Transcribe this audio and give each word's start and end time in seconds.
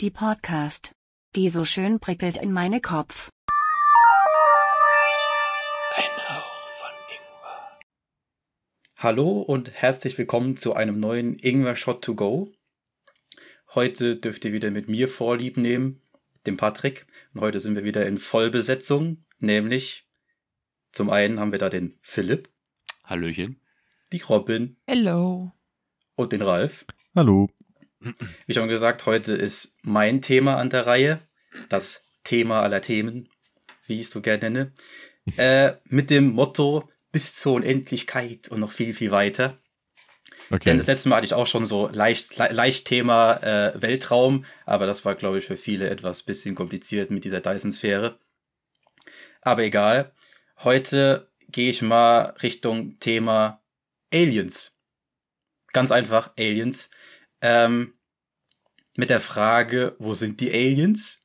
Die 0.00 0.10
Podcast, 0.10 0.92
die 1.36 1.48
so 1.48 1.64
schön 1.64 2.00
prickelt 2.00 2.36
in 2.36 2.52
meine 2.52 2.80
Kopf. 2.80 3.30
Ein 5.96 6.28
Hauch 6.28 6.68
von 6.80 6.90
Ingwer. 7.14 7.78
Hallo 8.96 9.40
und 9.40 9.70
herzlich 9.70 10.18
willkommen 10.18 10.56
zu 10.56 10.74
einem 10.74 10.98
neuen 10.98 11.38
Ingwer 11.38 11.76
Shot 11.76 12.02
to 12.02 12.16
Go. 12.16 12.50
Heute 13.76 14.16
dürft 14.16 14.44
ihr 14.44 14.52
wieder 14.52 14.72
mit 14.72 14.88
mir 14.88 15.06
Vorlieb 15.08 15.56
nehmen, 15.56 16.02
dem 16.44 16.56
Patrick. 16.56 17.06
Und 17.32 17.42
heute 17.42 17.60
sind 17.60 17.76
wir 17.76 17.84
wieder 17.84 18.04
in 18.04 18.18
Vollbesetzung, 18.18 19.24
nämlich 19.38 20.08
zum 20.90 21.08
einen 21.08 21.38
haben 21.38 21.52
wir 21.52 21.60
da 21.60 21.68
den 21.68 21.98
Philipp, 22.02 22.50
Hallöchen. 23.04 23.60
die 24.12 24.20
Robin 24.22 24.76
Hello. 24.88 25.52
und 26.16 26.32
den 26.32 26.42
Ralf. 26.42 26.84
Hallo. 27.14 27.48
Wie 28.46 28.54
schon 28.54 28.68
gesagt, 28.68 29.06
heute 29.06 29.34
ist 29.34 29.78
mein 29.82 30.22
Thema 30.22 30.56
an 30.56 30.70
der 30.70 30.86
Reihe. 30.86 31.20
Das 31.68 32.06
Thema 32.24 32.62
aller 32.62 32.80
Themen, 32.80 33.28
wie 33.86 34.00
ich 34.00 34.06
es 34.06 34.10
so 34.10 34.20
gerne 34.20 34.50
nenne. 34.50 34.72
Äh, 35.38 35.76
mit 35.86 36.10
dem 36.10 36.32
Motto 36.32 36.90
bis 37.10 37.34
zur 37.34 37.54
Unendlichkeit 37.54 38.48
und 38.48 38.60
noch 38.60 38.72
viel, 38.72 38.92
viel 38.92 39.10
weiter. 39.10 39.58
Denn 40.50 40.56
Okay. 40.56 40.76
das 40.76 40.86
letzte 40.86 41.08
Mal 41.08 41.16
hatte 41.16 41.24
ich 41.24 41.32
auch 41.32 41.46
schon 41.46 41.64
so 41.64 41.88
leicht, 41.88 42.36
le 42.36 42.48
leicht 42.52 42.86
Thema 42.86 43.36
äh, 43.36 43.72
Weltraum, 43.80 44.44
aber 44.66 44.86
das 44.86 45.06
war, 45.06 45.14
glaube 45.14 45.38
ich, 45.38 45.46
für 45.46 45.56
viele 45.56 45.88
etwas 45.88 46.22
bisschen 46.22 46.54
kompliziert 46.54 47.10
mit 47.10 47.24
dieser 47.24 47.40
Dyson-Sphäre. 47.40 48.18
Aber 49.40 49.62
egal. 49.62 50.12
Heute 50.58 51.30
gehe 51.48 51.70
ich 51.70 51.82
mal 51.82 52.34
Richtung 52.42 52.98
Thema 53.00 53.62
Aliens. 54.12 54.76
Ganz 55.72 55.90
einfach 55.90 56.32
Aliens. 56.38 56.90
Ähm, 57.40 57.93
mit 58.96 59.10
der 59.10 59.20
Frage, 59.20 59.96
wo 59.98 60.14
sind 60.14 60.40
die 60.40 60.50
Aliens? 60.52 61.20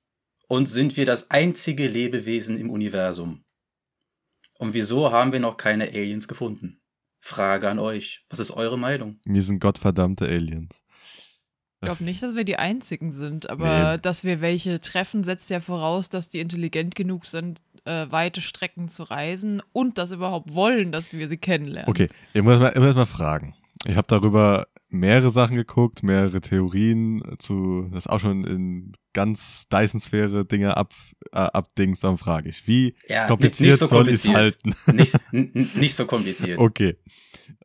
Und 0.48 0.66
sind 0.68 0.98
wir 0.98 1.06
das 1.06 1.30
einzige 1.30 1.88
Lebewesen 1.88 2.60
im 2.60 2.70
Universum? 2.72 3.44
Und 4.58 4.74
wieso 4.74 5.12
haben 5.12 5.32
wir 5.32 5.40
noch 5.40 5.58
keine 5.58 5.86
Aliens 5.90 6.28
gefunden? 6.28 6.82
Frage 7.22 7.70
an 7.70 7.80
euch. 7.80 8.26
Was 8.30 8.40
ist 8.40 8.52
eure 8.52 8.78
Meinung? 8.78 9.20
Wir 9.26 9.44
sind 9.44 9.60
gottverdammte 9.60 10.26
Aliens. 10.26 10.84
Ich 11.82 11.86
glaube 11.86 12.04
nicht, 12.04 12.22
dass 12.24 12.36
wir 12.36 12.44
die 12.44 12.58
Einzigen 12.58 13.14
sind, 13.14 13.50
aber 13.50 13.94
Nee. 13.94 14.02
dass 14.02 14.24
wir 14.26 14.42
welche 14.42 14.82
treffen, 14.82 15.24
setzt 15.24 15.50
ja 15.50 15.60
voraus, 15.62 16.10
dass 16.10 16.30
die 16.30 16.40
intelligent 16.40 16.96
genug 16.96 17.26
sind, 17.26 17.62
äh, 17.86 18.08
weite 18.10 18.42
Strecken 18.42 18.90
zu 18.90 19.04
reisen 19.04 19.62
und 19.72 19.98
das 19.98 20.12
überhaupt 20.12 20.54
wollen, 20.54 20.92
dass 20.92 21.14
wir 21.14 21.30
sie 21.30 21.38
kennenlernen. 21.38 21.90
Okay, 21.90 22.10
ich 22.34 22.42
muss 22.42 22.60
mal, 22.60 22.74
ich 22.76 22.82
muss 22.82 22.96
mal 22.96 23.06
fragen. 23.06 23.56
Ich 23.86 23.96
habe 23.96 24.08
darüber 24.08 24.68
mehrere 24.90 25.30
Sachen 25.32 25.56
geguckt, 25.56 26.04
mehrere 26.04 26.42
Theorien 26.42 27.22
zu, 27.38 27.88
das 27.94 28.08
auch 28.08 28.20
schon 28.20 28.44
in 28.44 28.92
ganz 29.14 29.68
Dyson-Sphäre 29.70 30.46
Dinge 30.46 30.76
ab, 30.78 30.94
äh, 31.32 31.38
abdings, 31.38 32.00
dann 32.00 32.18
frage 32.18 32.50
ich, 32.50 32.68
wie 32.68 32.96
Ja, 33.08 33.28
kompliziert 33.28 33.78
soll 33.78 34.08
ich 34.10 34.26
es 34.26 34.28
halten? 34.28 34.76
Nicht, 34.94 35.16
nicht 35.32 35.96
so 35.96 36.06
kompliziert. 36.06 36.60
Okay. 36.60 36.98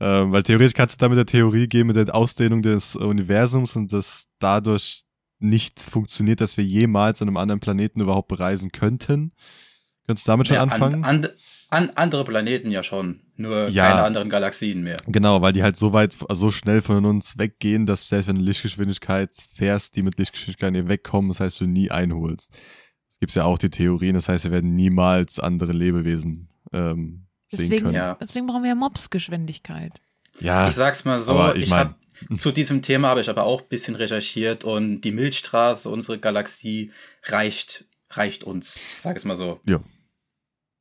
Ähm, 0.01 0.33
weil 0.33 0.43
theoretisch 0.43 0.75
kannst 0.75 1.01
du 1.01 1.05
da 1.05 1.09
mit 1.09 1.19
der 1.19 1.27
Theorie 1.27 1.69
gehen, 1.69 1.87
mit 1.87 1.97
der 1.97 2.15
Ausdehnung 2.15 2.63
des 2.63 2.97
Universums 2.97 3.77
und 3.77 3.93
das 3.93 4.27
dadurch 4.39 5.05
nicht 5.39 5.81
funktioniert, 5.81 6.41
dass 6.41 6.57
wir 6.57 6.65
jemals 6.65 7.21
an 7.21 7.29
einem 7.29 7.37
anderen 7.37 7.61
Planeten 7.61 8.01
überhaupt 8.01 8.29
bereisen 8.29 8.73
könnten. 8.73 9.33
Könntest 10.07 10.27
du 10.27 10.33
damit 10.33 10.49
schon 10.49 10.57
Ja, 10.57 10.63
anfangen? 10.63 11.05
An, 11.05 11.25
an, 11.25 11.31
an 11.75 11.91
andere 11.95 12.25
Planeten 12.25 12.71
ja 12.71 12.83
schon, 12.83 13.21
nur 13.37 13.69
Ja. 13.69 13.89
keine 13.89 14.03
anderen 14.05 14.29
Galaxien 14.31 14.83
mehr. 14.83 14.97
Genau, 15.07 15.43
weil 15.43 15.53
die 15.53 15.63
halt 15.63 15.77
so 15.77 15.93
weit, 15.93 16.17
so 16.33 16.51
schnell 16.51 16.81
von 16.83 17.05
uns 17.05 17.37
weggehen, 17.39 17.85
dass 17.87 18.09
selbst 18.09 18.29
wenn 18.29 18.37
du 18.37 18.43
Lichtgeschwindigkeit 18.43 19.31
fährst, 19.55 19.97
die 19.97 20.03
mit 20.03 20.19
Lichtgeschwindigkeit 20.19 20.73
nicht 20.73 20.89
wegkommen, 20.89 21.29
das 21.31 21.41
heißt, 21.41 21.61
du 21.61 21.67
nie 21.67 21.91
einholst. 21.91 22.57
Es 23.09 23.19
gibt 23.19 23.35
ja 23.35 23.45
auch 23.45 23.59
die 23.59 23.71
Theorien, 23.71 24.15
das 24.15 24.29
heißt, 24.29 24.45
wir 24.45 24.51
werden 24.53 24.75
niemals 24.75 25.39
andere 25.41 25.73
Lebewesen 25.73 26.49
ähm, 26.73 27.27
sehen 27.49 27.59
Deswegen, 27.61 27.83
können. 27.85 27.95
Ja. 27.97 28.17
deswegen 28.21 28.47
brauchen 28.47 28.63
wir 28.63 28.71
ja 28.71 28.75
Mobsgeschwindigkeit. 28.75 29.93
Ja, 30.41 30.69
Ich 30.69 30.75
sag's 30.75 31.05
mal 31.05 31.19
so, 31.19 31.53
ich 31.55 31.65
ich 31.65 31.71
mein- 31.71 31.95
hab, 32.31 32.41
zu 32.41 32.51
diesem 32.53 32.83
Thema 32.83 33.09
habe 33.09 33.21
ich 33.21 33.29
aber 33.31 33.45
auch 33.45 33.63
ein 33.63 33.69
bisschen 33.69 33.95
recherchiert 33.97 34.65
und 34.65 35.01
die 35.03 35.13
Milchstraße, 35.13 35.89
unsere 35.89 36.19
Galaxie, 36.19 36.91
reicht, 37.25 37.85
reicht 38.11 38.45
uns. 38.45 38.81
Sag 39.01 39.17
es 39.17 39.25
mal 39.25 39.37
so. 39.37 39.61
ja. 39.67 39.81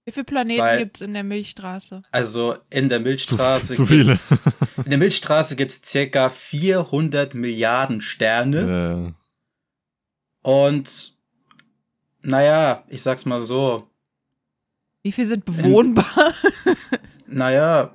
Wie 0.06 0.12
viele 0.12 0.26
Planeten 0.26 0.78
gibt 0.78 0.98
es 0.98 1.02
in 1.02 1.14
der 1.14 1.24
Milchstraße? 1.24 2.04
Also 2.12 2.58
in 2.70 2.90
der 2.90 2.98
Zu, 3.00 3.04
Milchstraße 3.04 3.74
zu 3.74 3.86
viele. 3.86 4.12
gibt's- 4.12 4.38
in 4.84 4.90
der 4.90 4.98
Milchstraße 4.98 5.56
gibt 5.56 5.72
es 5.72 5.82
circa 5.84 6.30
400 6.30 7.34
Milliarden 7.36 8.02
Sterne. 8.02 9.14
äh, 10.44 10.48
Und 10.48 11.16
naja, 12.22 12.84
ich 12.90 13.02
sag's 13.02 13.26
mal 13.26 13.40
so, 13.42 13.88
Wie 15.04 15.12
viele 15.12 15.28
sind 15.28 15.46
bewohnbar? 15.46 16.06
naja, 17.28 17.92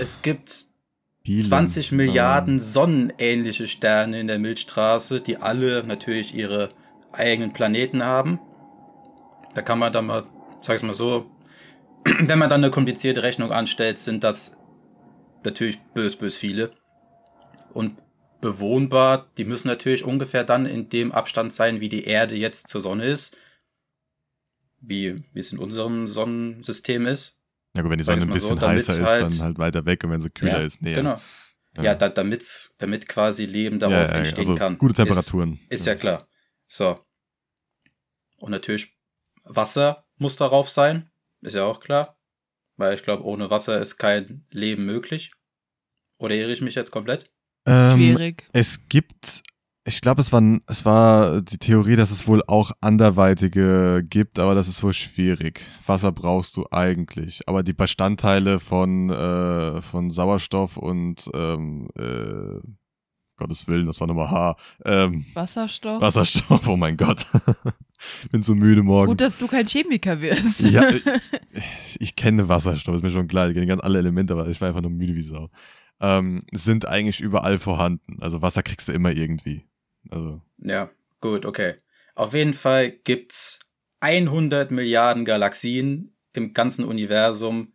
es 0.00 0.22
gibt 0.22 0.66
viele. 1.24 1.42
20 1.42 1.92
Milliarden 1.92 2.54
Ähm, 2.54 2.58
sonnenähnliche 2.60 3.68
Sterne 3.68 4.18
in 4.20 4.26
der 4.26 4.38
Milchstraße, 4.40 5.20
die 5.20 5.36
alle 5.36 5.84
natürlich 5.84 6.34
ihre 6.34 6.70
eigenen 7.12 7.52
Planeten 7.52 8.02
haben. 8.02 8.40
Da 9.54 9.62
kann 9.62 9.78
man 9.78 9.92
dann 9.92 10.06
mal, 10.06 10.24
sag's 10.60 10.82
mal 10.82 10.94
so, 10.94 11.30
wenn 12.20 12.38
man 12.38 12.48
dann 12.48 12.62
eine 12.62 12.70
komplizierte 12.70 13.22
Rechnung 13.22 13.52
anstellt, 13.52 13.98
sind 13.98 14.24
das 14.24 14.56
natürlich 15.42 15.80
bös, 15.94 16.16
bös 16.16 16.36
viele. 16.36 16.72
Und 17.72 17.96
bewohnbar, 18.40 19.30
die 19.38 19.44
müssen 19.44 19.68
natürlich 19.68 20.04
ungefähr 20.04 20.44
dann 20.44 20.66
in 20.66 20.88
dem 20.88 21.12
Abstand 21.12 21.52
sein, 21.52 21.80
wie 21.80 21.88
die 21.88 22.04
Erde 22.04 22.36
jetzt 22.36 22.68
zur 22.68 22.80
Sonne 22.80 23.06
ist. 23.06 23.36
Wie, 24.80 25.24
wie 25.32 25.40
es 25.40 25.52
in 25.52 25.58
unserem 25.58 26.06
Sonnensystem 26.06 27.06
ist. 27.06 27.40
Ja 27.74 27.82
gut, 27.82 27.90
wenn 27.90 27.98
die 27.98 28.04
Sonne 28.04 28.22
ein 28.22 28.28
so, 28.28 28.34
bisschen 28.34 28.58
damit 28.58 28.86
heißer 28.86 29.00
ist, 29.00 29.08
halt- 29.08 29.22
dann 29.22 29.40
halt 29.40 29.58
weiter 29.58 29.86
weg 29.86 30.04
und 30.04 30.10
wenn 30.10 30.20
sie 30.20 30.30
kühler 30.30 30.60
Ja, 30.60 30.66
ist, 30.66 30.82
näher. 30.82 30.96
Genau. 30.96 31.20
Ja. 31.76 31.82
Ja, 31.82 31.94
da, 31.94 32.08
damit 32.08 33.08
quasi 33.08 33.46
Leben 33.46 33.80
darauf 33.80 34.08
ja, 34.08 34.14
entstehen 34.14 34.40
also 34.40 34.54
kann. 34.54 34.78
gute 34.78 34.94
Temperaturen. 34.94 35.54
Ist, 35.54 35.80
ist 35.80 35.86
ja 35.86 35.96
klar. 35.96 36.28
So. 36.68 37.00
Und 38.36 38.50
natürlich, 38.50 38.96
Wasser 39.42 40.06
muss 40.16 40.36
darauf 40.36 40.70
sein. 40.70 41.10
Ist 41.44 41.54
ja 41.54 41.64
auch 41.64 41.80
klar. 41.80 42.18
Weil 42.76 42.94
ich 42.94 43.02
glaube, 43.02 43.24
ohne 43.24 43.50
Wasser 43.50 43.80
ist 43.80 43.98
kein 43.98 44.46
Leben 44.50 44.84
möglich. 44.84 45.32
Oder 46.18 46.34
irre 46.34 46.52
ich 46.52 46.60
mich 46.60 46.74
jetzt 46.74 46.90
komplett? 46.90 47.30
Ähm, 47.66 47.96
Schwierig. 47.98 48.48
Es 48.52 48.88
gibt, 48.88 49.42
ich 49.84 50.00
glaube, 50.00 50.22
es 50.22 50.32
war, 50.32 50.42
es 50.66 50.84
war 50.84 51.40
die 51.40 51.58
Theorie, 51.58 51.96
dass 51.96 52.10
es 52.10 52.26
wohl 52.26 52.42
auch 52.46 52.72
anderweitige 52.80 54.02
gibt, 54.08 54.38
aber 54.38 54.54
das 54.54 54.68
ist 54.68 54.82
wohl 54.82 54.94
schwierig. 54.94 55.60
Wasser 55.86 56.12
brauchst 56.12 56.56
du 56.56 56.66
eigentlich, 56.70 57.42
aber 57.46 57.62
die 57.62 57.74
Bestandteile 57.74 58.58
von, 58.58 59.10
äh, 59.10 59.82
von 59.82 60.10
Sauerstoff 60.10 60.76
und 60.76 61.30
ähm, 61.34 61.88
äh, 61.98 62.60
Gottes 63.36 63.66
Willen, 63.66 63.86
das 63.86 64.00
war 64.00 64.06
nochmal 64.06 64.30
H. 64.30 64.56
Ähm, 64.84 65.24
Wasserstoff. 65.34 66.00
Wasserstoff, 66.00 66.68
oh 66.68 66.76
mein 66.76 66.96
Gott. 66.96 67.26
Bin 68.30 68.42
so 68.42 68.54
müde 68.54 68.82
morgen. 68.82 69.08
Gut, 69.08 69.20
dass 69.20 69.38
du 69.38 69.46
kein 69.46 69.66
Chemiker 69.66 70.20
wirst. 70.20 70.60
Ja, 70.60 70.88
ich, 71.50 72.00
ich 72.00 72.16
kenne 72.16 72.48
Wasserstoff, 72.48 72.96
ist 72.96 73.02
mir 73.02 73.10
schon 73.10 73.28
klar. 73.28 73.48
Ich 73.48 73.54
kenne 73.54 73.66
ganz 73.66 73.82
alle 73.82 73.98
Elemente, 73.98 74.34
aber 74.34 74.46
ich 74.48 74.60
war 74.60 74.68
einfach 74.68 74.82
nur 74.82 74.90
müde 74.90 75.14
wie 75.14 75.22
Sau. 75.22 75.50
Ähm, 76.00 76.42
sind 76.52 76.86
eigentlich 76.86 77.20
überall 77.20 77.58
vorhanden. 77.58 78.18
Also 78.20 78.42
Wasser 78.42 78.62
kriegst 78.62 78.88
du 78.88 78.92
immer 78.92 79.10
irgendwie. 79.12 79.64
Also, 80.10 80.40
Ja, 80.58 80.90
gut, 81.20 81.46
okay. 81.46 81.74
Auf 82.14 82.34
jeden 82.34 82.54
Fall 82.54 82.90
gibt's 82.90 83.60
100 84.00 84.70
Milliarden 84.70 85.24
Galaxien 85.24 86.14
im 86.34 86.52
ganzen 86.52 86.84
Universum 86.84 87.72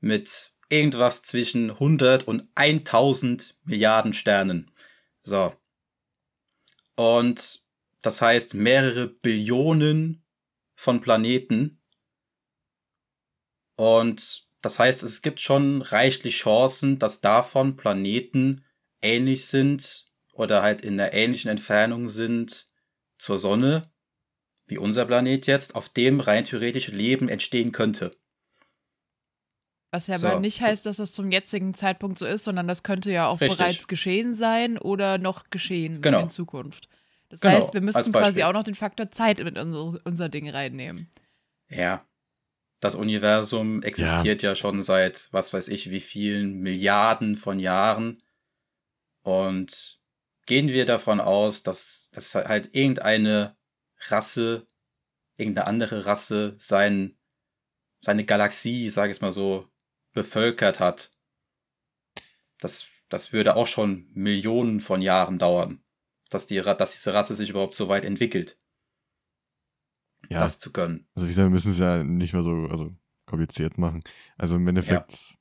mit 0.00 0.52
irgendwas 0.68 1.22
zwischen 1.22 1.70
100 1.70 2.28
und 2.28 2.44
1000 2.54 3.56
Milliarden 3.64 4.12
Sternen. 4.12 4.70
So. 5.22 5.54
Und 6.96 7.64
das 8.00 8.20
heißt 8.20 8.54
mehrere 8.54 9.06
Billionen 9.06 10.24
von 10.74 11.00
Planeten. 11.00 11.82
Und 13.76 14.48
das 14.62 14.78
heißt, 14.78 15.02
es 15.02 15.22
gibt 15.22 15.40
schon 15.40 15.82
reichlich 15.82 16.36
Chancen, 16.36 16.98
dass 16.98 17.20
davon 17.20 17.76
Planeten 17.76 18.64
ähnlich 19.00 19.46
sind 19.46 20.10
oder 20.32 20.62
halt 20.62 20.82
in 20.82 21.00
einer 21.00 21.12
ähnlichen 21.12 21.50
Entfernung 21.50 22.08
sind 22.08 22.68
zur 23.18 23.38
Sonne, 23.38 23.92
wie 24.66 24.78
unser 24.78 25.06
Planet 25.06 25.46
jetzt, 25.46 25.74
auf 25.74 25.88
dem 25.88 26.20
rein 26.20 26.44
theoretisch 26.44 26.88
Leben 26.88 27.28
entstehen 27.28 27.72
könnte. 27.72 28.16
Was 29.92 30.06
ja 30.06 30.18
So. 30.18 30.28
aber 30.28 30.40
nicht 30.40 30.60
heißt, 30.60 30.86
dass 30.86 30.98
das 30.98 31.12
zum 31.12 31.32
jetzigen 31.32 31.74
Zeitpunkt 31.74 32.18
so 32.18 32.26
ist, 32.26 32.44
sondern 32.44 32.68
das 32.68 32.82
könnte 32.82 33.10
ja 33.10 33.26
auch 33.26 33.40
Richtig. 33.40 33.58
bereits 33.58 33.88
geschehen 33.88 34.34
sein 34.34 34.78
oder 34.78 35.18
noch 35.18 35.50
geschehen 35.50 36.00
Genau. 36.00 36.20
in 36.20 36.30
Zukunft. 36.30 36.88
Das 37.28 37.40
Genau, 37.40 37.54
heißt, 37.54 37.74
wir 37.74 37.80
müssten 37.80 38.12
quasi 38.12 38.42
auch 38.44 38.52
noch 38.52 38.62
den 38.64 38.74
Faktor 38.74 39.10
Zeit 39.10 39.42
mit 39.42 39.58
unser, 39.58 40.00
unser 40.04 40.28
Ding 40.28 40.48
reinnehmen. 40.48 41.08
Ja. 41.68 42.04
Das 42.80 42.94
Universum 42.94 43.82
existiert 43.82 44.42
ja. 44.42 44.54
schon 44.54 44.82
seit, 44.82 45.28
was 45.32 45.52
weiß 45.52 45.68
ich, 45.68 45.90
wie 45.90 46.00
vielen 46.00 46.60
Milliarden 46.60 47.36
von 47.36 47.58
Jahren. 47.58 48.22
Und 49.22 50.00
gehen 50.46 50.68
wir 50.68 50.86
davon 50.86 51.20
aus, 51.20 51.62
dass, 51.62 52.08
dass 52.12 52.34
halt 52.34 52.70
irgendeine 52.74 53.56
Rasse, 54.08 54.66
irgendeine 55.36 55.66
andere 55.66 56.06
Rasse 56.06 56.54
sein, 56.58 57.16
seine 58.00 58.24
Galaxie, 58.24 58.88
sage 58.88 59.12
ich 59.12 59.20
mal 59.20 59.30
so, 59.30 59.69
bevölkert 60.12 60.80
hat. 60.80 61.12
Das, 62.58 62.88
das 63.08 63.32
würde 63.32 63.56
auch 63.56 63.66
schon 63.66 64.08
Millionen 64.12 64.80
von 64.80 65.02
Jahren 65.02 65.38
dauern, 65.38 65.82
dass, 66.28 66.46
die, 66.46 66.60
dass 66.60 66.92
diese 66.92 67.14
Rasse 67.14 67.34
sich 67.34 67.50
überhaupt 67.50 67.74
so 67.74 67.88
weit 67.88 68.04
entwickelt. 68.04 68.58
Ja. 70.28 70.40
Das 70.40 70.58
zu 70.58 70.72
können. 70.72 71.08
Also 71.14 71.26
wie 71.26 71.30
gesagt, 71.30 71.46
wir 71.46 71.50
müssen 71.50 71.72
es 71.72 71.78
ja 71.78 72.04
nicht 72.04 72.32
mehr 72.32 72.42
so 72.42 72.68
also 72.70 72.94
kompliziert 73.26 73.78
machen. 73.78 74.02
Also 74.36 74.56
im 74.56 74.68
Endeffekt, 74.68 75.12
ja. 75.12 75.36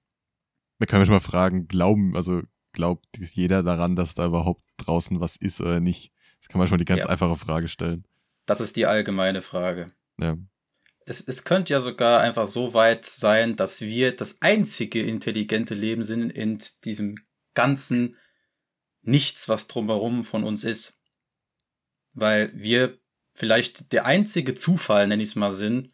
wir 0.77 0.88
können 0.88 1.06
schon 1.06 1.13
mal 1.13 1.19
fragen, 1.19 1.68
glauben, 1.68 2.16
also 2.16 2.42
glaubt 2.71 3.06
jeder 3.18 3.62
daran, 3.62 3.95
dass 3.95 4.16
da 4.16 4.25
überhaupt 4.25 4.63
draußen 4.77 5.19
was 5.19 5.36
ist 5.36 5.60
oder 5.60 5.80
nicht? 5.80 6.13
Das 6.39 6.48
kann 6.48 6.60
man 6.60 6.68
schon 6.68 6.75
mal 6.75 6.80
die 6.80 6.86
ganz 6.86 7.04
ja. 7.04 7.10
einfache 7.10 7.36
Frage 7.36 7.68
stellen. 7.68 8.06
Das 8.45 8.62
ist 8.62 8.77
die 8.77 8.86
allgemeine 8.86 9.42
Frage. 9.42 9.92
Ja. 10.19 10.38
Es, 11.09 11.21
es 11.21 11.44
könnte 11.44 11.73
ja 11.73 11.79
sogar 11.79 12.21
einfach 12.21 12.45
so 12.45 12.75
weit 12.75 13.03
sein, 13.03 13.56
dass 13.56 13.81
wir 13.81 14.15
das 14.15 14.41
einzige 14.41 15.01
intelligente 15.01 15.73
Leben 15.73 16.03
sind 16.03 16.29
in 16.29 16.59
diesem 16.83 17.15
ganzen 17.56 18.15
Nichts, 19.01 19.50
was 19.50 19.67
drumherum 19.67 20.23
von 20.23 20.44
uns 20.44 20.63
ist. 20.63 21.01
Weil 22.13 22.51
wir 22.53 23.00
vielleicht 23.33 23.91
der 23.91 24.06
einzige 24.06 24.53
Zufall, 24.53 25.07
nenne 25.07 25.23
ich 25.23 25.29
es 25.29 25.35
mal, 25.35 25.51
sind, 25.51 25.94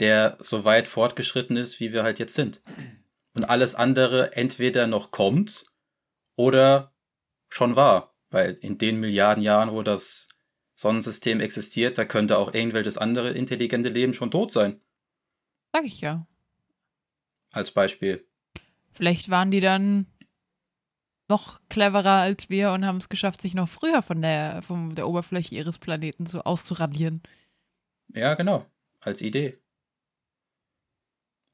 der 0.00 0.38
so 0.40 0.64
weit 0.64 0.88
fortgeschritten 0.88 1.56
ist, 1.56 1.80
wie 1.80 1.92
wir 1.92 2.02
halt 2.02 2.18
jetzt 2.18 2.34
sind. 2.34 2.62
Und 3.34 3.44
alles 3.44 3.74
andere 3.74 4.34
entweder 4.34 4.86
noch 4.86 5.10
kommt 5.10 5.66
oder 6.36 6.94
schon 7.48 7.76
war. 7.76 8.14
Weil 8.30 8.52
in 8.60 8.78
den 8.78 9.00
Milliarden 9.00 9.42
Jahren, 9.42 9.72
wo 9.72 9.82
das 9.82 10.27
Sonnensystem 10.78 11.40
existiert, 11.40 11.98
da 11.98 12.04
könnte 12.04 12.38
auch 12.38 12.54
irgendwelches 12.54 12.98
andere 12.98 13.32
intelligente 13.32 13.88
Leben 13.88 14.14
schon 14.14 14.30
tot 14.30 14.52
sein. 14.52 14.80
Sag 15.72 15.84
ich 15.84 16.00
ja. 16.00 16.24
Als 17.50 17.72
Beispiel. 17.72 18.24
Vielleicht 18.92 19.28
waren 19.28 19.50
die 19.50 19.60
dann 19.60 20.06
noch 21.28 21.60
cleverer 21.68 22.20
als 22.20 22.48
wir 22.48 22.70
und 22.70 22.86
haben 22.86 22.98
es 22.98 23.08
geschafft, 23.08 23.42
sich 23.42 23.54
noch 23.54 23.68
früher 23.68 24.02
von 24.02 24.22
der, 24.22 24.62
von 24.62 24.94
der 24.94 25.08
Oberfläche 25.08 25.56
ihres 25.56 25.80
Planeten 25.80 26.26
so 26.26 26.42
auszuradieren. 26.42 27.22
Ja, 28.14 28.34
genau. 28.34 28.64
Als 29.00 29.20
Idee. 29.20 29.58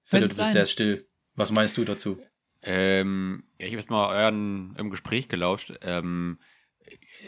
Philipp, 0.03 0.32
du 0.32 0.37
bist 0.37 0.53
sehr 0.53 0.67
still. 0.67 1.09
Was 1.35 1.50
meinst 1.50 1.79
du 1.79 1.85
dazu? 1.85 2.23
Ähm, 2.61 3.44
ich 3.56 3.69
habe 3.69 3.77
jetzt 3.77 3.91
mal 3.91 4.09
euren 4.09 4.77
im 4.77 4.91
Gespräch 4.91 5.29
gelauscht. 5.29 5.73
Ähm, 5.81 6.38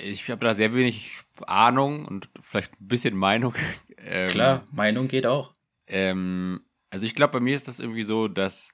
ich 0.03 0.29
habe 0.31 0.45
da 0.45 0.55
sehr 0.55 0.75
wenig 0.75 1.19
Ahnung 1.47 2.05
und 2.05 2.29
vielleicht 2.41 2.73
ein 2.81 2.89
bisschen 2.89 3.17
Meinung. 3.17 3.55
Ähm, 4.09 4.31
Klar, 4.31 4.65
Meinung 4.71 5.09
geht 5.09 5.27
auch. 5.27 5.53
Ähm, 5.89 6.61
also 6.91 7.07
ich 7.07 7.17
glaube, 7.17 7.33
bei 7.33 7.41
mir 7.41 7.57
ist 7.57 7.67
das 7.67 7.81
irgendwie 7.81 8.05
so, 8.05 8.29
dass 8.29 8.71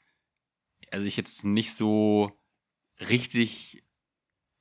also 0.91 1.07
ich 1.07 1.17
jetzt 1.17 1.45
nicht 1.45 1.73
so 1.73 2.39
richtig, 3.09 3.83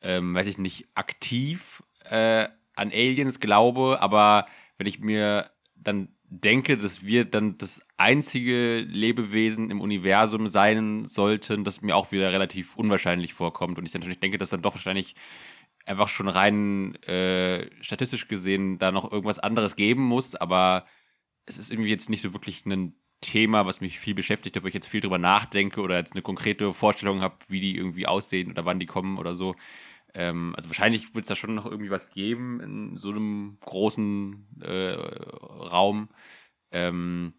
ähm, 0.01 0.33
weiß 0.33 0.47
ich 0.47 0.57
nicht, 0.57 0.87
aktiv 0.95 1.83
äh, 2.05 2.47
an 2.73 2.91
Aliens 2.91 3.41
glaube, 3.41 3.99
aber 4.01 4.47
wenn 4.77 4.87
ich 4.87 4.99
mir 4.99 5.51
dann 5.75 6.15
denke, 6.31 6.77
dass 6.77 7.05
wir 7.05 7.25
dann 7.25 7.57
das 7.57 7.85
einzige 7.97 8.79
Lebewesen 8.79 9.69
im 9.69 9.81
Universum 9.81 10.47
sein 10.47 11.03
sollten, 11.03 11.65
das 11.65 11.81
mir 11.81 11.95
auch 11.95 12.13
wieder 12.13 12.31
relativ 12.31 12.77
unwahrscheinlich 12.77 13.33
vorkommt. 13.33 13.77
Und 13.77 13.85
ich 13.85 13.93
natürlich 13.93 14.21
denke, 14.21 14.37
dass 14.37 14.51
dann 14.51 14.61
doch 14.61 14.73
wahrscheinlich 14.73 15.15
einfach 15.85 16.09
schon 16.09 16.27
rein 16.27 16.95
äh, 17.03 17.69
statistisch 17.81 18.27
gesehen 18.27 18.79
da 18.79 18.91
noch 18.91 19.11
irgendwas 19.11 19.39
anderes 19.39 19.75
geben 19.75 20.03
muss, 20.03 20.35
aber 20.35 20.85
es 21.45 21.57
ist 21.57 21.71
irgendwie 21.71 21.89
jetzt 21.89 22.09
nicht 22.09 22.21
so 22.21 22.33
wirklich 22.33 22.65
ein 22.65 22.95
Thema, 23.21 23.65
was 23.65 23.81
mich 23.81 23.99
viel 23.99 24.15
beschäftigt, 24.15 24.61
wo 24.61 24.67
ich 24.67 24.73
jetzt 24.73 24.87
viel 24.87 25.01
drüber 25.01 25.19
nachdenke 25.19 25.81
oder 25.81 25.97
jetzt 25.97 26.13
eine 26.13 26.23
konkrete 26.23 26.73
Vorstellung 26.73 27.21
habe, 27.21 27.37
wie 27.47 27.59
die 27.59 27.77
irgendwie 27.77 28.07
aussehen 28.07 28.51
oder 28.51 28.65
wann 28.65 28.79
die 28.79 28.87
kommen 28.87 29.17
oder 29.17 29.35
so. 29.35 29.55
Ähm, 30.13 30.53
also 30.57 30.69
wahrscheinlich 30.69 31.13
wird 31.15 31.25
es 31.25 31.29
da 31.29 31.35
schon 31.35 31.55
noch 31.55 31.65
irgendwie 31.65 31.91
was 31.91 32.09
geben 32.09 32.59
in 32.59 32.97
so 32.97 33.09
einem 33.09 33.57
großen 33.61 34.61
äh, 34.61 34.93
Raum. 34.93 36.09
Ähm, 36.71 37.33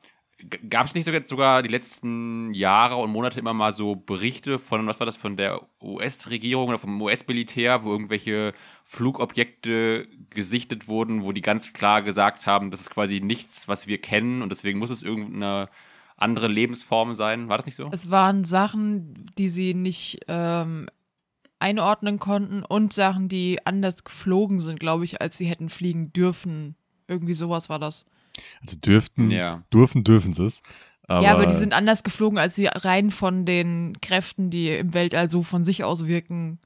Gab 0.69 0.87
es 0.87 0.95
nicht 0.95 1.05
sogar, 1.05 1.25
sogar 1.25 1.63
die 1.63 1.69
letzten 1.69 2.53
Jahre 2.53 2.97
und 2.97 3.11
Monate 3.11 3.39
immer 3.39 3.55
mal 3.55 3.73
so 3.73 3.95
Berichte 3.95 4.59
von, 4.59 4.87
was 4.87 4.99
war 4.99 5.07
das, 5.07 5.17
von 5.17 5.37
der 5.37 5.63
US-Regierung 5.81 6.69
oder 6.69 6.79
vom 6.79 7.01
US-Militär, 7.01 7.85
wo 7.85 7.93
irgendwelche 7.93 8.53
Flugobjekte 8.85 10.09
gesichtet 10.31 10.89
wurden, 10.89 11.23
wo 11.23 11.33
die 11.33 11.43
ganz 11.43 11.73
klar 11.73 12.03
gesagt 12.03 12.47
haben, 12.47 12.71
das 12.71 12.81
ist 12.81 12.91
quasi 12.91 13.21
nichts, 13.21 13.69
was 13.69 13.87
wir 13.87 14.01
kennen 14.01 14.43
und 14.43 14.51
deswegen 14.51 14.79
muss 14.79 14.91
es 14.91 15.03
irgendeine 15.03 15.69
andere 16.17 16.49
Lebensform 16.49 17.15
sein. 17.15 17.49
War 17.49 17.59
das 17.59 17.67
nicht 17.67 17.77
so? 17.77 17.89
Es 17.93 18.11
waren 18.11 18.45
Sachen, 18.45 19.27
die 19.39 19.49
sie 19.49 19.75
nicht 19.75 20.21
ähm, 20.29 20.89
einordnen 21.59 22.19
konnten 22.19 22.65
und 22.65 22.93
Sachen, 22.93 23.29
die 23.29 23.65
anders 23.65 24.05
geflogen 24.05 24.61
sind, 24.61 24.81
glaube 24.81 25.05
ich, 25.05 25.21
als 25.21 25.39
sie 25.39 25.47
hätten 25.47 25.69
fliegen 25.69 26.13
dürfen. 26.13 26.77
Irgendwie 27.07 27.35
sowas 27.35 27.69
war 27.69 27.79
das. 27.79 28.05
Also 28.61 28.77
dürften, 28.77 29.31
ja. 29.31 29.63
dürfen, 29.73 30.05
dürfen 30.05 30.35
sie 30.35 30.47
es. 30.47 30.63
Aber 31.07 31.25
ja, 31.25 31.35
aber 31.35 31.47
die 31.47 31.57
sind 31.57 31.73
anders 31.73 32.05
geflogen, 32.05 32.39
als 32.39 32.55
sie 32.55 32.67
rein 32.67 33.11
von 33.11 33.45
den 33.45 33.97
Kräften, 34.01 34.51
die 34.51 34.69
im 34.69 34.95
Weltall 34.95 35.31
so 35.31 35.43
von 35.43 35.65
sich 35.65 35.85
aus 35.85 36.07
wirken, 36.07 36.61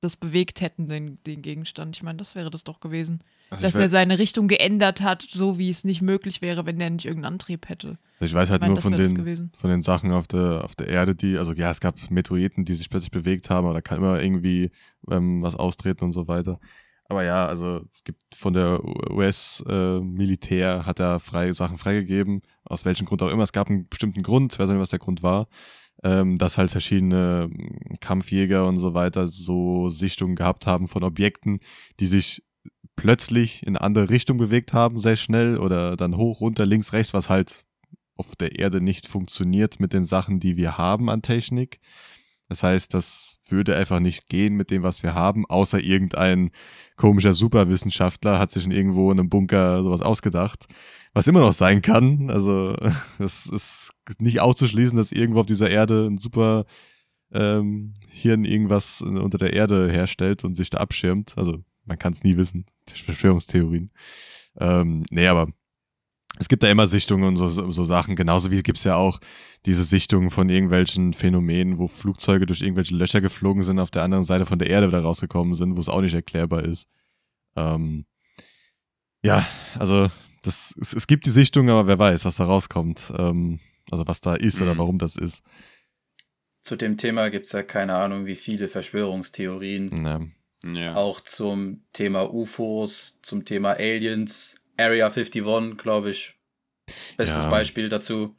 das 0.00 0.16
bewegt 0.16 0.60
hätten, 0.60 0.86
den, 0.86 1.22
den 1.24 1.42
Gegenstand. 1.42 1.96
Ich 1.96 2.02
meine, 2.02 2.18
das 2.18 2.34
wäre 2.34 2.50
das 2.50 2.64
doch 2.64 2.80
gewesen. 2.80 3.22
Also 3.50 3.62
dass 3.62 3.74
er 3.74 3.88
seine 3.88 4.18
Richtung 4.18 4.46
geändert 4.46 5.00
hat, 5.00 5.22
so 5.22 5.58
wie 5.58 5.70
es 5.70 5.84
nicht 5.84 6.02
möglich 6.02 6.40
wäre, 6.40 6.66
wenn 6.66 6.80
er 6.80 6.90
nicht 6.90 7.06
irgendeinen 7.06 7.34
Antrieb 7.34 7.68
hätte. 7.68 7.98
Ich 8.20 8.32
weiß 8.32 8.50
halt 8.50 8.58
ich 8.58 8.68
meine, 8.68 8.74
nur 8.74 8.82
von 8.82 8.92
den, 8.92 9.50
von 9.56 9.70
den 9.70 9.82
Sachen 9.82 10.12
auf 10.12 10.28
der, 10.28 10.64
auf 10.64 10.74
der 10.76 10.88
Erde, 10.88 11.14
die, 11.14 11.36
also 11.36 11.52
ja, 11.52 11.70
es 11.70 11.80
gab 11.80 12.10
Meteoriten, 12.10 12.64
die 12.64 12.74
sich 12.74 12.90
plötzlich 12.90 13.10
bewegt 13.10 13.50
haben, 13.50 13.66
aber 13.66 13.74
da 13.74 13.80
kann 13.80 13.98
immer 13.98 14.20
irgendwie 14.20 14.70
ähm, 15.10 15.42
was 15.42 15.54
austreten 15.54 16.04
und 16.04 16.12
so 16.12 16.28
weiter. 16.28 16.60
Aber 17.08 17.24
ja, 17.24 17.46
also 17.46 17.80
es 17.94 18.04
gibt 18.04 18.22
von 18.34 18.52
der 18.52 18.80
US-Militär 19.10 20.80
äh, 20.80 20.84
hat 20.84 21.00
er 21.00 21.20
freie 21.20 21.54
Sachen 21.54 21.78
freigegeben, 21.78 22.42
aus 22.64 22.84
welchem 22.84 23.06
Grund 23.06 23.22
auch 23.22 23.30
immer. 23.30 23.44
Es 23.44 23.52
gab 23.52 23.70
einen 23.70 23.88
bestimmten 23.88 24.22
Grund, 24.22 24.52
ich 24.52 24.58
weiß 24.58 24.68
nicht, 24.68 24.78
was 24.78 24.90
der 24.90 24.98
Grund 24.98 25.22
war, 25.22 25.48
ähm, 26.04 26.36
dass 26.36 26.58
halt 26.58 26.70
verschiedene 26.70 27.48
hm, 27.50 27.98
Kampfjäger 28.00 28.66
und 28.66 28.76
so 28.76 28.92
weiter 28.92 29.28
so 29.28 29.88
Sichtungen 29.88 30.36
gehabt 30.36 30.66
haben 30.66 30.86
von 30.86 31.02
Objekten, 31.02 31.60
die 31.98 32.06
sich 32.06 32.42
plötzlich 32.94 33.62
in 33.62 33.76
eine 33.76 33.80
andere 33.80 34.10
Richtung 34.10 34.36
bewegt 34.36 34.74
haben, 34.74 35.00
sehr 35.00 35.16
schnell 35.16 35.56
oder 35.56 35.96
dann 35.96 36.16
hoch, 36.16 36.40
runter, 36.42 36.66
links, 36.66 36.92
rechts, 36.92 37.14
was 37.14 37.30
halt 37.30 37.64
auf 38.16 38.36
der 38.36 38.58
Erde 38.58 38.82
nicht 38.82 39.06
funktioniert 39.06 39.80
mit 39.80 39.94
den 39.94 40.04
Sachen, 40.04 40.40
die 40.40 40.56
wir 40.56 40.76
haben 40.76 41.08
an 41.08 41.22
Technik. 41.22 41.80
Das 42.48 42.62
heißt, 42.62 42.94
das 42.94 43.36
würde 43.48 43.76
einfach 43.76 44.00
nicht 44.00 44.28
gehen 44.28 44.54
mit 44.56 44.70
dem, 44.70 44.82
was 44.82 45.02
wir 45.02 45.14
haben, 45.14 45.44
außer 45.46 45.80
irgendein 45.80 46.50
komischer 46.96 47.34
Superwissenschaftler 47.34 48.38
hat 48.38 48.50
sich 48.50 48.64
in 48.64 48.70
irgendwo 48.70 49.12
in 49.12 49.18
einem 49.18 49.28
Bunker 49.28 49.82
sowas 49.82 50.00
ausgedacht, 50.00 50.66
was 51.12 51.26
immer 51.26 51.40
noch 51.40 51.52
sein 51.52 51.82
kann. 51.82 52.30
Also 52.30 52.74
es 53.18 53.46
ist 53.46 53.92
nicht 54.18 54.40
auszuschließen, 54.40 54.96
dass 54.96 55.12
irgendwo 55.12 55.40
auf 55.40 55.46
dieser 55.46 55.70
Erde 55.70 56.06
ein 56.06 56.18
super 56.18 56.64
ähm, 57.32 57.92
Hirn 58.08 58.44
irgendwas 58.44 59.02
unter 59.02 59.38
der 59.38 59.52
Erde 59.52 59.90
herstellt 59.90 60.44
und 60.44 60.54
sich 60.54 60.70
da 60.70 60.78
abschirmt. 60.78 61.36
Also 61.36 61.58
man 61.84 61.98
kann 61.98 62.12
es 62.12 62.24
nie 62.24 62.36
wissen. 62.36 62.64
Verschwörungstheorien. 62.86 63.90
Ähm, 64.58 65.04
nee, 65.10 65.26
aber 65.26 65.48
es 66.38 66.48
gibt 66.48 66.62
da 66.62 66.70
immer 66.70 66.86
Sichtungen 66.86 67.24
und 67.24 67.36
so, 67.36 67.48
so 67.70 67.84
Sachen. 67.84 68.16
Genauso 68.16 68.50
wie 68.50 68.62
gibt 68.62 68.78
es 68.78 68.84
ja 68.84 68.96
auch 68.96 69.20
diese 69.66 69.84
Sichtungen 69.84 70.30
von 70.30 70.48
irgendwelchen 70.48 71.12
Phänomenen, 71.12 71.78
wo 71.78 71.88
Flugzeuge 71.88 72.46
durch 72.46 72.62
irgendwelche 72.62 72.94
Löcher 72.94 73.20
geflogen 73.20 73.62
sind, 73.62 73.78
auf 73.78 73.90
der 73.90 74.02
anderen 74.02 74.24
Seite 74.24 74.46
von 74.46 74.58
der 74.58 74.70
Erde 74.70 74.88
wieder 74.88 75.00
rausgekommen 75.00 75.54
sind, 75.54 75.76
wo 75.76 75.80
es 75.80 75.88
auch 75.88 76.00
nicht 76.00 76.14
erklärbar 76.14 76.64
ist. 76.64 76.86
Ähm, 77.56 78.06
ja, 79.22 79.46
also 79.78 80.08
das, 80.42 80.74
es, 80.80 80.92
es, 80.92 81.06
gibt 81.06 81.26
die 81.26 81.30
Sichtung, 81.30 81.68
aber 81.70 81.86
wer 81.88 81.98
weiß, 81.98 82.24
was 82.24 82.36
da 82.36 82.44
rauskommt. 82.44 83.12
Ähm, 83.18 83.58
also 83.90 84.06
was 84.06 84.20
da 84.20 84.34
ist 84.34 84.60
mhm. 84.60 84.62
oder 84.62 84.78
warum 84.78 84.98
das 84.98 85.16
ist. 85.16 85.42
Zu 86.62 86.76
dem 86.76 86.96
Thema 86.96 87.30
gibt 87.30 87.46
es 87.46 87.52
ja 87.52 87.62
keine 87.62 87.96
Ahnung, 87.96 88.26
wie 88.26 88.36
viele 88.36 88.68
Verschwörungstheorien. 88.68 90.04
Ja. 90.04 90.20
Ja. 90.64 90.96
Auch 90.96 91.20
zum 91.20 91.84
Thema 91.92 92.32
UFOs, 92.32 93.20
zum 93.22 93.44
Thema 93.44 93.74
Aliens, 93.74 94.56
Area 94.78 95.06
51, 95.06 95.76
glaube 95.76 96.10
ich. 96.10 96.34
Bestes 97.16 97.44
ja. 97.44 97.50
Beispiel 97.50 97.88
dazu. 97.88 98.34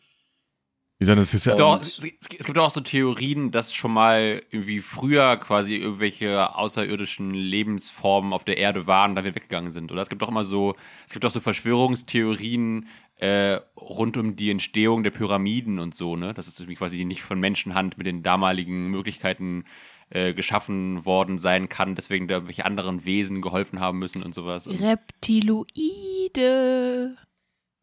Wie 1.01 1.05
gesagt, 1.05 1.21
es, 1.21 1.33
ist 1.33 1.45
ja 1.45 1.55
auch, 1.55 1.79
es 1.79 2.01
gibt 2.45 2.57
auch 2.57 2.69
so 2.69 2.81
Theorien, 2.81 3.51
dass 3.51 3.73
schon 3.73 3.93
mal 3.93 4.41
irgendwie 4.49 4.81
früher 4.81 5.37
quasi 5.37 5.75
irgendwelche 5.77 6.53
außerirdischen 6.55 7.33
Lebensformen 7.33 8.33
auf 8.33 8.43
der 8.43 8.57
Erde 8.57 8.85
waren, 8.85 9.15
da 9.15 9.23
wir 9.23 9.33
weggegangen 9.33 9.71
sind. 9.71 9.93
Oder 9.93 10.01
es 10.01 10.09
gibt 10.09 10.21
auch 10.23 10.27
immer 10.27 10.43
so, 10.43 10.75
es 11.07 11.13
gibt 11.13 11.23
auch 11.23 11.29
so 11.29 11.39
Verschwörungstheorien 11.39 12.87
äh, 13.15 13.61
rund 13.77 14.17
um 14.17 14.35
die 14.35 14.51
Entstehung 14.51 15.03
der 15.03 15.11
Pyramiden 15.11 15.79
und 15.79 15.95
so, 15.95 16.17
ne? 16.17 16.33
Das 16.33 16.49
ist 16.49 16.59
irgendwie 16.59 16.75
quasi 16.75 17.05
nicht 17.05 17.21
von 17.21 17.39
Menschenhand 17.39 17.97
mit 17.97 18.05
den 18.05 18.21
damaligen 18.21 18.87
Möglichkeiten 18.87 19.63
äh, 20.09 20.33
geschaffen 20.33 21.05
worden 21.05 21.37
sein 21.37 21.69
kann, 21.69 21.95
deswegen 21.95 22.27
da 22.27 22.35
irgendwelche 22.35 22.65
anderen 22.65 23.05
Wesen 23.05 23.41
geholfen 23.41 23.79
haben 23.79 23.99
müssen 23.99 24.23
und 24.23 24.33
sowas. 24.33 24.67
Und, 24.67 24.81
Reptiloide. 24.81 26.37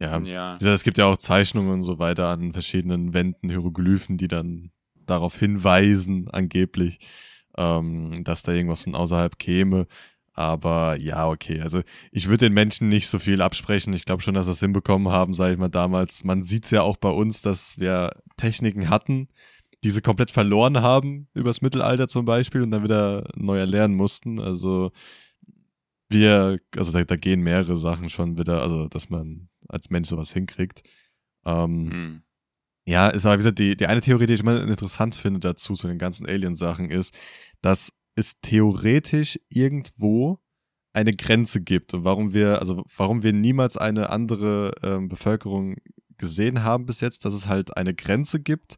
Ja. 0.00 0.18
ja. 0.18 0.58
Es 0.60 0.82
gibt 0.82 0.98
ja 0.98 1.06
auch 1.06 1.16
Zeichnungen 1.16 1.72
und 1.72 1.82
so 1.82 1.98
weiter 1.98 2.28
an 2.28 2.52
verschiedenen 2.52 3.14
Wänden, 3.14 3.48
Hieroglyphen, 3.48 4.18
die 4.18 4.28
dann 4.28 4.70
darauf 5.06 5.38
hinweisen, 5.38 6.28
angeblich, 6.28 6.98
ähm, 7.56 8.24
dass 8.24 8.42
da 8.42 8.52
irgendwas 8.52 8.84
von 8.84 8.94
außerhalb 8.94 9.38
käme. 9.38 9.86
Aber 10.32 10.96
ja, 10.96 11.28
okay. 11.28 11.60
Also 11.62 11.80
ich 12.12 12.28
würde 12.28 12.46
den 12.46 12.52
Menschen 12.52 12.90
nicht 12.90 13.08
so 13.08 13.18
viel 13.18 13.40
absprechen. 13.40 13.94
Ich 13.94 14.04
glaube 14.04 14.22
schon, 14.22 14.34
dass 14.34 14.44
sie 14.46 14.52
es 14.52 14.60
hinbekommen 14.60 15.10
haben, 15.10 15.32
sage 15.32 15.54
ich 15.54 15.58
mal 15.58 15.68
damals. 15.68 16.24
Man 16.24 16.42
sieht 16.42 16.66
es 16.66 16.70
ja 16.72 16.82
auch 16.82 16.98
bei 16.98 17.08
uns, 17.08 17.40
dass 17.40 17.78
wir 17.78 18.10
Techniken 18.36 18.90
hatten, 18.90 19.28
die 19.84 19.90
sie 19.90 20.00
komplett 20.00 20.30
verloren 20.30 20.80
haben, 20.80 21.28
übers 21.34 21.60
Mittelalter 21.62 22.08
zum 22.08 22.24
Beispiel, 22.24 22.62
und 22.62 22.70
dann 22.70 22.82
wieder 22.84 23.28
neu 23.36 23.58
erlernen 23.58 23.94
mussten. 23.94 24.40
Also 24.40 24.90
wir, 26.08 26.58
also 26.76 26.92
da, 26.92 27.04
da 27.04 27.16
gehen 27.16 27.40
mehrere 27.40 27.76
Sachen 27.76 28.10
schon 28.10 28.38
wieder, 28.38 28.62
also 28.62 28.88
dass 28.88 29.10
man 29.10 29.48
als 29.68 29.90
Mensch 29.90 30.08
sowas 30.08 30.32
hinkriegt. 30.32 30.82
Ähm, 31.44 31.90
Hm. 31.90 32.22
ja, 32.86 33.08
ist 33.08 33.26
aber 33.26 33.34
wie 33.34 33.38
gesagt, 33.38 33.58
die, 33.58 33.76
die 33.76 33.86
eine 33.86 34.00
Theorie, 34.00 34.26
die 34.26 34.34
ich 34.34 34.40
immer 34.40 34.62
interessant 34.62 35.14
finde 35.14 35.40
dazu, 35.40 35.74
zu 35.74 35.88
den 35.88 35.98
ganzen 35.98 36.26
Alien-Sachen, 36.26 36.90
ist, 36.90 37.14
dass 37.60 37.92
es 38.14 38.40
theoretisch 38.40 39.38
irgendwo 39.48 40.40
eine 40.92 41.14
Grenze 41.14 41.60
gibt 41.60 41.92
und 41.92 42.04
warum 42.04 42.32
wir, 42.32 42.60
also 42.60 42.82
warum 42.96 43.22
wir 43.22 43.34
niemals 43.34 43.76
eine 43.76 44.08
andere 44.08 44.72
ähm, 44.82 45.08
Bevölkerung 45.08 45.76
gesehen 46.16 46.62
haben 46.62 46.86
bis 46.86 47.02
jetzt, 47.02 47.26
dass 47.26 47.34
es 47.34 47.46
halt 47.46 47.76
eine 47.76 47.94
Grenze 47.94 48.40
gibt, 48.40 48.76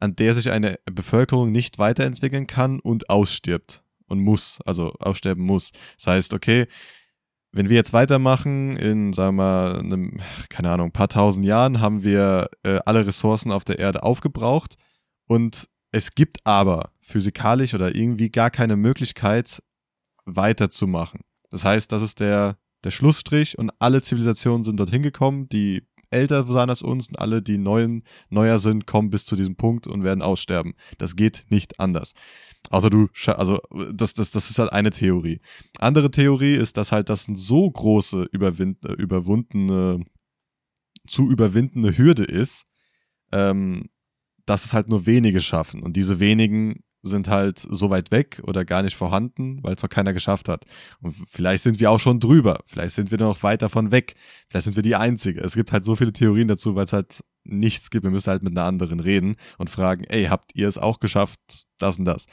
an 0.00 0.16
der 0.16 0.34
sich 0.34 0.50
eine 0.50 0.78
Bevölkerung 0.90 1.52
nicht 1.52 1.78
weiterentwickeln 1.78 2.46
kann 2.46 2.80
und 2.80 3.10
ausstirbt 3.10 3.84
und 4.06 4.20
muss, 4.20 4.58
also 4.64 4.92
aussterben 4.98 5.44
muss. 5.44 5.70
Das 5.96 6.08
heißt, 6.08 6.32
okay, 6.32 6.66
wenn 7.52 7.68
wir 7.68 7.76
jetzt 7.76 7.92
weitermachen, 7.92 8.76
in, 8.76 9.12
sagen 9.12 9.36
wir 9.36 9.42
mal, 9.42 9.78
einem, 9.78 10.20
keine 10.48 10.70
Ahnung, 10.70 10.92
paar 10.92 11.08
tausend 11.08 11.44
Jahren 11.44 11.80
haben 11.80 12.02
wir 12.02 12.48
äh, 12.62 12.78
alle 12.86 13.06
Ressourcen 13.06 13.52
auf 13.52 13.64
der 13.64 13.78
Erde 13.78 14.02
aufgebraucht 14.02 14.76
und 15.26 15.68
es 15.92 16.14
gibt 16.14 16.38
aber 16.44 16.92
physikalisch 17.00 17.74
oder 17.74 17.94
irgendwie 17.94 18.30
gar 18.30 18.50
keine 18.50 18.76
Möglichkeit, 18.76 19.60
weiterzumachen. 20.24 21.20
Das 21.50 21.64
heißt, 21.64 21.90
das 21.90 22.02
ist 22.02 22.20
der, 22.20 22.58
der 22.84 22.92
Schlussstrich 22.92 23.58
und 23.58 23.72
alle 23.80 24.00
Zivilisationen 24.00 24.62
sind 24.62 24.78
dorthin 24.78 25.02
gekommen, 25.02 25.48
die 25.48 25.82
älter 26.10 26.48
waren 26.48 26.70
als 26.70 26.82
uns 26.82 27.08
und 27.08 27.18
alle, 27.18 27.42
die 27.42 27.58
neuen, 27.58 28.04
neuer 28.28 28.58
sind, 28.58 28.86
kommen 28.86 29.10
bis 29.10 29.24
zu 29.24 29.36
diesem 29.36 29.56
Punkt 29.56 29.86
und 29.86 30.04
werden 30.04 30.22
aussterben. 30.22 30.74
Das 30.98 31.16
geht 31.16 31.46
nicht 31.48 31.80
anders. 31.80 32.14
Außer 32.68 32.90
du, 32.90 33.08
also 33.26 33.58
das, 33.92 34.14
das, 34.14 34.30
das 34.30 34.50
ist 34.50 34.58
halt 34.58 34.72
eine 34.72 34.90
Theorie. 34.90 35.40
Andere 35.78 36.10
Theorie 36.10 36.54
ist, 36.54 36.76
dass 36.76 36.92
halt 36.92 37.08
das 37.08 37.28
eine 37.28 37.36
so 37.36 37.70
große 37.70 38.28
überwind, 38.32 38.84
überwundene, 38.84 40.04
zu 41.06 41.30
überwindende 41.30 41.96
Hürde 41.96 42.24
ist, 42.24 42.66
ähm, 43.32 43.88
dass 44.46 44.64
es 44.64 44.72
halt 44.72 44.88
nur 44.88 45.06
wenige 45.06 45.40
schaffen. 45.40 45.82
Und 45.82 45.94
diese 45.94 46.20
wenigen 46.20 46.82
sind 47.02 47.28
halt 47.28 47.58
so 47.58 47.90
weit 47.90 48.10
weg 48.10 48.40
oder 48.44 48.64
gar 48.64 48.82
nicht 48.82 48.96
vorhanden, 48.96 49.62
weil 49.62 49.74
es 49.74 49.82
noch 49.82 49.88
keiner 49.88 50.12
geschafft 50.12 50.48
hat. 50.48 50.64
Und 51.00 51.14
vielleicht 51.28 51.62
sind 51.62 51.80
wir 51.80 51.90
auch 51.90 52.00
schon 52.00 52.20
drüber. 52.20 52.60
Vielleicht 52.66 52.94
sind 52.94 53.10
wir 53.10 53.18
noch 53.18 53.42
weit 53.42 53.62
davon 53.62 53.90
weg. 53.90 54.14
Vielleicht 54.48 54.64
sind 54.64 54.76
wir 54.76 54.82
die 54.82 54.96
Einzige. 54.96 55.40
Es 55.40 55.54
gibt 55.54 55.72
halt 55.72 55.84
so 55.84 55.96
viele 55.96 56.12
Theorien 56.12 56.48
dazu, 56.48 56.74
weil 56.74 56.84
es 56.84 56.92
halt 56.92 57.24
nichts 57.44 57.90
gibt. 57.90 58.04
Wir 58.04 58.10
müssen 58.10 58.30
halt 58.30 58.42
mit 58.42 58.56
einer 58.56 58.66
anderen 58.66 59.00
reden 59.00 59.36
und 59.58 59.70
fragen, 59.70 60.04
ey, 60.04 60.26
habt 60.26 60.54
ihr 60.54 60.68
es 60.68 60.78
auch 60.78 61.00
geschafft, 61.00 61.40
das 61.78 61.98
und 61.98 62.04
das? 62.04 62.26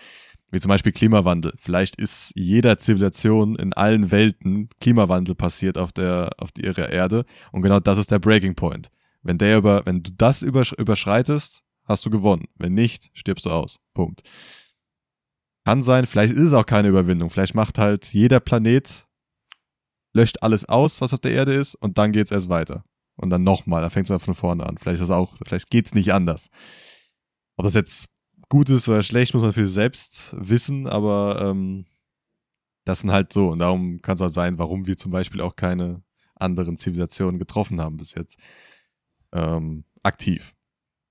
Wie 0.52 0.60
zum 0.60 0.70
Beispiel 0.70 0.94
Klimawandel. 0.94 1.54
Vielleicht 1.58 1.98
ist 1.98 2.32
jeder 2.36 2.78
Zivilisation 2.78 3.56
in 3.56 3.74
allen 3.74 4.12
Welten 4.12 4.70
Klimawandel 4.80 5.36
passiert 5.36 5.78
auf 5.78 5.92
der, 5.92 6.30
auf 6.38 6.52
ihrer 6.58 6.90
Erde. 6.90 7.26
Und 7.52 7.64
genau 7.64 7.80
das 7.80 7.98
ist 7.98 8.12
der 8.12 8.20
Breaking 8.20 8.56
Point. 8.56 8.90
Wenn 9.24 9.38
der 9.38 9.58
über, 9.58 9.86
wenn 9.86 10.04
du 10.04 10.12
das 10.12 10.42
übersch 10.42 10.72
überschreitest, 10.72 11.64
hast 11.88 12.06
du 12.06 12.10
gewonnen. 12.10 12.46
Wenn 12.56 12.74
nicht, 12.74 13.10
stirbst 13.14 13.46
du 13.46 13.50
aus. 13.50 13.80
Punkt. 13.94 14.22
Kann 15.66 15.84
sein, 15.84 16.06
vielleicht 16.06 16.34
ist 16.34 16.44
es 16.44 16.54
auch 16.54 16.66
keine 16.66 16.88
Überwindung. 16.88 17.30
Vielleicht 17.30 17.56
macht 17.56 17.78
halt 17.78 18.14
jeder 18.14 18.40
Planet, 18.40 19.06
löscht 20.14 20.42
alles 20.42 20.66
aus, 20.66 21.02
was 21.02 21.14
auf 21.14 21.20
der 21.20 21.32
Erde 21.32 21.54
ist, 21.54 21.76
und 21.76 21.98
dann 21.98 22.12
geht 22.12 22.26
es 22.26 22.32
erst 22.32 22.50
weiter. 22.50 22.84
Und 23.16 23.32
dann 23.32 23.44
nochmal, 23.44 23.82
dann 23.82 23.92
fängt 23.92 24.10
es 24.10 24.24
von 24.24 24.36
vorne 24.36 24.66
an. 24.66 24.78
Vielleicht 24.78 25.02
ist 25.02 25.10
auch, 25.10 25.36
vielleicht 25.44 25.70
geht 25.70 25.88
es 25.88 25.94
nicht 25.94 26.14
anders. 26.14 26.50
Ob 27.58 27.66
das 27.66 27.74
jetzt 27.74 28.10
gut 28.50 28.70
ist 28.70 28.88
oder 28.88 29.04
schlecht, 29.04 29.34
muss 29.34 29.44
man 29.44 29.54
für 29.54 29.66
sich 29.66 29.74
selbst 29.74 30.36
wissen, 30.38 30.88
aber 30.88 31.42
ähm, 31.42 31.86
das 32.86 33.00
sind 33.00 33.12
halt 33.12 33.34
so. 33.34 33.50
Und 33.50 33.60
darum 33.60 34.02
kann 34.02 34.16
es 34.16 34.22
auch 34.22 34.30
sein, 34.30 34.58
warum 34.58 34.88
wir 34.88 34.98
zum 34.98 35.12
Beispiel 35.12 35.42
auch 35.42 35.56
keine 35.56 36.04
anderen 36.36 36.78
Zivilisationen 36.78 37.40
getroffen 37.40 37.82
haben 37.82 37.98
bis 37.98 38.14
jetzt. 38.14 38.40
Ähm, 39.34 39.84
aktiv. 40.04 40.54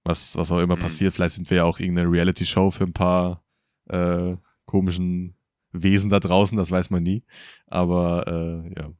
Was, 0.06 0.36
was 0.36 0.50
auch 0.52 0.58
immer 0.60 0.76
Mhm. 0.76 0.80
passiert. 0.80 1.14
Vielleicht 1.14 1.34
sind 1.34 1.50
wir 1.50 1.58
ja 1.58 1.64
auch 1.64 1.78
irgendeine 1.80 2.10
Reality-Show 2.10 2.70
für 2.70 2.84
ein 2.84 2.92
paar 2.92 3.42
äh, 3.88 4.36
komischen 4.64 5.34
Wesen 5.72 6.10
da 6.10 6.20
draußen, 6.20 6.56
das 6.56 6.70
weiß 6.70 6.90
man 6.90 7.02
nie. 7.02 7.22
Aber 7.66 8.24
äh, 8.26 8.80
ja. 8.80 8.90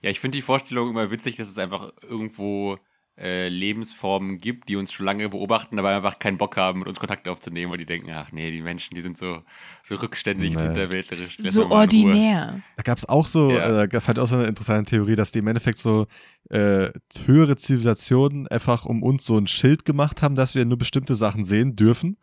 Ja, 0.00 0.10
ich 0.10 0.20
finde 0.20 0.36
die 0.38 0.42
Vorstellung 0.42 0.88
immer 0.90 1.10
witzig, 1.10 1.36
dass 1.36 1.48
es 1.48 1.58
einfach 1.58 1.92
irgendwo 2.02 2.78
äh, 3.18 3.48
Lebensformen 3.48 4.38
gibt, 4.38 4.68
die 4.68 4.76
uns 4.76 4.92
schon 4.92 5.06
lange 5.06 5.28
beobachten, 5.28 5.78
aber 5.78 5.90
einfach 5.90 6.18
keinen 6.18 6.38
Bock 6.38 6.56
haben, 6.56 6.80
mit 6.80 6.88
uns 6.88 6.98
Kontakt 6.98 7.28
aufzunehmen, 7.28 7.70
weil 7.70 7.78
die 7.78 7.86
denken, 7.86 8.10
ach 8.10 8.30
nee, 8.32 8.50
die 8.50 8.60
Menschen, 8.62 8.94
die 8.94 9.00
sind 9.02 9.16
so, 9.18 9.42
so 9.82 9.94
rückständig 9.96 10.50
und 10.54 10.60
Nee. 10.62 10.66
hinterwäldlerisch. 10.68 11.38
Lass 11.38 11.52
So 11.52 11.70
ordinär. 11.70 12.60
Da 12.76 12.82
gab 12.82 12.98
es 12.98 13.06
auch 13.08 13.26
so, 13.26 13.50
Ja. 13.52 13.84
äh, 13.84 13.88
da 13.88 14.00
fand 14.00 14.18
ich 14.18 14.22
auch 14.24 14.28
so 14.28 14.36
eine 14.36 14.46
interessante 14.46 14.90
Theorie, 14.90 15.16
dass 15.16 15.32
die 15.32 15.38
im 15.40 15.46
Endeffekt 15.46 15.78
so 15.78 16.06
äh, 16.50 16.90
höhere 17.24 17.56
Zivilisationen 17.56 18.46
einfach 18.48 18.84
um 18.86 19.02
uns 19.02 19.24
so 19.24 19.36
ein 19.36 19.46
Schild 19.46 19.84
gemacht 19.84 20.22
haben, 20.22 20.36
dass 20.36 20.54
wir 20.54 20.64
nur 20.64 20.78
bestimmte 20.78 21.14
Sachen 21.16 21.44
sehen 21.44 21.76
dürfen. 21.76 22.18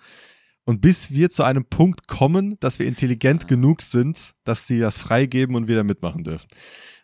Und 0.66 0.80
bis 0.80 1.12
wir 1.12 1.30
zu 1.30 1.44
einem 1.44 1.66
Punkt 1.66 2.08
kommen, 2.08 2.58
dass 2.62 2.80
wir 2.80 2.86
intelligent 2.86 3.44
Ah. 3.44 3.48
genug 3.48 3.82
sind, 3.82 4.34
dass 4.46 4.66
sie 4.66 4.80
das 4.80 4.98
freigeben 4.98 5.56
und 5.56 5.68
wir 5.68 5.76
da 5.76 5.84
mitmachen 5.84 6.24
dürfen. 6.24 6.48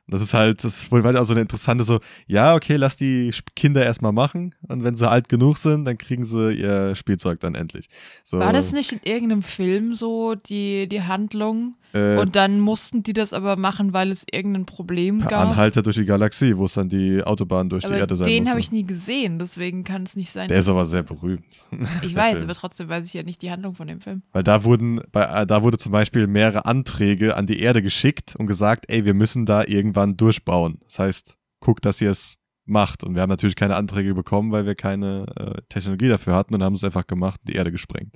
Das 0.07 0.21
ist 0.21 0.33
halt, 0.33 0.63
das 0.63 0.81
ist 0.81 0.91
wohl 0.91 1.03
weiter 1.03 1.21
auch 1.21 1.25
so 1.25 1.33
eine 1.33 1.41
interessante 1.41 1.83
so, 1.83 1.99
ja, 2.25 2.55
okay, 2.55 2.77
lass 2.77 2.97
die 2.97 3.31
Kinder 3.55 3.83
erstmal 3.83 4.11
machen 4.11 4.55
und 4.67 4.83
wenn 4.83 4.95
sie 4.95 5.07
alt 5.07 5.29
genug 5.29 5.57
sind, 5.59 5.85
dann 5.85 5.99
kriegen 5.99 6.25
sie 6.25 6.53
ihr 6.53 6.95
Spielzeug 6.95 7.39
dann 7.41 7.53
endlich. 7.53 7.89
So, 8.23 8.39
War 8.39 8.53
das 8.53 8.71
nicht 8.71 8.91
in 8.91 9.01
irgendeinem 9.03 9.43
Film 9.43 9.93
so, 9.93 10.33
die, 10.35 10.88
die 10.88 11.03
Handlung? 11.03 11.75
Äh, 11.93 12.17
Und 12.17 12.36
dann 12.36 12.60
mussten 12.60 13.03
die 13.03 13.13
das 13.13 13.34
aber 13.34 13.55
machen, 13.55 13.93
weil 13.93 14.12
es 14.12 14.25
irgendein 14.31 14.65
Problem 14.65 15.22
gab. 15.22 15.50
Anhalter 15.50 15.81
durch 15.81 15.96
die 15.96 16.05
Galaxie, 16.05 16.55
wo 16.58 16.65
es 16.65 16.74
dann 16.74 16.89
die 16.89 17.24
Autobahn 17.24 17.69
durch 17.69 17.86
aber 17.86 17.96
die 17.96 18.00
Erde 18.00 18.15
sein 18.15 18.27
den 18.27 18.43
musste. 18.43 18.50
habe 18.51 18.60
ich 18.60 18.72
nie 18.72 18.86
gesehen, 18.86 19.39
deswegen 19.39 19.84
kann 19.84 20.03
es 20.03 20.15
nicht 20.15 20.31
sein. 20.31 20.48
Der 20.48 20.60
ist 20.60 20.67
aber 20.67 20.86
sehr 20.86 21.03
berühmt. 21.03 21.65
ich 22.01 22.15
weiß, 22.15 22.34
Film. 22.34 22.43
aber 22.43 22.53
trotzdem 22.53 22.89
weiß 22.89 23.05
ich 23.08 23.13
ja 23.13 23.24
nicht 23.24 23.41
die 23.41 23.51
Handlung 23.51 23.75
von 23.75 23.88
dem 23.88 24.01
Film. 24.01 24.24
Weil 24.31 24.43
da 24.43 24.63
wurden, 24.63 25.01
bei, 25.12 25.24
äh, 25.24 25.48
da 25.48 25.63
wurde 25.63 25.77
zum 25.77 25.91
Beispiel 25.91 26.27
mehrere 26.27 26.65
Anträge 26.65 27.36
an 27.36 27.48
die 27.48 27.60
Erde 27.60 27.81
geschickt 27.81 28.36
und 28.36 28.48
gesagt, 28.48 28.86
ey, 28.89 29.05
wir 29.05 29.13
müssen 29.13 29.46
da 29.46 29.63
irgendwann 29.65 30.17
durchbauen. 30.17 30.79
Das 30.86 31.00
heißt, 31.00 31.38
guckt, 31.60 31.86
dass 31.86 32.01
ihr 32.01 32.12
es 32.12 32.38
macht. 32.65 33.03
Und 33.03 33.15
wir 33.15 33.22
haben 33.22 33.29
natürlich 33.29 33.55
keine 33.55 33.75
Anträge 33.75 34.13
bekommen, 34.13 34.51
weil 34.51 34.65
wir 34.65 34.75
keine 34.75 35.25
äh, 35.36 35.62
Technologie 35.69 36.08
dafür 36.08 36.36
hatten 36.36 36.53
und 36.53 36.63
haben 36.63 36.75
es 36.75 36.84
einfach 36.84 37.08
gemacht 37.08 37.41
und 37.41 37.50
die 37.50 37.58
Erde 37.58 37.72
gesprengt. 37.72 38.15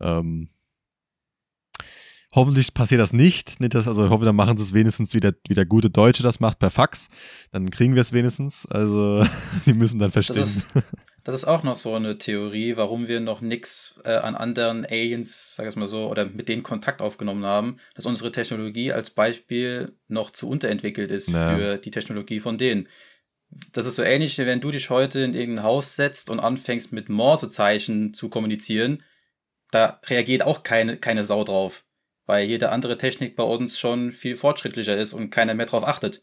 Ähm, 0.00 0.50
hoffentlich 2.32 2.74
passiert 2.74 3.00
das 3.00 3.12
nicht. 3.12 3.60
nicht 3.60 3.74
dass, 3.74 3.88
also 3.88 4.04
ich 4.04 4.10
hoffe, 4.10 4.24
dann 4.24 4.36
machen 4.36 4.56
sie 4.56 4.62
es 4.62 4.72
wenigstens 4.74 5.14
wie 5.14 5.20
der, 5.20 5.34
wie 5.48 5.54
der 5.54 5.66
gute 5.66 5.90
Deutsche 5.90 6.22
das 6.22 6.40
macht, 6.40 6.58
per 6.58 6.70
Fax. 6.70 7.08
Dann 7.52 7.70
kriegen 7.70 7.94
wir 7.94 8.02
es 8.02 8.12
wenigstens. 8.12 8.66
Also 8.66 9.24
die 9.66 9.72
müssen 9.74 9.98
dann 9.98 10.10
Das 10.10 10.26
verstehen. 10.26 10.42
ist, 10.44 10.68
das 11.24 11.34
ist 11.34 11.44
auch 11.44 11.62
noch 11.62 11.74
so 11.74 11.94
eine 11.94 12.18
Theorie, 12.18 12.76
warum 12.76 13.08
wir 13.08 13.20
noch 13.20 13.40
nichts 13.40 13.98
äh, 14.04 14.12
an 14.14 14.34
anderen 14.34 14.86
Aliens, 14.86 15.52
sag 15.54 15.68
ich 15.68 15.76
mal 15.76 15.88
so, 15.88 16.08
oder 16.08 16.24
mit 16.24 16.48
denen 16.48 16.62
Kontakt 16.62 17.02
aufgenommen 17.02 17.44
haben, 17.44 17.76
dass 17.94 18.06
unsere 18.06 18.32
Technologie 18.32 18.92
als 18.92 19.10
Beispiel 19.10 19.96
noch 20.08 20.30
zu 20.30 20.48
unterentwickelt 20.48 21.10
ist 21.10 21.28
Ja. 21.28 21.56
für 21.56 21.76
die 21.78 21.90
Technologie 21.90 22.40
von 22.40 22.56
denen. 22.58 22.88
Das 23.72 23.84
ist 23.84 23.96
so 23.96 24.02
ähnlich, 24.02 24.38
wie 24.38 24.46
wenn 24.46 24.60
du 24.60 24.70
dich 24.70 24.90
heute 24.90 25.20
in 25.20 25.34
irgendein 25.34 25.64
Haus 25.64 25.96
setzt 25.96 26.30
und 26.30 26.38
anfängst 26.38 26.92
mit 26.92 27.08
Morsezeichen 27.08 28.14
zu 28.14 28.28
kommunizieren. 28.28 29.02
Da 29.72 30.00
reagiert 30.06 30.42
auch 30.42 30.62
keine, 30.62 30.96
keine 30.96 31.24
Sau 31.24 31.42
drauf, 31.44 31.84
weil 32.30 32.46
jede 32.46 32.70
andere 32.70 32.96
Technik 32.96 33.34
bei 33.34 33.42
uns 33.42 33.76
schon 33.76 34.12
viel 34.12 34.36
fortschrittlicher 34.36 34.96
ist 34.96 35.12
und 35.12 35.30
keiner 35.30 35.54
mehr 35.54 35.66
drauf 35.66 35.84
achtet. 35.86 36.20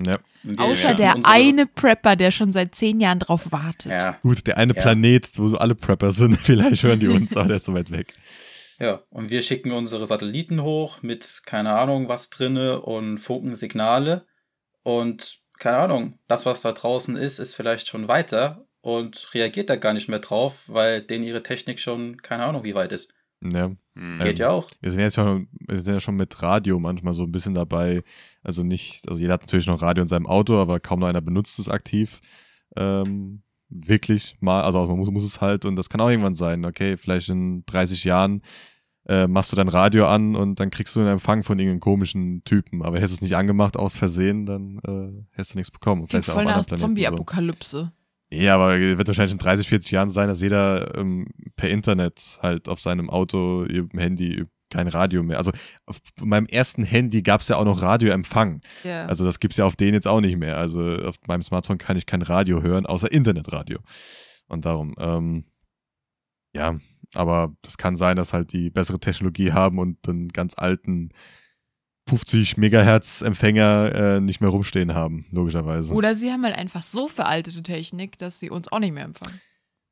Ja. 0.00 0.14
Außer 0.56 0.94
der 0.94 1.16
eine 1.24 1.66
Prepper, 1.66 2.14
der 2.14 2.30
schon 2.30 2.52
seit 2.52 2.76
zehn 2.76 3.00
Jahren 3.00 3.18
drauf 3.18 3.50
wartet. 3.50 3.90
Ja, 3.90 4.16
Gut, 4.22 4.46
der 4.46 4.56
eine 4.56 4.72
Ja. 4.74 4.82
Planet, 4.82 5.28
wo 5.34 5.48
so 5.48 5.58
alle 5.58 5.74
Prepper 5.74 6.12
sind, 6.12 6.36
vielleicht 6.38 6.84
hören 6.84 7.00
die 7.00 7.08
uns, 7.08 7.36
aber 7.36 7.48
der 7.48 7.56
ist 7.56 7.64
so 7.64 7.74
weit 7.74 7.90
weg. 7.90 8.14
Ja, 8.78 9.02
und 9.10 9.30
wir 9.30 9.42
schicken 9.42 9.72
unsere 9.72 10.06
Satelliten 10.06 10.62
hoch 10.62 11.02
mit 11.02 11.42
keine 11.44 11.74
Ahnung 11.74 12.08
was 12.08 12.30
drinne 12.30 12.80
und 12.80 13.18
Funkensignale. 13.18 14.24
Und 14.84 15.40
keine 15.58 15.78
Ahnung, 15.78 16.20
das, 16.28 16.46
was 16.46 16.62
da 16.62 16.70
draußen 16.70 17.16
ist, 17.16 17.40
ist 17.40 17.54
vielleicht 17.56 17.88
schon 17.88 18.06
weiter 18.06 18.68
und 18.80 19.34
reagiert 19.34 19.68
da 19.68 19.74
gar 19.74 19.94
nicht 19.94 20.08
mehr 20.08 20.20
drauf, 20.20 20.62
weil 20.68 21.02
denen 21.02 21.24
ihre 21.24 21.42
Technik 21.42 21.80
schon 21.80 22.22
keine 22.22 22.44
Ahnung 22.44 22.62
wie 22.62 22.76
weit 22.76 22.92
ist. 22.92 23.12
Ja. 23.42 23.72
Hm. 23.98 24.20
Geht 24.20 24.38
ja 24.38 24.50
auch. 24.50 24.68
Wir 24.80 24.92
sind 24.92 25.00
jetzt 25.00 25.16
schon, 25.16 25.48
wir 25.66 25.76
sind 25.76 25.92
ja 25.92 25.98
schon 25.98 26.16
mit 26.16 26.40
Radio 26.40 26.78
manchmal 26.78 27.14
so 27.14 27.24
ein 27.24 27.32
bisschen 27.32 27.54
dabei. 27.54 28.02
Also 28.42 28.62
nicht, 28.62 29.08
also 29.08 29.20
jeder 29.20 29.34
hat 29.34 29.42
natürlich 29.42 29.66
noch 29.66 29.82
Radio 29.82 30.02
in 30.02 30.08
seinem 30.08 30.26
Auto, 30.26 30.56
aber 30.56 30.78
kaum 30.78 31.00
noch 31.00 31.08
einer 31.08 31.20
benutzt 31.20 31.58
es 31.58 31.68
aktiv. 31.68 32.20
Ähm, 32.76 33.42
wirklich 33.68 34.36
mal, 34.40 34.62
also 34.62 34.86
man 34.86 34.98
muss, 34.98 35.10
muss 35.10 35.24
es 35.24 35.40
halt 35.40 35.64
und 35.64 35.74
das 35.76 35.90
kann 35.90 36.00
auch 36.00 36.08
irgendwann 36.08 36.34
sein, 36.34 36.64
okay, 36.64 36.96
vielleicht 36.96 37.28
in 37.28 37.64
30 37.66 38.04
Jahren 38.04 38.42
äh, 39.06 39.26
machst 39.26 39.50
du 39.52 39.56
dein 39.56 39.68
Radio 39.68 40.06
an 40.06 40.36
und 40.36 40.60
dann 40.60 40.70
kriegst 40.70 40.94
du 40.94 41.00
einen 41.00 41.08
Empfang 41.08 41.42
von 41.42 41.58
irgendeinem 41.58 41.80
komischen 41.80 42.44
Typen, 42.44 42.82
aber 42.82 42.98
hättest 42.98 43.14
du 43.14 43.16
es 43.16 43.22
nicht 43.22 43.36
angemacht 43.36 43.76
aus 43.76 43.96
Versehen, 43.96 44.46
dann 44.46 44.78
äh, 44.86 45.26
hättest 45.32 45.54
du 45.54 45.58
nichts 45.58 45.70
bekommen. 45.70 46.06
Vielleicht 46.08 46.30
auch 46.30 46.34
voll 46.34 46.44
nach 46.44 46.64
Planeten 46.64 47.62
so. 47.62 47.88
Ja, 48.30 48.56
aber 48.56 48.78
wird 48.78 49.08
wahrscheinlich 49.08 49.32
in 49.32 49.38
30, 49.38 49.68
40 49.68 49.90
Jahren 49.90 50.10
sein, 50.10 50.28
dass 50.28 50.40
jeder 50.40 50.96
ähm, 50.96 51.26
per 51.56 51.70
Internet 51.70 52.38
halt 52.42 52.68
auf 52.68 52.80
seinem 52.80 53.08
Auto, 53.08 53.64
im 53.64 53.90
Handy 53.98 54.44
kein 54.70 54.88
Radio 54.88 55.22
mehr. 55.22 55.38
Also 55.38 55.52
auf 55.86 55.98
meinem 56.20 56.46
ersten 56.46 56.84
Handy 56.84 57.22
gab 57.22 57.40
es 57.40 57.48
ja 57.48 57.56
auch 57.56 57.64
noch 57.64 57.80
Radioempfang. 57.80 58.60
Ja. 58.84 59.06
Also 59.06 59.24
das 59.24 59.40
gibt 59.40 59.52
es 59.52 59.58
ja 59.58 59.64
auf 59.64 59.76
denen 59.76 59.94
jetzt 59.94 60.06
auch 60.06 60.20
nicht 60.20 60.36
mehr. 60.36 60.58
Also 60.58 60.80
auf 60.80 61.16
meinem 61.26 61.42
Smartphone 61.42 61.78
kann 61.78 61.96
ich 61.96 62.04
kein 62.04 62.22
Radio 62.22 62.62
hören, 62.62 62.84
außer 62.84 63.10
Internetradio. 63.10 63.78
Und 64.48 64.64
darum, 64.64 64.94
ähm, 64.98 65.44
ja, 66.54 66.78
aber 67.14 67.54
das 67.62 67.78
kann 67.78 67.96
sein, 67.96 68.16
dass 68.16 68.32
halt 68.32 68.52
die 68.52 68.70
bessere 68.70 69.00
Technologie 69.00 69.52
haben 69.52 69.78
und 69.78 70.06
einen 70.08 70.28
ganz 70.28 70.54
alten 70.56 71.10
50 72.08 72.56
Megahertz 72.56 73.22
Empfänger 73.22 73.94
äh, 73.94 74.20
nicht 74.20 74.40
mehr 74.40 74.50
rumstehen 74.50 74.94
haben, 74.94 75.26
logischerweise. 75.30 75.92
Oder 75.92 76.14
sie 76.14 76.32
haben 76.32 76.44
halt 76.44 76.56
einfach 76.56 76.82
so 76.82 77.08
veraltete 77.08 77.62
Technik, 77.62 78.18
dass 78.18 78.40
sie 78.40 78.50
uns 78.50 78.70
auch 78.72 78.78
nicht 78.78 78.94
mehr 78.94 79.04
empfangen. 79.04 79.40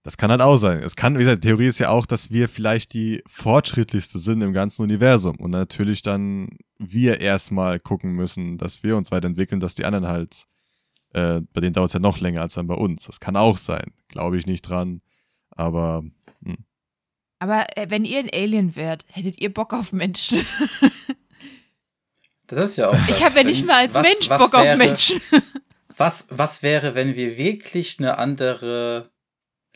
Das 0.02 0.16
kann 0.16 0.30
halt 0.30 0.40
auch 0.40 0.56
sein. 0.56 0.82
Es 0.82 0.94
kann, 0.94 1.16
wie 1.16 1.20
gesagt, 1.20 1.42
die 1.42 1.48
Theorie 1.48 1.66
ist 1.66 1.78
ja 1.78 1.90
auch, 1.90 2.06
dass 2.06 2.30
wir 2.30 2.48
vielleicht 2.48 2.94
die 2.94 3.22
fortschrittlichste 3.26 4.18
sind 4.18 4.40
im 4.40 4.52
ganzen 4.52 4.82
Universum 4.82 5.36
und 5.36 5.50
natürlich 5.50 6.00
dann 6.00 6.48
wir 6.78 7.20
erstmal 7.20 7.80
gucken 7.80 8.12
müssen, 8.12 8.56
dass 8.56 8.82
wir 8.82 8.96
uns 8.96 9.10
weiterentwickeln, 9.10 9.60
dass 9.60 9.74
die 9.74 9.84
anderen 9.84 10.06
halt, 10.06 10.44
äh, 11.12 11.40
bei 11.52 11.60
denen 11.60 11.74
dauert 11.74 11.88
es 11.88 11.94
ja 11.94 12.00
noch 12.00 12.20
länger 12.20 12.42
als 12.42 12.54
dann 12.54 12.68
bei 12.68 12.74
uns. 12.74 13.04
Das 13.06 13.20
kann 13.20 13.36
auch 13.36 13.56
sein. 13.56 13.92
Glaube 14.08 14.38
ich 14.38 14.46
nicht 14.46 14.62
dran. 14.62 15.02
Aber 15.50 16.04
hm. 16.44 16.56
Aber 17.38 17.66
äh, 17.76 17.90
wenn 17.90 18.04
ihr 18.04 18.20
ein 18.20 18.30
Alien 18.32 18.76
wärt, 18.76 19.04
hättet 19.10 19.40
ihr 19.40 19.52
Bock 19.52 19.74
auf 19.74 19.92
Menschen? 19.92 20.38
Das 22.48 22.64
ist 22.70 22.76
ja 22.76 22.88
auch. 22.90 23.08
Ich 23.08 23.22
habe 23.24 23.36
ja 23.38 23.44
nicht 23.44 23.64
mal 23.66 23.74
als 23.82 23.94
was- 23.94 24.02
Mensch 24.02 24.28
was 24.28 24.40
Bock 24.42 24.52
wäre, 24.52 24.72
auf 24.72 24.78
Menschen. 24.78 25.20
Was, 25.98 26.26
was 26.28 26.62
wäre, 26.62 26.94
wenn 26.94 27.16
wir 27.16 27.38
wirklich 27.38 27.98
eine 27.98 28.18
andere 28.18 29.10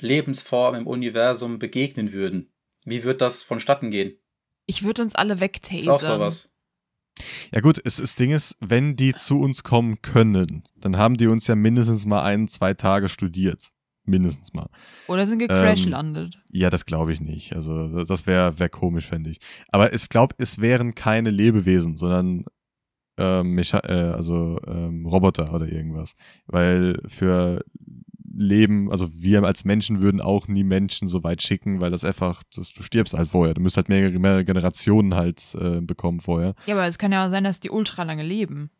Lebensform 0.01 0.75
im 0.75 0.87
Universum 0.87 1.59
begegnen 1.59 2.13
würden? 2.13 2.51
Wie 2.85 3.05
wird 3.05 3.23
das 3.23 3.43
vonstatten 3.43 3.91
gehen? 3.91 4.13
Ich 4.67 4.83
würde 4.85 5.01
uns 5.01 5.15
alle 5.15 5.33
Ist 5.35 5.39
auch 5.39 5.41
wegtasern. 5.41 5.99
sowas. 6.19 6.51
ja 7.55 7.61
gut, 7.63 7.81
es, 7.85 7.97
das 7.97 8.17
Ding 8.17 8.33
ist, 8.33 8.55
wenn 8.61 8.97
die 8.97 9.15
zu 9.15 9.41
uns 9.41 9.63
kommen 9.63 10.03
können, 10.03 10.65
dann 10.77 10.99
haben 10.99 11.17
die 11.17 11.27
uns 11.27 11.47
ja 11.47 11.55
mindestens 11.55 12.05
mal 12.05 12.23
ein, 12.23 12.49
zwei 12.49 12.75
Tage 12.75 13.09
studiert. 13.09 13.71
Mindestens 14.05 14.53
mal. 14.55 14.69
Oder 15.09 15.27
sind 15.27 15.41
Ähm, 15.41 15.49
gecrashlandet. 15.49 16.39
Ja, 16.51 16.69
das 16.69 16.85
glaube 16.85 17.13
ich 17.13 17.21
nicht. 17.21 17.55
Also 17.55 18.05
das 18.05 18.27
wäre 18.27 18.59
wär 18.59 18.69
komisch, 18.69 19.07
fände 19.07 19.31
ich. 19.31 19.41
Aber 19.69 19.93
ich 19.93 20.09
glaube, 20.11 20.35
es 20.39 20.61
wären 20.61 20.95
keine 20.95 21.31
Lebewesen, 21.31 21.97
sondern 21.97 22.45
ähm, 23.21 23.55
Mecha 23.55 23.81
äh, 23.85 24.13
also 24.13 24.59
ähm, 24.67 25.07
Roboter 25.07 25.53
oder 25.55 25.69
irgendwas. 25.69 26.15
Weil 26.47 26.99
für 27.07 27.63
Leben, 28.33 28.91
also 28.91 29.09
wir 29.13 29.43
als 29.45 29.65
Menschen 29.65 30.01
würden 30.01 30.21
auch 30.21 30.49
nie 30.49 30.65
Menschen 30.65 31.09
so 31.09 31.23
weit 31.25 31.43
schicken, 31.43 31.81
weil 31.81 31.91
das 31.91 32.05
einfach, 32.05 32.43
das, 32.55 32.73
du 32.73 32.83
stirbst 32.83 33.15
halt 33.15 33.29
vorher. 33.29 33.55
Du 33.55 33.61
müsst 33.61 33.77
halt 33.77 33.89
mehrere, 33.89 34.19
mehrere 34.19 34.45
Generationen 34.45 35.15
halt 35.15 35.55
äh, 35.61 35.81
bekommen 35.81 36.21
vorher. 36.21 36.55
Ja, 36.67 36.75
aber 36.75 36.87
es 36.87 36.99
kann 36.99 37.13
ja 37.13 37.27
auch 37.27 37.31
sein, 37.31 37.45
dass 37.45 37.61
die 37.61 37.71
ultra 37.71 38.05
lange 38.05 38.23
leben. 38.23 38.71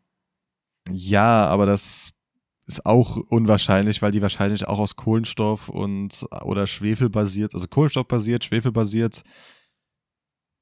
Ja, 0.89 1.45
aber 1.45 1.65
das 1.65 2.13
ist 2.65 2.85
auch 2.85 3.17
unwahrscheinlich, 3.17 4.01
weil 4.01 4.11
die 4.11 4.21
wahrscheinlich 4.21 4.67
auch 4.67 4.79
aus 4.79 4.95
Kohlenstoff 4.95 5.69
und 5.69 6.25
oder 6.43 6.65
Schwefel 6.67 7.09
basiert, 7.09 7.53
also 7.53 7.67
Kohlenstoff 7.67 8.07
basiert, 8.07 8.43
Schwefel 8.43 8.71
basiert, 8.71 9.23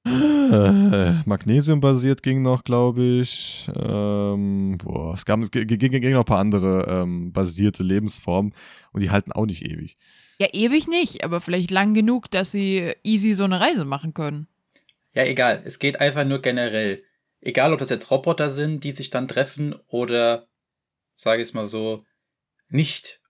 äh, 0.05 1.11
Magnesium 1.25 1.79
basiert 1.79 2.23
ging 2.23 2.41
noch, 2.41 2.63
glaube 2.63 3.03
ich. 3.21 3.69
Ähm, 3.75 4.77
boah, 4.77 5.13
es 5.13 5.25
gab 5.25 5.39
es 5.41 5.51
ging, 5.51 5.67
ging 5.67 6.11
noch 6.11 6.19
ein 6.19 6.25
paar 6.25 6.39
andere 6.39 6.85
ähm, 6.89 7.31
basierte 7.31 7.83
Lebensformen 7.83 8.53
und 8.91 9.01
die 9.01 9.09
halten 9.11 9.31
auch 9.31 9.45
nicht 9.45 9.63
ewig. 9.63 9.97
Ja, 10.39 10.47
ewig 10.53 10.87
nicht, 10.87 11.23
aber 11.23 11.41
vielleicht 11.41 11.69
lang 11.71 11.93
genug, 11.93 12.31
dass 12.31 12.51
sie 12.51 12.93
easy 13.03 13.33
so 13.33 13.43
eine 13.43 13.59
Reise 13.59 13.85
machen 13.85 14.13
können. 14.13 14.47
Ja, 15.13 15.23
egal. 15.25 15.61
Es 15.65 15.79
geht 15.79 15.99
einfach 15.99 16.23
nur 16.25 16.41
generell. 16.41 17.03
Egal, 17.41 17.73
ob 17.73 17.79
das 17.79 17.89
jetzt 17.89 18.09
Roboter 18.11 18.51
sind, 18.51 18.83
die 18.83 18.91
sich 18.91 19.09
dann 19.09 19.27
treffen 19.27 19.75
oder, 19.87 20.47
sage 21.15 21.41
ich 21.41 21.49
es 21.49 21.53
mal 21.53 21.65
so, 21.65 22.03
nicht 22.69 23.21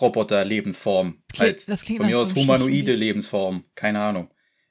Roboter-Lebensform. 0.00 1.22
Klingt- 1.32 1.38
Halt 1.40 1.68
das 1.68 1.82
klingt 1.84 1.98
von 2.00 2.06
mir 2.06 2.18
aus 2.18 2.34
humanoide. 2.34 2.94
Lebensform. 2.94 3.64
Keine 3.74 4.00
Ahnung. 4.00 4.28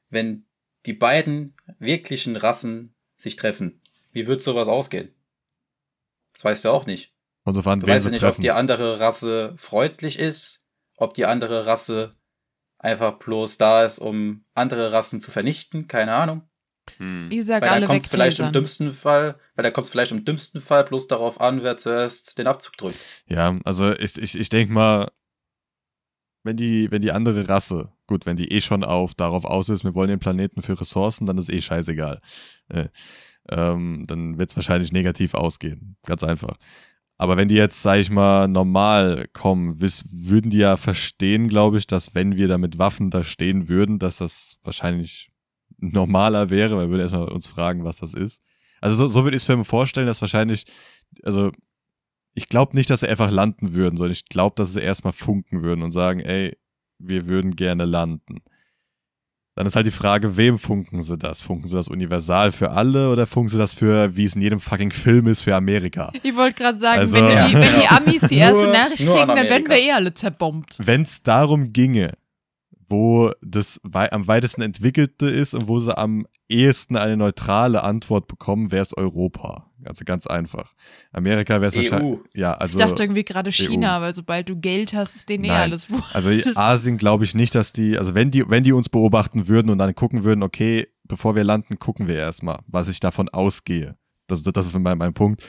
Wenn 0.09 0.45
die 0.85 0.93
beiden 0.93 1.55
wirklichen 1.79 2.35
Rassen 2.35 2.95
sich 3.17 3.35
treffen, 3.35 3.81
wie 4.11 4.27
wird 4.27 4.41
sowas 4.41 4.67
ausgehen? 4.67 5.13
Das 6.33 6.43
weißt 6.43 6.65
du 6.65 6.69
auch 6.69 6.85
nicht. 6.85 7.13
Und 7.43 7.57
auf 7.57 7.63
Du 7.63 7.69
weißt 7.69 7.87
ja 7.87 7.99
sie 7.99 8.09
nicht, 8.09 8.23
ob 8.23 8.29
treffen. 8.29 8.41
die 8.41 8.51
andere 8.51 8.99
Rasse 8.99 9.55
freundlich 9.57 10.19
ist, 10.19 10.65
ob 10.97 11.13
die 11.13 11.25
andere 11.25 11.65
Rasse 11.65 12.11
einfach 12.77 13.19
bloß 13.19 13.57
da 13.57 13.83
ist, 13.83 13.99
um 13.99 14.45
andere 14.53 14.91
Rassen 14.91 15.21
zu 15.21 15.31
vernichten, 15.31 15.87
keine 15.87 16.13
Ahnung. 16.13 16.49
Hm. 16.97 17.29
Ich 17.31 17.45
sag 17.45 17.61
Weil 17.61 17.69
da 17.69 17.75
alle 17.75 17.85
kommt 17.85 18.03
es 18.03 18.09
vielleicht 18.09 18.39
im 18.39 18.51
dümmsten 18.51 18.91
Fall, 18.91 19.37
weil 19.55 19.63
da 19.63 19.71
kommt 19.71 19.85
es 19.85 19.91
vielleicht 19.91 20.11
im 20.11 20.25
dümmsten 20.25 20.61
Fall 20.61 20.83
bloß 20.83 21.07
darauf 21.07 21.39
an, 21.39 21.63
wer 21.63 21.77
zuerst 21.77 22.37
den 22.37 22.47
Abzug 22.47 22.75
drückt. 22.77 22.97
Ja, 23.27 23.57
also 23.63 23.93
ich, 23.93 24.17
ich, 24.17 24.37
ich 24.37 24.49
denke 24.49 24.73
mal, 24.73 25.11
wenn 26.43 26.57
die, 26.57 26.89
wenn 26.91 27.01
die 27.01 27.11
andere 27.11 27.47
Rasse, 27.47 27.91
gut, 28.07 28.25
wenn 28.25 28.37
die 28.37 28.51
eh 28.51 28.61
schon 28.61 28.83
auf 28.83 29.13
darauf 29.15 29.45
aus 29.45 29.69
ist, 29.69 29.83
wir 29.83 29.95
wollen 29.95 30.09
den 30.09 30.19
Planeten 30.19 30.61
für 30.61 30.79
Ressourcen, 30.79 31.25
dann 31.25 31.37
ist 31.37 31.49
eh 31.49 31.61
scheißegal. 31.61 32.19
Äh, 32.69 32.89
ähm, 33.49 34.05
dann 34.07 34.37
wird 34.39 34.51
es 34.51 34.55
wahrscheinlich 34.55 34.91
negativ 34.91 35.33
ausgehen. 35.33 35.97
Ganz 36.05 36.23
einfach. 36.23 36.57
Aber 37.17 37.37
wenn 37.37 37.47
die 37.47 37.55
jetzt, 37.55 37.81
sag 37.83 37.99
ich 37.99 38.09
mal, 38.09 38.47
normal 38.47 39.27
kommen, 39.33 39.79
wiss, 39.79 40.03
würden 40.09 40.49
die 40.49 40.57
ja 40.57 40.75
verstehen, 40.77 41.49
glaube 41.49 41.77
ich, 41.77 41.85
dass 41.85 42.15
wenn 42.15 42.35
wir 42.35 42.47
da 42.47 42.57
mit 42.57 42.79
Waffen 42.79 43.11
da 43.11 43.23
stehen 43.23 43.69
würden, 43.69 43.99
dass 43.99 44.17
das 44.17 44.57
wahrscheinlich 44.63 45.29
normaler 45.77 46.49
wäre, 46.49 46.75
weil 46.75 46.87
wir 46.87 46.91
würden 46.91 47.01
erstmal 47.01 47.29
uns 47.29 47.45
fragen, 47.45 47.83
was 47.83 47.97
das 47.97 48.13
ist. 48.13 48.41
Also 48.79 48.95
so, 48.95 49.07
so 49.07 49.23
würde 49.23 49.37
ich 49.37 49.43
es 49.43 49.47
mir 49.47 49.63
vorstellen, 49.65 50.07
dass 50.07 50.21
wahrscheinlich, 50.21 50.65
also 51.23 51.51
ich 52.33 52.47
glaube 52.49 52.75
nicht, 52.75 52.89
dass 52.89 53.01
sie 53.01 53.07
einfach 53.09 53.29
landen 53.31 53.73
würden, 53.75 53.97
sondern 53.97 54.13
ich 54.13 54.25
glaube, 54.25 54.55
dass 54.55 54.73
sie 54.73 54.79
erstmal 54.81 55.13
funken 55.13 55.63
würden 55.63 55.81
und 55.83 55.91
sagen, 55.91 56.19
ey, 56.21 56.57
wir 56.99 57.27
würden 57.27 57.55
gerne 57.55 57.85
landen. 57.85 58.37
Dann 59.55 59.67
ist 59.67 59.75
halt 59.75 59.85
die 59.85 59.91
Frage, 59.91 60.37
wem 60.37 60.57
funken 60.57 61.01
sie 61.01 61.17
das? 61.17 61.41
Funken 61.41 61.67
sie 61.67 61.75
das 61.75 61.89
universal 61.89 62.53
für 62.53 62.71
alle 62.71 63.11
oder 63.11 63.27
funken 63.27 63.49
sie 63.49 63.57
das 63.57 63.73
für, 63.73 64.15
wie 64.15 64.23
es 64.23 64.35
in 64.35 64.41
jedem 64.41 64.61
fucking 64.61 64.91
Film 64.91 65.27
ist, 65.27 65.41
für 65.41 65.55
Amerika? 65.55 66.09
Ich 66.23 66.35
wollte 66.37 66.55
gerade 66.63 66.77
sagen, 66.77 66.99
Also- 66.99 67.13
wenn, 67.17 67.27
die, 67.49 67.53
wenn 67.55 67.75
die 67.75 67.81
Ja. 67.83 67.97
Amis 67.97 68.21
die 68.21 68.37
erste 68.37 68.63
Nur- 68.65 68.73
Nachricht 68.73 69.03
nur 69.05 69.15
kriegen, 69.15 69.27
dann 69.27 69.45
werden 69.47 69.67
wir 69.67 69.77
eh 69.77 69.91
alle 69.91 70.13
zerbombt. 70.13 70.77
Wenn 70.81 71.01
es 71.01 71.21
darum 71.23 71.73
ginge, 71.73 72.13
wo 72.87 73.31
das 73.41 73.79
wei 73.83 74.09
am 74.11 74.27
weitesten 74.27 74.61
entwickelte 74.61 75.27
ist 75.29 75.53
und 75.53 75.67
wo 75.67 75.79
sie 75.79 75.97
am 75.97 76.25
ehesten 76.47 76.95
eine 76.95 77.17
neutrale 77.17 77.83
Antwort 77.83 78.27
bekommen, 78.27 78.71
wäre 78.71 78.83
es 78.83 78.95
Europa. 78.95 79.69
Also 79.85 80.05
ganz 80.05 80.27
einfach. 80.27 80.73
Amerika 81.11 81.55
wäre 81.61 81.67
es 81.67 81.75
wahrscheinlich. 81.75 82.19
EU. 82.19 82.23
Ja, 82.33 82.53
also. 82.53 82.77
ich 82.79 82.85
dachte 82.85 83.03
irgendwie 83.03 83.23
gerade 83.23 83.51
China, 83.51 84.01
weil 84.01 84.13
sobald 84.13 84.49
du 84.49 84.55
Geld 84.55 84.93
hast, 84.93 85.15
ist 85.15 85.29
denen 85.29 85.43
eh 85.43 85.47
Nein. 85.49 85.61
alles 85.61 85.89
wurscht. 85.89 86.15
Also 86.15 86.29
Asien 86.55 86.97
glaube 86.97 87.23
ich 87.23 87.35
nicht, 87.35 87.55
dass 87.55 87.73
die, 87.73 87.97
also 87.97 88.13
wenn 88.15 88.31
die, 88.31 88.49
wenn 88.49 88.63
die 88.63 88.73
uns 88.73 88.89
beobachten 88.89 89.47
würden 89.47 89.69
und 89.69 89.77
dann 89.77 89.95
gucken 89.95 90.23
würden, 90.23 90.43
okay, 90.43 90.87
bevor 91.03 91.35
wir 91.35 91.43
landen, 91.43 91.79
gucken 91.79 92.07
wir 92.07 92.15
erstmal, 92.15 92.59
was 92.67 92.87
ich 92.87 92.99
davon 92.99 93.29
ausgehe. 93.29 93.95
Das, 94.27 94.43
das 94.43 94.65
ist 94.65 94.77
mein, 94.77 94.97
mein 94.97 95.13
Punkt. 95.13 95.43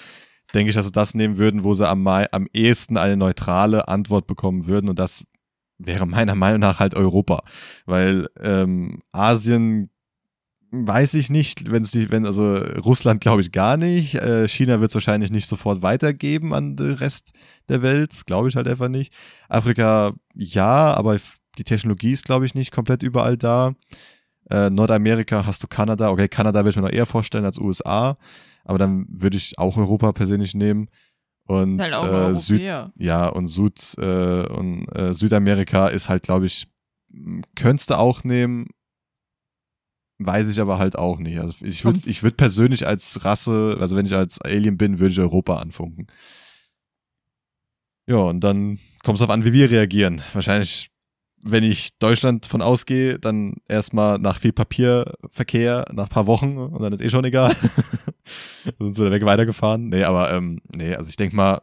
Denke 0.55 0.71
ich, 0.71 0.77
dass 0.77 0.87
sie 0.87 0.93
das 0.93 1.15
nehmen 1.15 1.39
würden, 1.39 1.65
wo 1.65 1.73
sie 1.75 1.89
am, 1.89 2.03
mai- 2.03 2.31
am 2.33 2.47
ehesten 2.53 2.97
eine 2.97 3.17
neutrale 3.17 3.89
Antwort 3.89 4.27
bekommen 4.27 4.67
würden 4.67 4.89
und 4.91 4.99
das 4.99 5.25
wäre 5.79 6.07
meiner 6.07 6.35
Meinung 6.35 6.61
nach 6.61 6.79
halt 6.81 6.95
Europa. 6.95 7.43
Weil 7.87 8.29
ähm, 8.41 9.01
Asien 9.13 9.91
weiß 10.73 11.15
ich 11.15 11.29
nicht, 11.29 11.71
wenn 11.71 11.83
es 11.83 11.95
nicht, 11.95 12.11
wenn, 12.11 12.25
also 12.25 12.57
Russland 12.57 13.21
glaube 13.21 13.43
ich 13.43 13.53
gar 13.53 13.77
nicht. 13.77 14.15
Äh, 14.15 14.49
China 14.49 14.81
wird 14.81 14.91
es 14.91 14.95
wahrscheinlich 14.95 15.31
nicht 15.31 15.47
sofort 15.47 15.83
weitergeben 15.83 16.55
an 16.55 16.77
den 16.77 16.95
Rest 16.95 17.33
der 17.69 17.83
Welt. 17.83 18.23
Glaube 18.27 18.49
ich 18.49 18.57
halt 18.57 18.67
einfach 18.67 18.89
nicht. 18.89 19.13
Afrika 19.49 20.15
ja, 20.35 20.95
aber 20.95 21.19
die 21.59 21.65
Technologie 21.65 22.13
ist, 22.13 22.25
glaube 22.25 22.47
ich, 22.47 22.55
nicht 22.55 22.73
komplett 22.73 23.03
überall 23.03 23.37
da. 23.37 23.75
Äh, 24.51 24.71
Nordamerika 24.71 25.45
hast 25.45 25.63
du 25.63 25.69
Kanada. 25.69 26.11
Okay, 26.11 26.29
Kanada 26.29 26.61
würde 26.61 26.71
ich 26.71 26.77
mir 26.77 26.83
noch 26.83 26.91
eher 26.91 27.07
vorstellen 27.07 27.45
als 27.45 27.59
USA. 27.59 28.17
Aber 28.65 28.79
dann 28.79 29.07
würde 29.09 29.37
ich 29.37 29.59
auch 29.59 29.77
Europa 29.77 30.13
persönlich 30.13 30.55
nehmen. 30.55 30.89
Und 31.47 31.83
halt 31.83 32.31
äh, 32.31 32.35
Süd, 32.35 32.63
ja, 32.63 33.29
und, 33.29 33.47
Süd, 33.47 33.95
äh, 33.99 34.47
und 34.47 34.87
äh, 34.95 35.13
Südamerika 35.13 35.89
ist 35.89 36.09
halt, 36.09 36.23
glaube 36.23 36.47
ich, 36.47 36.67
könntest 37.57 37.91
du 37.91 37.99
auch 37.99 38.25
nehmen. 38.25 38.69
Weiß 40.27 40.49
ich 40.51 40.61
aber 40.61 40.79
halt 40.79 40.97
auch 40.97 41.19
nicht. 41.19 41.39
Also 41.39 41.65
ich 41.65 41.85
würde 41.85 42.01
ich 42.07 42.23
würd 42.23 42.37
persönlich 42.37 42.87
als 42.87 43.25
Rasse, 43.25 43.77
also 43.81 43.97
wenn 43.97 44.07
ich 44.07 44.15
als 44.15 44.41
Alien 44.41 44.77
bin, 44.77 44.99
würde 44.99 45.13
ich 45.13 45.21
Europa 45.21 45.57
anfunken. 45.57 46.07
Ja, 48.07 48.17
und 48.17 48.41
dann 48.41 48.79
kommt 49.05 49.17
es 49.17 49.21
darauf 49.21 49.33
an, 49.33 49.45
wie 49.45 49.53
wir 49.53 49.71
reagieren. 49.71 50.23
Wahrscheinlich, 50.33 50.91
wenn 51.43 51.65
ich 51.65 51.91
Deutschland 51.99 52.47
von 52.47 52.63
ausgehe, 52.63 53.19
dann 53.19 53.55
erstmal 53.69 54.19
nach 54.19 54.41
viel 54.41 54.53
Papierverkehr, 54.53 55.85
nach 55.93 56.05
ein 56.05 56.09
paar 56.09 56.27
Wochen 56.27 56.57
und 56.57 56.83
dann 56.83 56.93
ist 56.93 57.01
eh 57.01 57.11
schon 57.11 57.25
egal. 57.25 57.55
sind 58.79 58.99
wir 58.99 59.11
weg 59.11 59.25
weitergefahren. 59.25 59.89
Nee, 59.89 60.05
aber 60.05 60.33
ähm, 60.33 60.61
nee, 60.75 60.95
also 60.95 61.09
ich 61.09 61.17
denke 61.17 61.37
mal, 61.37 61.61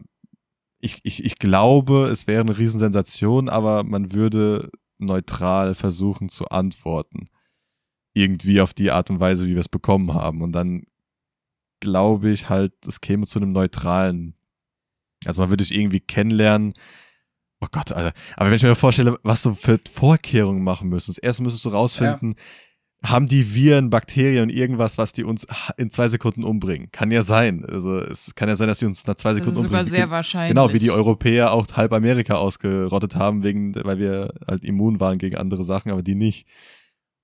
ich, 0.79 0.99
ich, 1.03 1.25
ich 1.25 1.37
glaube, 1.39 2.09
es 2.11 2.27
wäre 2.27 2.41
eine 2.41 2.57
Riesensensation, 2.57 3.49
aber 3.49 3.83
man 3.83 4.13
würde 4.13 4.69
neutral 4.97 5.75
versuchen 5.75 6.29
zu 6.29 6.47
antworten. 6.49 7.27
Irgendwie 8.13 8.61
auf 8.61 8.73
die 8.73 8.91
Art 8.91 9.09
und 9.09 9.19
Weise, 9.19 9.45
wie 9.47 9.53
wir 9.53 9.59
es 9.59 9.69
bekommen 9.69 10.13
haben. 10.13 10.41
Und 10.41 10.51
dann 10.51 10.83
glaube 11.79 12.31
ich 12.31 12.49
halt, 12.49 12.73
es 12.85 13.01
käme 13.01 13.25
zu 13.25 13.39
einem 13.39 13.51
neutralen. 13.51 14.35
Also 15.25 15.41
man 15.41 15.49
würde 15.49 15.63
dich 15.63 15.73
irgendwie 15.73 15.99
kennenlernen. 15.99 16.73
Oh 17.61 17.67
Gott, 17.71 17.91
Alter. 17.91 18.13
Aber 18.37 18.49
wenn 18.49 18.55
ich 18.55 18.63
mir 18.63 18.75
vorstelle, 18.75 19.17
was 19.23 19.43
du 19.43 19.53
für 19.53 19.79
Vorkehrungen 19.91 20.63
machen 20.63 20.89
müsstest. 20.89 21.21
Erst 21.21 21.41
müsstest 21.41 21.65
du 21.65 21.69
rausfinden, 21.69 22.35
haben 23.03 23.27
die 23.27 23.53
Viren, 23.53 23.89
Bakterien, 23.89 24.49
irgendwas, 24.49 24.97
was 24.97 25.13
die 25.13 25.23
uns 25.23 25.47
in 25.77 25.89
zwei 25.89 26.09
Sekunden 26.09 26.43
umbringen? 26.43 26.91
Kann 26.91 27.11
ja 27.11 27.23
sein. 27.23 27.65
Also 27.65 27.99
es 27.99 28.33
kann 28.35 28.49
ja 28.49 28.55
sein, 28.55 28.67
dass 28.67 28.79
die 28.79 28.85
uns 28.85 29.05
nach 29.07 29.15
zwei 29.15 29.29
Das 29.29 29.39
Sekunden 29.39 29.59
ist 29.59 29.63
sogar 29.63 29.81
umbringen. 29.81 29.99
sehr 29.99 30.09
wahrscheinlich. 30.09 30.55
Genau, 30.55 30.73
wie 30.73 30.79
die 30.79 30.91
Europäer 30.91 31.53
auch 31.53 31.65
halb 31.73 31.93
Amerika 31.93 32.35
ausgerottet 32.35 33.15
haben, 33.15 33.43
wegen, 33.43 33.73
weil 33.75 33.99
wir 33.99 34.33
halt 34.45 34.63
immun 34.65 34.99
waren 34.99 35.17
gegen 35.17 35.37
andere 35.37 35.63
Sachen, 35.63 35.91
aber 35.91 36.01
die 36.01 36.15
nicht. 36.15 36.45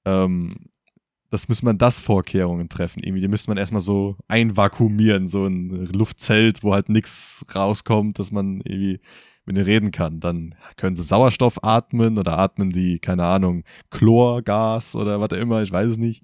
Ähm, 0.05 0.55
das 1.35 1.49
müsste 1.49 1.65
man 1.65 1.77
das 1.77 1.99
Vorkehrungen 1.99 2.69
treffen. 2.69 3.03
Irgendwie, 3.03 3.21
die 3.21 3.27
müsste 3.27 3.49
man 3.49 3.57
erstmal 3.57 3.81
so 3.81 4.15
einvakuumieren, 4.27 5.27
so 5.27 5.45
ein 5.45 5.69
Luftzelt, 5.91 6.63
wo 6.63 6.73
halt 6.73 6.87
nichts 6.87 7.45
rauskommt, 7.53 8.19
dass 8.19 8.31
man 8.31 8.61
irgendwie 8.61 9.01
mit 9.45 9.57
denen 9.57 9.65
reden 9.65 9.91
kann. 9.91 10.21
Dann 10.21 10.55
können 10.77 10.95
sie 10.95 11.03
Sauerstoff 11.03 11.63
atmen 11.63 12.17
oder 12.17 12.39
atmen 12.39 12.71
die, 12.71 12.99
keine 12.99 13.25
Ahnung, 13.25 13.63
Chlorgas 13.91 14.95
oder 14.95 15.19
was 15.19 15.31
auch 15.31 15.37
immer, 15.37 15.61
ich 15.61 15.71
weiß 15.71 15.89
es 15.89 15.97
nicht. 15.97 16.23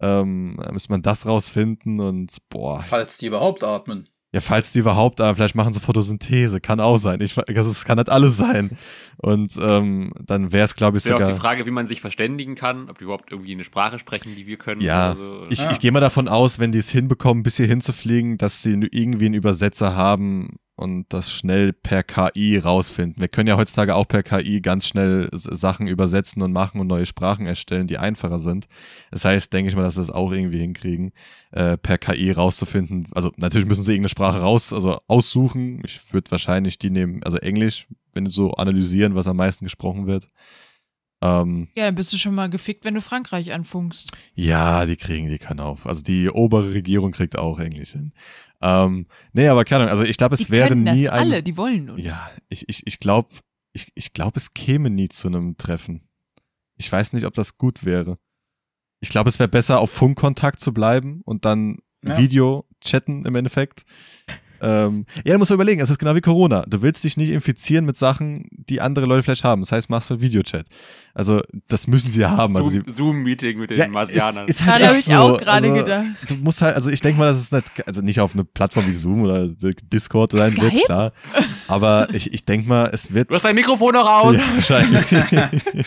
Ähm, 0.00 0.56
da 0.62 0.70
müsste 0.70 0.92
man 0.92 1.02
das 1.02 1.26
rausfinden 1.26 2.00
und 2.00 2.38
boah, 2.48 2.80
Falls 2.82 3.18
die 3.18 3.26
überhaupt 3.26 3.64
atmen. 3.64 4.08
Ja, 4.34 4.40
falls 4.42 4.72
die 4.72 4.80
überhaupt, 4.80 5.20
aber 5.22 5.34
vielleicht 5.34 5.54
machen 5.54 5.72
sie 5.72 5.80
Photosynthese, 5.80 6.60
kann 6.60 6.80
auch 6.80 6.98
sein. 6.98 7.20
Ich, 7.22 7.36
es 7.36 7.84
kann 7.84 7.96
halt 7.96 8.10
alles 8.10 8.36
sein. 8.36 8.76
Und 9.16 9.54
ähm, 9.60 10.12
dann 10.24 10.52
wäre 10.52 10.64
es, 10.66 10.74
glaube 10.74 10.98
ich, 10.98 11.04
Es 11.04 11.08
wäre 11.08 11.16
auch 11.16 11.20
sogar. 11.20 11.34
die 11.34 11.40
Frage, 11.40 11.66
wie 11.66 11.70
man 11.70 11.86
sich 11.86 12.00
verständigen 12.00 12.54
kann, 12.54 12.90
ob 12.90 12.98
die 12.98 13.04
überhaupt 13.04 13.32
irgendwie 13.32 13.52
eine 13.52 13.64
Sprache 13.64 13.98
sprechen, 13.98 14.34
die 14.36 14.46
wir 14.46 14.58
können. 14.58 14.80
Ja, 14.82 15.14
so. 15.16 15.46
Ich, 15.48 15.64
Ja. 15.64 15.70
ich 15.70 15.80
gehe 15.80 15.90
mal 15.92 16.00
davon 16.00 16.28
aus, 16.28 16.58
wenn 16.58 16.72
die 16.72 16.78
es 16.78 16.90
hinbekommen, 16.90 17.42
bis 17.42 17.56
hier 17.56 17.66
hinzufliegen, 17.66 18.36
dass 18.38 18.62
sie 18.62 18.72
irgendwie 18.92 19.26
einen 19.26 19.34
Übersetzer 19.34 19.96
haben 19.96 20.56
und 20.78 21.06
das 21.08 21.32
schnell 21.32 21.72
per 21.72 22.02
KI 22.02 22.58
rausfinden. 22.58 23.20
Wir 23.20 23.28
können 23.28 23.48
ja 23.48 23.56
heutzutage 23.56 23.94
auch 23.94 24.06
per 24.06 24.22
KI 24.22 24.60
ganz 24.60 24.86
schnell 24.86 25.28
Sachen 25.32 25.86
übersetzen 25.86 26.40
und 26.42 26.52
machen 26.52 26.80
und 26.80 26.86
neue 26.86 27.06
Sprachen 27.06 27.46
erstellen, 27.46 27.86
die 27.86 27.98
einfacher 27.98 28.38
sind. 28.38 28.68
Das 29.10 29.24
heißt, 29.24 29.52
denke 29.52 29.70
ich 29.70 29.76
mal, 29.76 29.82
dass 29.82 29.94
sie 29.94 30.00
das 30.00 30.10
auch 30.10 30.32
irgendwie 30.32 30.60
hinkriegen, 30.60 31.10
äh, 31.50 31.76
per 31.76 31.98
KI 31.98 32.30
rauszufinden. 32.30 33.08
Also 33.14 33.32
natürlich 33.36 33.66
müssen 33.68 33.82
sie 33.82 33.92
irgendeine 33.92 34.10
Sprache 34.10 34.40
raus, 34.40 34.72
also 34.72 34.98
aussuchen. 35.08 35.80
Ich 35.84 36.12
würde 36.12 36.30
wahrscheinlich 36.30 36.78
die 36.78 36.90
nehmen, 36.90 37.22
also 37.24 37.38
Englisch, 37.38 37.86
wenn 38.14 38.26
sie 38.26 38.32
so 38.32 38.52
analysieren, 38.52 39.14
was 39.14 39.26
am 39.26 39.36
meisten 39.36 39.64
gesprochen 39.64 40.06
wird. 40.06 40.28
Ähm, 41.20 41.66
Ja, 41.76 41.86
dann 41.86 41.96
bist 41.96 42.12
du 42.12 42.16
schon 42.16 42.34
mal 42.34 42.48
gefickt, 42.48 42.84
wenn 42.84 42.94
du 42.94 43.00
Frankreich 43.00 43.52
anfunkst. 43.52 44.12
ja, 44.34 44.86
die 44.86 44.96
kriegen 44.96 45.28
die 45.28 45.38
kann 45.38 45.58
auf. 45.58 45.84
Also 45.86 46.02
die 46.02 46.30
obere 46.30 46.72
Regierung 46.72 47.10
kriegt 47.10 47.36
auch 47.36 47.58
Englisch 47.58 47.90
hin. 47.92 48.12
Ähm, 48.60 49.06
nee, 49.32 49.48
aber 49.48 49.64
keine 49.64 49.84
Ahnung. 49.84 49.92
Also 49.92 50.04
ich 50.04 50.16
glaube, 50.16 50.34
es 50.34 50.42
die 50.46 50.50
wäre 50.50 50.74
nie 50.74 51.04
das 51.04 51.12
ein. 51.12 51.20
alle, 51.20 51.42
die 51.42 51.56
wollen 51.56 51.84
nur. 51.86 51.98
Ja, 51.98 52.30
ich, 52.48 52.68
ich, 52.68 52.86
ich 52.86 52.98
glaube, 52.98 53.30
ich, 53.72 53.92
ich 53.94 54.12
glaube, 54.12 54.36
es 54.36 54.54
käme 54.54 54.90
nie 54.90 55.08
zu 55.08 55.28
einem 55.28 55.56
Treffen. 55.56 56.08
Ich 56.76 56.90
weiß 56.90 57.12
nicht, 57.12 57.24
ob 57.26 57.34
das 57.34 57.56
gut 57.58 57.84
wäre. 57.84 58.18
Ich 59.00 59.10
glaube, 59.10 59.28
es 59.28 59.38
wäre 59.38 59.48
besser, 59.48 59.78
auf 59.80 59.90
Funkkontakt 59.92 60.58
zu 60.60 60.72
bleiben 60.74 61.22
und 61.24 61.44
dann 61.44 61.78
Ja. 62.04 62.18
Video 62.18 62.64
chatten 62.80 63.24
im 63.26 63.34
Endeffekt. 63.34 63.84
Ähm, 64.60 65.06
ja, 65.24 65.32
du 65.32 65.38
musst 65.38 65.50
überlegen, 65.50 65.80
es 65.80 65.90
ist 65.90 65.98
genau 65.98 66.14
wie 66.14 66.20
Corona. 66.20 66.64
Du 66.66 66.82
willst 66.82 67.04
dich 67.04 67.16
nicht 67.16 67.30
infizieren 67.30 67.84
mit 67.84 67.96
Sachen, 67.96 68.48
die 68.50 68.80
andere 68.80 69.06
Leute 69.06 69.22
vielleicht 69.22 69.44
haben. 69.44 69.62
Das 69.62 69.72
heißt, 69.72 69.90
machst 69.90 70.10
du 70.10 70.20
Videochat. 70.20 70.66
Also, 71.14 71.40
das 71.66 71.86
müssen 71.86 72.10
sie 72.10 72.20
ja 72.20 72.30
haben. 72.30 72.56
Also, 72.56 72.80
Zoom-Meeting 72.86 73.58
mit 73.58 73.70
den 73.70 73.78
ja, 73.78 73.88
Marsianern. 73.88 74.46
Ist, 74.46 74.60
ist 74.60 74.66
halt 74.66 74.86
habe 74.86 74.98
ich 74.98 75.14
auch 75.14 75.30
so. 75.30 75.36
gerade 75.36 75.70
also, 75.70 75.84
gedacht. 75.84 76.06
Du 76.28 76.34
musst 76.36 76.62
halt, 76.62 76.76
also 76.76 76.90
ich 76.90 77.00
denke 77.00 77.18
mal, 77.18 77.26
dass 77.26 77.38
es 77.38 77.50
nicht, 77.50 77.66
also 77.86 78.02
nicht 78.02 78.20
auf 78.20 78.34
eine 78.34 78.44
Plattform 78.44 78.86
wie 78.86 78.92
Zoom 78.92 79.22
oder 79.22 79.48
Discord 79.48 80.32
sein 80.32 80.56
wird, 80.56 80.72
Skype? 80.72 80.84
klar. 80.84 81.12
Aber 81.66 82.08
ich, 82.12 82.32
ich 82.32 82.44
denke 82.44 82.68
mal, 82.68 82.90
es 82.92 83.12
wird. 83.12 83.30
du 83.30 83.34
hast 83.34 83.44
dein 83.44 83.54
Mikrofon 83.54 83.94
noch 83.94 84.08
aus! 84.08 84.36
Ja, 84.36 84.42
wahrscheinlich. 84.54 85.06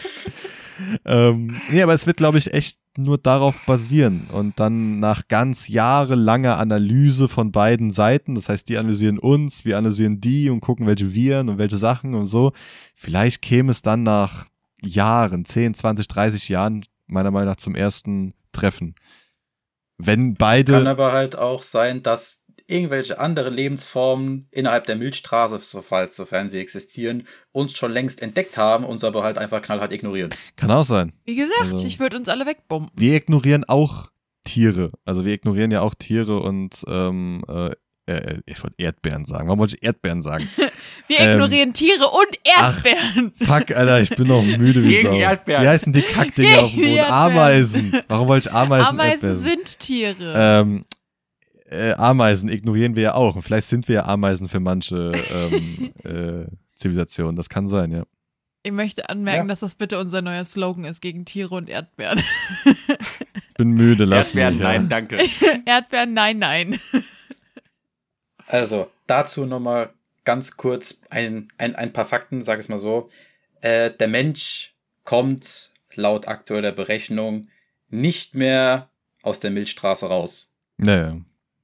ähm, 1.06 1.60
nee, 1.70 1.82
aber 1.82 1.94
es 1.94 2.08
wird, 2.08 2.18
glaube 2.18 2.38
ich, 2.38 2.54
echt 2.54 2.78
nur 2.98 3.18
darauf 3.18 3.66
basieren. 3.66 4.28
Und 4.32 4.60
dann 4.60 5.00
nach 5.00 5.28
ganz 5.28 5.68
jahrelanger 5.68 6.58
Analyse 6.58 7.28
von 7.28 7.52
beiden 7.52 7.92
Seiten, 7.92 8.36
das 8.36 8.50
heißt, 8.50 8.68
die 8.68 8.78
analysieren 8.78 9.20
uns, 9.20 9.66
wir 9.66 9.78
analysieren 9.78 10.20
die 10.20 10.50
und 10.50 10.60
gucken, 10.60 10.88
welche 10.88 11.14
Viren 11.14 11.50
und 11.50 11.58
welche 11.58 11.78
Sachen 11.78 12.16
und 12.16 12.26
so. 12.26 12.52
Vielleicht 12.96 13.42
käme 13.42 13.72
es 13.72 13.82
dann 13.82 14.04
nach 14.04 14.48
Jahren, 14.82 15.46
10, 15.46 15.74
20, 15.74 16.08
30 16.08 16.50
Jahren, 16.50 16.86
meiner 17.08 17.32
Meinung 17.32 17.50
nach, 17.50 17.58
zum 17.58 17.76
ersten 17.76 18.34
Treffen. 18.52 18.96
Wenn 19.98 20.34
beide. 20.34 20.74
Kann 20.74 20.88
aber 20.88 21.12
halt 21.12 21.36
auch 21.38 21.64
sein, 21.64 22.02
dass 22.02 22.41
irgendwelche 22.72 23.20
andere 23.20 23.50
Lebensformen 23.50 24.48
innerhalb 24.52 24.86
der 24.86 24.96
Milchstraße, 24.96 25.60
sofern, 25.60 26.10
sofern 26.10 26.50
sie 26.50 26.60
existieren, 26.60 27.28
uns 27.52 27.74
schon 27.78 27.92
längst 27.92 28.22
entdeckt 28.22 28.58
haben, 28.58 28.86
uns 28.86 29.04
aber 29.04 29.24
halt 29.24 29.38
einfach 29.38 29.62
knallhart 29.62 29.92
ignorieren. 29.92 30.30
kann 30.56 30.72
auch 30.72 30.86
sein. 30.86 31.14
Wie 31.26 31.36
gesagt, 31.36 31.60
Also- 31.74 31.86
ich 31.86 32.00
würde 32.00 32.18
uns 32.18 32.30
alle 32.30 32.46
wegbomben. 32.46 32.90
wir 32.96 33.14
ignorieren 33.16 33.64
auch 33.66 34.10
Tiere. 34.44 34.92
Also 35.06 35.24
wir 35.26 35.34
ignorieren 35.34 35.70
ja 35.72 35.82
auch 35.82 35.94
Tiere 35.94 36.40
und 36.40 36.84
ähm, 36.88 37.44
äh, 37.48 37.72
äh, 38.08 38.40
ich 38.48 38.62
wollte 38.64 38.76
Erdbeeren 38.80 39.26
sagen. 39.26 39.48
Warum 39.48 39.60
wollte 39.60 39.76
ich 39.78 39.84
Erdbeeren 39.84 40.22
sagen? 40.24 40.50
Wir 41.08 41.20
Ähm, 41.20 41.34
ignorieren 41.34 41.74
Tiere 41.74 42.06
und 42.08 42.40
ach, 42.56 42.84
Erdbeeren. 42.84 43.34
Fuck, 43.38 43.76
Alter, 43.76 44.02
ich 44.02 44.10
bin 44.10 44.28
noch 44.28 44.42
müde 44.44 44.82
wie 44.84 44.88
Gegen 44.88 45.10
Sau. 45.10 45.16
Erdbeeren. 45.16 45.64
Wie 45.64 45.68
heißen 45.68 45.94
die 45.94 46.02
Kackdinger 46.02 46.64
auf 46.64 46.72
dem 46.74 46.82
Boden? 46.82 47.00
Ameisen. 47.02 48.02
Warum 48.08 48.28
wollte 48.28 48.50
ich 48.50 48.56
Ameisen, 48.56 48.88
Ameisen 48.90 49.30
Erdbeeren? 49.30 49.38
sind 49.38 49.80
Tiere. 49.80 50.34
Ähm, 50.36 50.86
äh, 51.72 51.94
Ameisen 51.94 52.50
ignorieren 52.50 52.96
wir 52.96 53.04
ja 53.04 53.14
auch. 53.16 53.36
Und 53.36 53.42
vielleicht 53.42 53.68
sind 53.68 53.88
wir 53.88 53.96
ja 53.96 54.06
Ameisen 54.06 54.50
für 54.50 54.60
manche 54.60 55.12
ähm, 55.34 55.92
äh, 56.04 56.46
Zivilisationen. 56.76 57.36
Das 57.36 57.50
kann 57.50 57.68
sein, 57.68 57.92
ja. 57.92 58.04
ich 58.64 58.72
möchte 58.72 59.10
anmerken, 59.10 59.48
Ja. 59.48 59.52
dass 59.54 59.62
das 59.62 59.76
bitte 59.76 60.00
unser 60.00 60.22
neuer 60.22 60.46
Slogan 60.46 60.86
ist 60.86 61.02
gegen 61.02 61.26
Tiere 61.26 61.56
und 61.56 61.70
Erdbeeren. 61.70 62.22
Ich 62.66 63.54
bin 63.56 63.72
müde, 63.72 64.06
lass 64.06 64.28
Erdbeeren, 64.28 64.56
mich. 64.56 64.64
nein, 64.64 64.82
ja. 64.84 64.88
danke. 64.88 65.18
Erdbeeren, 65.66 66.14
nein, 66.14 66.40
nein. 66.40 66.80
Also, 68.48 68.92
dazu 69.08 69.46
nochmal 69.46 69.92
ganz 70.26 70.58
kurz 70.58 71.00
ein, 71.10 71.48
ein, 71.58 71.74
ein 71.76 71.94
paar 71.94 72.06
Fakten, 72.06 72.42
sag 72.44 72.60
es 72.60 72.68
mal 72.68 72.80
so. 72.80 73.10
Äh, 73.62 73.92
der 73.92 74.10
Mensch 74.10 74.74
kommt 75.06 75.70
laut 75.96 76.28
aktueller 76.28 76.74
Berechnung 76.74 77.48
nicht 77.88 78.36
mehr 78.36 78.90
aus 79.22 79.40
der 79.40 79.52
Milchstraße 79.52 80.08
raus. 80.08 80.52
Naja, 80.78 81.18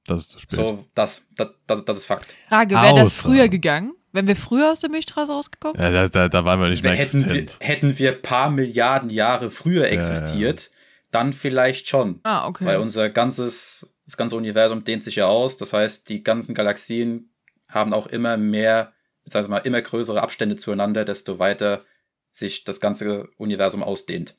das 0.08 0.20
ist 0.20 0.30
zu 0.30 0.38
spät. 0.38 0.58
So, 0.58 0.84
das, 0.94 1.22
das, 1.36 1.48
das, 1.66 1.84
das 1.84 1.96
ist 1.98 2.04
Fakt. 2.06 2.34
Frage, 2.48 2.74
wäre 2.74 2.96
das 2.96 3.14
früher 3.14 3.48
gegangen? 3.48 3.92
Wenn 4.12 4.26
wir 4.26 4.36
früher 4.36 4.72
aus 4.72 4.80
der 4.80 4.90
Milchstraße 4.90 5.32
rausgekommen? 5.32 5.80
Ja, 5.80 5.90
da, 5.90 6.08
da, 6.08 6.28
da 6.28 6.44
waren 6.44 6.60
wir 6.60 6.68
nicht 6.68 6.82
mehr 6.82 6.94
hätten, 6.94 7.24
wir, 7.26 7.36
existent. 7.36 7.56
hätten 7.60 7.98
wir 7.98 8.12
paar 8.12 8.50
Milliarden 8.50 9.10
Jahre 9.10 9.50
früher 9.50 9.82
Ja, 9.82 9.92
existiert, 9.92 10.70
dann 11.10 11.32
vielleicht 11.32 11.88
schon. 11.88 12.20
Ah, 12.22 12.46
okay. 12.48 12.64
Weil 12.64 12.78
unser 12.78 13.10
ganzes, 13.10 13.92
das 14.06 14.16
ganze 14.16 14.36
Universum 14.36 14.84
dehnt 14.84 15.04
sich 15.04 15.16
ja 15.16 15.26
aus. 15.26 15.58
Das 15.58 15.72
heißt, 15.72 16.08
die 16.08 16.22
ganzen 16.22 16.54
Galaxien 16.54 17.30
haben 17.68 17.92
auch 17.92 18.06
immer 18.06 18.38
mehr, 18.38 18.92
beziehungsweise 19.24 19.50
mal 19.50 19.58
immer 19.58 19.82
größere 19.82 20.22
Abstände 20.22 20.56
zueinander, 20.56 21.04
desto 21.04 21.38
weiter 21.38 21.84
sich 22.30 22.64
das 22.64 22.80
ganze 22.80 23.28
Universum 23.36 23.82
ausdehnt. 23.82 24.36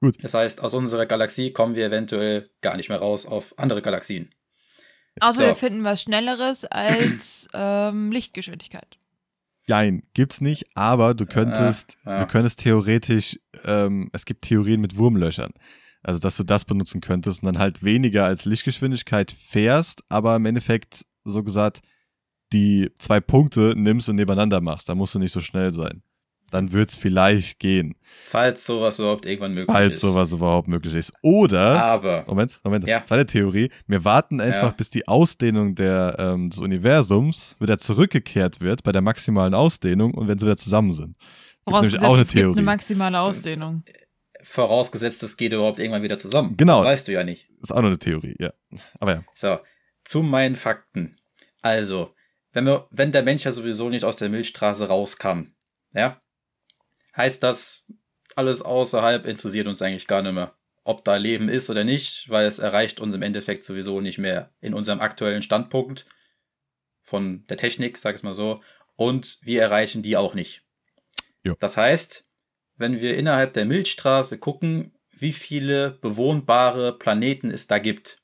Gut. 0.00 0.22
Das 0.22 0.34
heißt, 0.34 0.60
aus 0.62 0.74
unserer 0.74 1.06
Galaxie 1.06 1.52
kommen 1.52 1.74
wir 1.74 1.86
eventuell 1.86 2.48
gar 2.60 2.76
nicht 2.76 2.88
mehr 2.88 2.98
raus 2.98 3.26
auf 3.26 3.58
andere 3.58 3.82
Galaxien. 3.82 4.32
Außer 5.22 5.32
so. 5.34 5.46
wir 5.46 5.54
finden 5.54 5.84
was 5.84 6.02
Schnelleres 6.02 6.64
als 6.64 7.48
ähm, 7.54 8.10
Lichtgeschwindigkeit. 8.12 8.98
Nein, 9.68 10.02
gibt's 10.14 10.40
nicht, 10.40 10.66
aber 10.74 11.14
du 11.14 11.26
könntest, 11.26 11.96
Ah, 12.04 12.12
ja. 12.12 12.18
du 12.20 12.26
könntest 12.26 12.60
theoretisch, 12.60 13.38
ähm, 13.64 14.08
es 14.12 14.24
gibt 14.24 14.42
Theorien 14.42 14.80
mit 14.80 14.96
Wurmlöchern. 14.96 15.52
Also, 16.02 16.20
dass 16.20 16.36
du 16.36 16.44
das 16.44 16.64
benutzen 16.64 17.00
könntest 17.00 17.42
und 17.42 17.46
dann 17.46 17.58
halt 17.58 17.82
weniger 17.82 18.24
als 18.24 18.44
Lichtgeschwindigkeit 18.46 19.30
fährst, 19.30 20.02
aber 20.08 20.36
im 20.36 20.46
Endeffekt, 20.46 21.04
so 21.24 21.42
gesagt, 21.42 21.80
die 22.52 22.90
zwei 22.98 23.20
Punkte 23.20 23.74
nimmst 23.76 24.08
und 24.08 24.16
nebeneinander 24.16 24.60
machst. 24.62 24.88
Da 24.88 24.94
musst 24.94 25.14
du 25.14 25.18
nicht 25.18 25.32
so 25.32 25.40
schnell 25.40 25.74
sein. 25.74 26.02
Dann 26.50 26.72
wird 26.72 26.88
es 26.90 26.96
vielleicht 26.96 27.58
gehen. 27.58 27.94
Falls 28.26 28.64
sowas 28.64 28.98
überhaupt 28.98 29.26
irgendwann 29.26 29.54
möglich 29.54 29.72
Falls 29.74 29.94
ist. 29.94 30.00
sowas 30.00 30.32
überhaupt 30.32 30.68
möglich 30.68 30.94
ist. 30.94 31.12
Oder, 31.22 31.82
Aber, 31.82 32.24
Moment, 32.26 32.58
Moment, 32.64 32.86
Ja. 32.86 33.04
zweite 33.04 33.26
Theorie, 33.26 33.70
wir 33.86 34.04
warten 34.04 34.40
einfach, 34.40 34.62
Ja. 34.68 34.74
bis 34.76 34.90
die 34.90 35.06
Ausdehnung 35.08 35.74
der, 35.74 36.16
ähm, 36.18 36.50
des 36.50 36.58
Universums 36.60 37.56
wieder 37.60 37.78
zurückgekehrt 37.78 38.60
wird 38.60 38.82
bei 38.82 38.92
der 38.92 39.02
maximalen 39.02 39.54
Ausdehnung 39.54 40.14
und 40.14 40.28
wenn 40.28 40.38
sie 40.38 40.46
wieder 40.46 40.56
zusammen 40.56 40.92
sind. 40.92 41.16
Vorausgesetzt, 41.64 42.04
auch 42.04 42.12
eine 42.14 42.22
es 42.22 42.28
gibt 42.30 42.40
Theorie. 42.40 42.56
eine 42.58 42.64
maximale 42.64 43.20
Ausdehnung. 43.20 43.82
vorausgesetzt, 44.42 45.22
es 45.22 45.36
geht 45.36 45.52
überhaupt 45.52 45.78
irgendwann 45.78 46.02
wieder 46.02 46.16
zusammen. 46.18 46.56
Genau. 46.56 46.78
Das 46.82 46.92
weißt 46.92 47.08
du 47.08 47.12
ja 47.12 47.24
nicht. 47.24 47.48
Ist 47.60 47.72
auch 47.72 47.80
noch 47.80 47.88
eine 47.88 47.98
Theorie, 47.98 48.34
ja. 48.38 48.52
Aber 49.00 49.12
ja. 49.14 49.24
So, 49.34 49.58
zu 50.04 50.22
meinen 50.22 50.56
Fakten. 50.56 51.16
Also, 51.60 52.14
wenn, 52.52 52.64
wir, 52.64 52.86
wenn 52.90 53.12
der 53.12 53.22
Mensch 53.24 53.44
ja 53.44 53.52
sowieso 53.52 53.90
nicht 53.90 54.04
aus 54.04 54.16
der 54.16 54.28
Milchstraße 54.28 54.88
rauskam, 54.88 55.48
ja, 55.92 56.20
heißt 57.18 57.42
das, 57.42 57.86
alles 58.36 58.62
außerhalb 58.62 59.26
interessiert 59.26 59.66
uns 59.66 59.82
eigentlich 59.82 60.06
gar 60.06 60.22
nicht 60.22 60.32
mehr. 60.32 60.54
Ob 60.84 61.04
da 61.04 61.16
Leben 61.16 61.50
ist 61.50 61.68
oder 61.68 61.84
nicht, 61.84 62.30
weil 62.30 62.46
es 62.46 62.60
erreicht 62.60 63.00
uns 63.00 63.12
im 63.12 63.20
Endeffekt 63.20 63.64
sowieso 63.64 64.00
nicht 64.00 64.16
mehr 64.16 64.50
in 64.60 64.72
unserem 64.72 65.00
aktuellen 65.00 65.42
Standpunkt 65.42 66.06
von 67.02 67.44
der 67.48 67.58
Technik, 67.58 67.98
sag 67.98 68.14
ich 68.14 68.22
mal 68.22 68.34
so. 68.34 68.62
Und 68.96 69.38
wir 69.42 69.60
erreichen 69.60 70.02
die 70.02 70.16
auch 70.16 70.34
nicht. 70.34 70.62
Jo. 71.44 71.56
Das 71.58 71.76
heißt, 71.76 72.26
wenn 72.76 73.00
wir 73.00 73.18
innerhalb 73.18 73.52
der 73.52 73.66
Milchstraße 73.66 74.38
gucken, 74.38 74.94
wie 75.10 75.32
viele 75.32 75.90
bewohnbare 75.90 76.96
Planeten 76.96 77.50
es 77.50 77.66
da 77.66 77.78
gibt, 77.78 78.22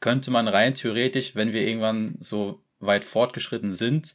könnte 0.00 0.30
man 0.30 0.48
rein 0.48 0.74
theoretisch, 0.74 1.34
wenn 1.34 1.52
wir 1.52 1.62
irgendwann 1.62 2.16
so 2.20 2.64
weit 2.80 3.04
fortgeschritten 3.04 3.72
sind, 3.72 4.14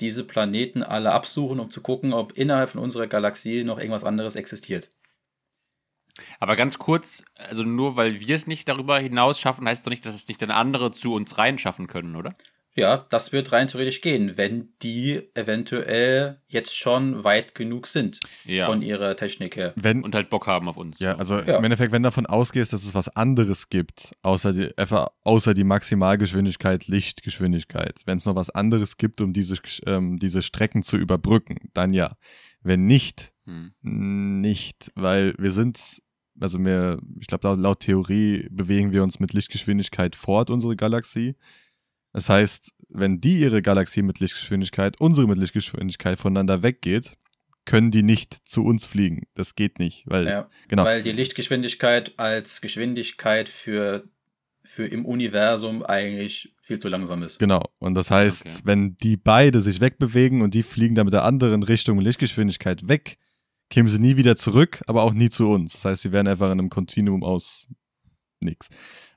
diese 0.00 0.24
Planeten 0.24 0.82
alle 0.82 1.12
absuchen, 1.12 1.60
um 1.60 1.70
zu 1.70 1.80
gucken, 1.80 2.12
ob 2.12 2.32
innerhalb 2.32 2.70
von 2.70 2.80
unserer 2.80 3.06
Galaxie 3.06 3.64
noch 3.64 3.78
irgendwas 3.78 4.04
anderes 4.04 4.36
existiert. 4.36 4.88
Aber 6.38 6.56
ganz 6.56 6.78
kurz, 6.78 7.22
also 7.34 7.62
nur 7.62 7.96
weil 7.96 8.20
wir 8.20 8.34
es 8.34 8.46
nicht 8.46 8.68
darüber 8.68 8.98
hinaus 8.98 9.38
schaffen, 9.38 9.68
heißt 9.68 9.86
doch 9.86 9.90
nicht, 9.90 10.04
dass 10.04 10.14
es 10.14 10.28
nicht 10.28 10.42
dann 10.42 10.50
andere 10.50 10.90
zu 10.90 11.14
uns 11.14 11.38
reinschaffen 11.38 11.86
können, 11.86 12.16
oder? 12.16 12.34
Ja, 12.80 13.06
das 13.10 13.32
wird 13.32 13.52
rein 13.52 13.68
theoretisch 13.68 14.00
gehen, 14.00 14.36
wenn 14.36 14.70
die 14.82 15.20
eventuell 15.34 16.40
jetzt 16.48 16.76
schon 16.76 17.22
weit 17.24 17.54
genug 17.54 17.86
sind 17.86 18.20
Ja. 18.44 18.66
von 18.66 18.82
ihrer 18.82 19.16
Technik 19.16 19.56
her. 19.56 19.72
Wenn, 19.76 20.02
und 20.02 20.14
halt 20.14 20.30
Bock 20.30 20.46
haben 20.46 20.68
auf 20.68 20.76
uns. 20.76 20.98
ja, 20.98 21.16
also 21.16 21.38
Ja. 21.38 21.58
im 21.58 21.64
Endeffekt, 21.64 21.92
wenn 21.92 22.02
davon 22.02 22.26
ausgehst, 22.26 22.72
dass 22.72 22.84
es 22.84 22.94
was 22.94 23.08
anderes 23.16 23.68
gibt, 23.68 24.12
außer 24.22 24.52
die, 24.52 24.70
außer 25.24 25.54
die 25.54 25.64
Maximalgeschwindigkeit, 25.64 26.86
Lichtgeschwindigkeit, 26.88 28.00
wenn 28.06 28.18
es 28.18 28.24
noch 28.26 28.34
was 28.34 28.50
anderes 28.50 28.96
gibt, 28.96 29.20
um 29.20 29.32
diese, 29.32 29.56
ähm, 29.86 30.18
diese 30.18 30.42
Strecken 30.42 30.82
zu 30.82 30.96
überbrücken, 30.96 31.56
dann 31.74 31.92
ja. 31.92 32.16
Wenn 32.62 32.86
nicht, 32.86 33.32
Hm. 33.46 33.72
nicht, 34.40 34.92
weil 34.94 35.34
wir 35.38 35.50
sind, 35.52 36.02
also 36.38 36.58
mehr, 36.58 36.98
ich 37.18 37.26
glaube, 37.26 37.46
laut, 37.48 37.58
laut 37.58 37.80
Theorie 37.80 38.46
bewegen 38.50 38.92
wir 38.92 39.02
uns 39.02 39.18
mit 39.20 39.32
Lichtgeschwindigkeit 39.32 40.14
fort, 40.16 40.50
unsere 40.50 40.76
Galaxie. 40.76 41.36
Das 42.12 42.28
heißt, 42.28 42.72
wenn 42.88 43.20
die 43.20 43.38
ihre 43.40 43.62
Galaxie 43.62 44.02
mit 44.02 44.18
Lichtgeschwindigkeit, 44.18 45.00
unsere 45.00 45.28
mit 45.28 45.38
Lichtgeschwindigkeit 45.38 46.18
voneinander 46.18 46.62
weggeht, 46.62 47.16
können 47.66 47.90
die 47.90 48.02
nicht 48.02 48.48
zu 48.48 48.64
uns 48.64 48.86
fliegen. 48.86 49.26
Das 49.34 49.54
geht 49.54 49.78
nicht, 49.78 50.04
weil, 50.06 50.26
Ja, 50.26 50.48
genau, 50.68 50.84
weil 50.84 51.02
die 51.02 51.12
Lichtgeschwindigkeit 51.12 52.14
als 52.18 52.60
Geschwindigkeit 52.60 53.48
für, 53.48 54.08
für 54.64 54.86
im 54.86 55.04
Universum 55.04 55.84
eigentlich 55.84 56.54
viel 56.62 56.78
zu 56.80 56.88
langsam 56.88 57.22
ist. 57.22 57.38
genau. 57.38 57.62
Und 57.78 57.94
das 57.94 58.10
heißt, 58.10 58.46
Okay. 58.46 58.60
wenn 58.64 58.96
die 58.98 59.16
beide 59.16 59.60
sich 59.60 59.80
wegbewegen 59.80 60.42
und 60.42 60.54
die 60.54 60.62
fliegen 60.64 60.94
dann 60.94 61.06
mit 61.06 61.12
der 61.12 61.24
anderen 61.24 61.62
Richtung 61.62 61.96
mit 61.98 62.06
Lichtgeschwindigkeit 62.06 62.88
weg, 62.88 63.18
kämen 63.68 63.88
sie 63.88 64.00
nie 64.00 64.16
wieder 64.16 64.34
zurück, 64.34 64.80
aber 64.88 65.04
auch 65.04 65.12
nie 65.12 65.30
zu 65.30 65.48
uns. 65.48 65.74
Das 65.74 65.84
heißt, 65.84 66.02
sie 66.02 66.10
wären 66.12 66.26
einfach 66.26 66.46
in 66.46 66.58
einem 66.58 66.70
Kontinuum 66.70 67.22
aus 67.22 67.68
nix. 68.40 68.68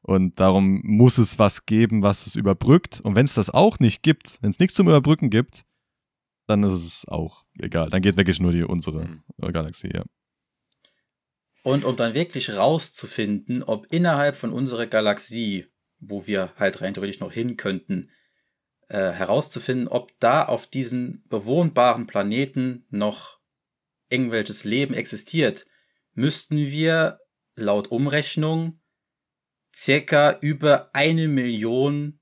Und 0.03 0.39
darum 0.39 0.81
muss 0.83 1.17
es 1.17 1.39
was 1.39 1.65
geben, 1.65 2.03
was 2.03 2.27
es 2.27 2.35
überbrückt. 2.35 2.99
Und 3.01 3.15
wenn 3.15 3.25
es 3.25 3.35
das 3.35 3.49
auch 3.49 3.79
nicht 3.79 4.03
gibt, 4.03 4.37
wenn 4.41 4.49
es 4.49 4.59
nichts 4.59 4.75
zum 4.75 4.87
Überbrücken 4.87 5.29
gibt, 5.29 5.63
dann 6.45 6.63
ist 6.63 6.73
es 6.73 7.05
auch 7.07 7.45
egal. 7.57 7.89
Dann 7.89 8.01
geht 8.01 8.17
wirklich 8.17 8.41
nur 8.41 8.51
die 8.51 8.63
unsere 8.63 9.03
Hm. 9.03 9.23
äh, 9.41 9.51
Galaxie, 9.53 9.91
ja. 9.93 10.03
Und 11.63 11.85
um 11.85 11.95
dann 11.95 12.13
wirklich 12.13 12.51
rauszufinden, 12.51 13.63
ob 13.63 13.85
innerhalb 13.93 14.35
von 14.35 14.51
unserer 14.51 14.85
Galaxie, 14.85 15.67
wo 15.99 16.27
wir 16.27 16.51
halt 16.57 16.81
rein 16.81 16.93
theoretisch 16.93 17.21
noch 17.21 17.31
hin 17.31 17.55
könnten, 17.55 18.11
äh, 18.89 19.11
herauszufinden, 19.11 19.87
ob 19.87 20.11
da 20.19 20.43
auf 20.43 20.67
diesen 20.67 21.23
bewohnbaren 21.29 22.07
Planeten 22.07 22.85
noch 22.89 23.39
irgendwelches 24.09 24.65
Leben 24.65 24.93
existiert, 24.93 25.65
müssten 26.13 26.57
wir 26.57 27.19
laut 27.55 27.87
Umrechnung 27.87 28.77
circa 29.75 30.37
über 30.41 30.89
eine 30.93 31.27
Million 31.27 32.19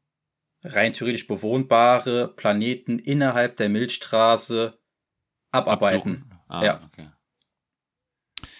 rein 0.63 0.93
theoretisch 0.93 1.27
bewohnbare 1.27 2.27
Planeten 2.35 2.99
innerhalb 2.99 3.55
der 3.55 3.69
Milchstraße 3.69 4.71
abarbeiten. 5.51 6.31
Ah, 6.47 6.63
Ja. 6.63 6.81
okay. 6.91 7.09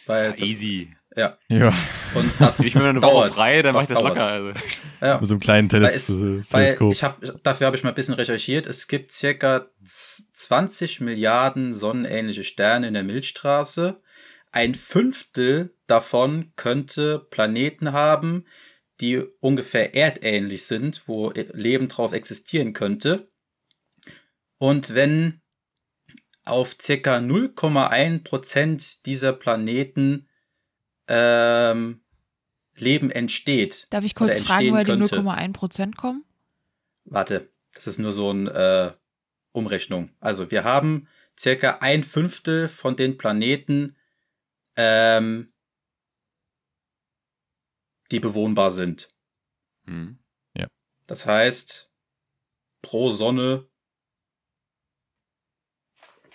Weil 0.06 0.32
Ja, 0.32 0.32
das, 0.32 0.50
easy. 0.50 0.96
Ja, 1.16 1.38
Und 2.16 2.32
das 2.40 2.60
Ich 2.66 2.74
bin 2.74 2.84
eine 2.84 3.02
Woche 3.02 3.12
dauert. 3.12 3.36
frei, 3.36 3.62
dann 3.62 3.74
mach 3.74 3.82
ich 3.82 3.90
das 3.90 3.98
dauert. 4.00 4.14
locker. 4.16 4.26
Also. 4.28 4.54
Ja. 5.02 5.18
mit 5.20 5.28
so 5.28 5.34
einem 5.34 5.42
kleinen 5.42 5.68
Teles 5.70 6.10
es, 6.10 6.50
Teleskop. 6.50 6.94
ich 6.94 7.04
hab, 7.04 7.20
dafür 7.44 7.68
habe 7.68 7.76
ich 7.76 7.84
mal 7.84 7.90
ein 7.90 7.96
bisschen 7.96 8.14
recherchiert. 8.14 8.66
Es 8.66 8.88
gibt 8.88 9.12
circa 9.12 9.68
z- 9.84 10.26
20 10.34 11.02
Milliarden 11.02 11.74
sonnenähnliche 11.74 12.44
Sterne 12.46 12.88
in 12.88 12.94
der 12.94 13.04
Milchstraße. 13.04 14.02
Ein 14.54 14.74
Fünftel 14.76 15.76
davon 15.88 16.54
könnte 16.56 17.20
Planeten 17.20 17.92
haben, 17.92 18.46
die 19.02 19.22
ungefähr 19.40 19.96
erdähnlich 19.96 20.66
sind, 20.66 21.08
wo 21.08 21.32
Leben 21.32 21.88
drauf 21.88 22.14
existieren 22.14 22.74
könnte. 22.74 23.30
Und 24.58 24.94
wenn 24.94 25.42
auf 26.46 26.78
circa 26.80 27.18
0,1% 27.18 29.04
dieser 29.06 29.34
Planeten 29.34 30.30
ähm, 31.08 32.02
Leben 32.76 33.12
entsteht, 33.12 33.88
Darf 33.90 34.04
ich 34.04 34.16
kurz 34.16 34.40
fragen, 34.40 34.72
woher 34.72 34.84
die 34.84 34.92
könnte. 34.92 35.20
0,1% 35.20 35.96
kommen? 35.96 36.24
Warte, 37.06 37.50
das 37.74 37.88
ist 37.88 38.00
nur 38.00 38.14
so 38.14 38.30
eine 38.30 38.52
äh, 38.52 38.98
Umrechnung. 39.52 40.12
Also 40.20 40.52
wir 40.52 40.64
haben 40.64 41.08
circa 41.40 41.80
ein 41.82 42.04
Fünftel 42.04 42.68
von 42.68 42.96
den 42.96 43.18
Planeten, 43.18 43.96
ähm, 44.76 45.51
die 48.12 48.20
bewohnbar 48.20 48.72
sind. 48.72 49.10
Hm. 49.86 50.18
Das 51.12 51.26
heißt, 51.26 51.92
pro 52.82 53.12
Sonne. 53.12 53.68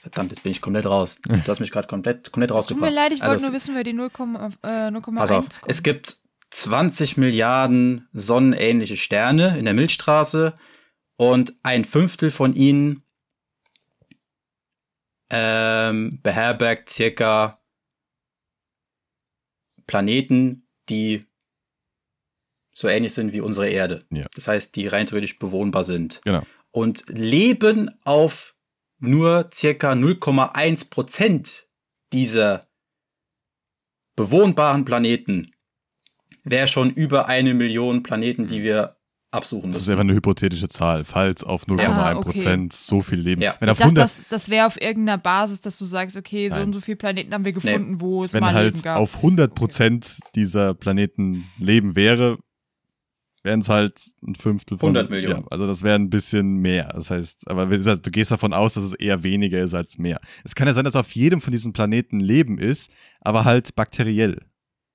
Verdammt, 0.03 0.31
jetzt 0.33 0.43
bin 0.43 0.53
ich 0.53 0.61
komplett 0.61 0.85
raus. 0.85 1.19
Du 1.23 1.35
hast 1.47 1.61
mich 1.61 1.71
gerade 1.71 1.89
komplett, 1.89 2.31
komplett 2.31 2.51
Es 2.51 2.67
tut 2.67 2.77
mir 2.77 2.83
rausgebracht. 2.83 2.93
leid, 2.93 3.13
ich 3.15 3.23
Also 3.23 3.33
wollte 3.33 3.45
nur 3.45 3.53
wissen, 3.55 3.75
wer 3.75 3.85
die 3.85 3.95
0,1 3.95 4.59
äh, 4.63 4.89
0,1 4.91 5.17
Pass 5.17 5.31
auf, 5.31 5.47
es 5.67 5.83
gibt 5.83 6.19
20 6.51 7.17
Milliarden 7.17 8.07
sonnenähnliche 8.13 8.99
Sterne 8.99 9.59
in 9.59 9.65
der 9.65 9.73
Milchstraße 9.73 10.55
und 11.17 11.55
ein 11.63 11.87
Fünftel 11.87 12.31
von 12.31 12.55
ihnen 12.55 13.03
ähm, 15.31 16.21
beherbergt 16.23 16.91
circa 16.91 17.63
Planeten, 19.87 20.69
die 20.91 21.25
so 22.79 22.89
ähnlich 22.89 23.15
sind 23.15 23.33
wie 23.33 23.41
unsere 23.41 23.71
Erde. 23.71 24.05
Ja. 24.13 24.25
Das 24.35 24.49
heißt, 24.49 24.77
die 24.77 24.87
rein 24.87 25.07
theoretisch 25.07 25.39
bewohnbar 25.39 25.83
sind. 25.83 26.21
Genau. 26.25 26.43
Und 26.73 27.05
leben 27.09 27.91
auf 28.05 28.55
nur 28.99 29.49
circa 29.55 29.93
0,1 29.93 30.91
Prozent 30.91 31.69
dieser 32.13 32.67
bewohnbaren 34.15 34.85
Planeten 34.85 35.51
wäre 36.45 36.67
schon 36.69 36.91
über 36.91 37.29
eine 37.29 37.55
Million 37.55 38.03
Planeten, 38.03 38.47
die 38.47 38.63
wir 38.63 38.97
absuchen 39.31 39.71
Das 39.71 39.77
ist 39.81 39.87
müssen. 39.89 39.93
einfach 39.93 40.05
eine 40.05 40.15
hypothetische 40.15 40.69
Zahl, 40.69 41.05
falls 41.05 41.45
auf 41.45 41.65
0,1 41.67 41.89
Ah, 41.89 42.13
okay. 42.17 42.23
Prozent 42.31 42.73
so 42.75 43.01
viel 43.03 43.19
Leben. 43.21 43.41
Ja. 43.43 43.55
Wenn 43.59 43.69
Ich 43.69 43.73
auf 43.73 43.79
dachte, 43.79 43.85
100, 43.89 44.05
das, 44.05 44.27
das 44.29 44.51
wäre 44.51 44.67
auf 44.67 44.81
irgendeiner 44.81 45.19
Basis, 45.19 45.63
dass 45.63 45.79
du 45.79 45.87
sagst, 45.87 46.17
okay, 46.17 46.49
so 46.51 46.57
Nein. 46.57 46.67
und 46.67 46.73
so 46.75 46.81
viele 46.83 46.97
Planeten 46.97 47.33
haben 47.35 47.45
wir 47.47 47.53
gefunden, 47.53 48.01
wo 48.03 48.23
es 48.25 48.35
wenn 48.35 48.41
mal 48.41 48.53
halt 48.55 48.75
Leben 48.75 48.83
gab. 48.83 48.99
auf 48.99 49.17
100 49.17 49.55
Prozent 49.55 50.21
dieser 50.35 50.75
Planeten 50.75 51.49
Leben 51.59 51.97
wäre, 51.97 52.39
wären 53.47 53.61
es 53.61 53.71
halt 53.71 53.99
ein 54.23 54.35
Fünftel 54.35 54.77
von 54.77 54.89
100 54.89 55.09
Millionen. 55.11 55.41
Ja, 55.41 55.47
also 55.51 55.67
das 55.67 55.83
wäre 55.83 55.95
ein 55.95 56.11
bisschen 56.11 56.57
mehr. 56.59 56.89
Das 56.89 57.09
heißt, 57.09 57.51
aber 57.51 57.67
du 57.67 58.11
gehst 58.11 58.31
davon 58.31 58.53
aus, 58.53 58.75
dass 58.75 58.85
es 58.85 58.93
eher 58.93 59.23
weniger 59.23 59.63
ist 59.63 59.73
als 59.73 59.97
mehr. 59.97 60.21
Es 60.45 60.55
kann 60.55 60.69
ja 60.69 60.75
sein, 60.75 60.85
dass 60.85 60.97
auf 60.97 61.11
jedem 61.13 61.41
von 61.41 61.53
diesen 61.53 61.73
Planeten 61.73 62.21
Leben 62.21 62.59
ist, 62.59 62.91
aber 63.21 63.45
halt 63.47 63.75
bakteriell. 63.75 64.41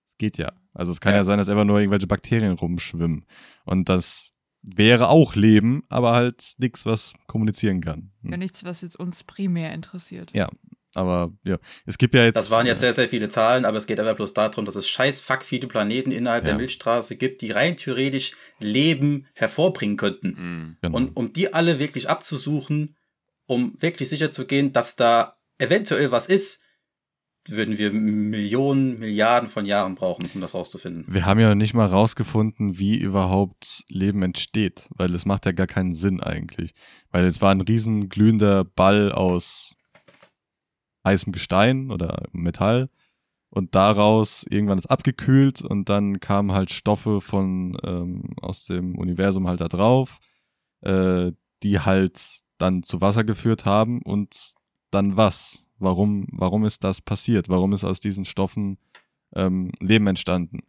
Es 0.05 0.17
geht 0.19 0.37
ja. 0.37 0.51
Also 0.73 0.91
es 0.91 1.01
kann 1.01 1.13
ja, 1.13 1.19
Ja. 1.19 1.23
sein, 1.23 1.39
dass 1.39 1.49
einfach 1.49 1.65
nur 1.65 1.79
irgendwelche 1.79 2.07
Bakterien 2.07 2.53
rumschwimmen. 2.53 3.25
Und 3.65 3.89
das 3.89 4.31
wäre 4.61 5.09
auch 5.09 5.35
Leben, 5.35 5.83
aber 5.89 6.11
halt 6.13 6.53
nichts, 6.59 6.85
was 6.85 7.13
kommunizieren 7.27 7.81
kann. 7.81 8.11
Hm. 8.21 8.31
ja, 8.31 8.37
nichts, 8.37 8.63
was 8.63 8.81
jetzt 8.81 8.95
uns 8.95 9.23
primär 9.23 9.73
interessiert. 9.73 10.31
Ja. 10.35 10.49
Aber 10.93 11.31
ja, 11.43 11.57
es 11.85 11.97
gibt 11.97 12.13
ja 12.15 12.25
jetzt. 12.25 12.35
Das 12.35 12.51
waren 12.51 12.65
jetzt 12.65 12.81
sehr, 12.81 12.93
sehr 12.93 13.07
viele 13.07 13.29
Zahlen, 13.29 13.65
aber 13.65 13.77
es 13.77 13.87
geht 13.87 13.99
einfach 13.99 14.15
bloß 14.15 14.33
darum, 14.33 14.65
dass 14.65 14.75
es 14.75 14.89
scheiß 14.89 15.19
fuck 15.19 15.43
viele 15.45 15.67
Planeten 15.67 16.11
innerhalb 16.11 16.43
Ja. 16.43 16.49
der 16.49 16.57
Milchstraße 16.57 17.15
gibt, 17.15 17.41
die 17.41 17.51
rein 17.51 17.77
theoretisch 17.77 18.33
Leben 18.59 19.27
hervorbringen 19.33 19.97
könnten. 19.97 20.27
Mhm. 20.27 20.77
Genau. 20.81 20.97
Und 20.97 21.15
um 21.15 21.33
die 21.33 21.53
alle 21.53 21.79
wirklich 21.79 22.09
abzusuchen, 22.09 22.97
um 23.45 23.73
wirklich 23.79 24.09
sicher 24.09 24.31
zu 24.31 24.45
gehen, 24.45 24.73
dass 24.73 24.95
da 24.95 25.37
eventuell 25.57 26.11
was 26.11 26.27
ist, 26.27 26.63
würden 27.47 27.77
wir 27.79 27.91
Millionen, 27.91 28.99
Milliarden 28.99 29.49
von 29.49 29.65
Jahren 29.65 29.95
brauchen, 29.95 30.29
um 30.35 30.41
das 30.41 30.53
rauszufinden. 30.53 31.05
Wir 31.07 31.25
haben 31.25 31.39
ja 31.39 31.49
noch 31.49 31.55
nicht 31.55 31.73
mal 31.73 31.87
rausgefunden, 31.87 32.77
wie 32.77 32.97
überhaupt 32.97 33.83
Leben 33.87 34.21
entsteht, 34.21 34.87
weil 34.95 35.13
es 35.15 35.25
macht 35.25 35.45
ja 35.47 35.51
gar 35.51 35.65
keinen 35.67 35.93
Sinn 35.95 36.21
eigentlich. 36.21 36.73
Weil 37.09 37.25
es 37.25 37.41
war 37.41 37.51
ein 37.51 37.61
riesen 37.61 38.09
glühender 38.09 38.63
Ball 38.63 39.11
aus 39.11 39.75
heißem 41.05 41.31
Gestein 41.31 41.91
oder 41.91 42.25
Metall 42.31 42.89
und 43.49 43.75
daraus 43.75 44.45
irgendwann 44.49 44.77
ist 44.77 44.89
abgekühlt 44.89 45.61
und 45.61 45.89
dann 45.89 46.19
kamen 46.19 46.53
halt 46.53 46.71
Stoffe 46.71 47.21
von 47.21 47.77
ähm, 47.83 48.29
aus 48.41 48.65
dem 48.65 48.97
Universum 48.97 49.47
halt 49.47 49.61
da 49.61 49.67
drauf, 49.67 50.19
äh, 50.81 51.31
die 51.63 51.79
halt 51.79 52.41
dann 52.57 52.83
zu 52.83 53.01
Wasser 53.01 53.23
geführt 53.23 53.65
haben 53.65 54.01
und 54.01 54.53
dann 54.89 55.17
was? 55.17 55.65
Warum, 55.79 56.27
warum 56.31 56.63
ist 56.63 56.83
das 56.83 57.01
passiert? 57.01 57.49
Warum 57.49 57.73
ist 57.73 57.83
aus 57.83 57.99
diesen 57.99 58.23
Stoffen 58.23 58.77
ähm, 59.35 59.71
Leben 59.79 60.07
entstanden? 60.07 60.59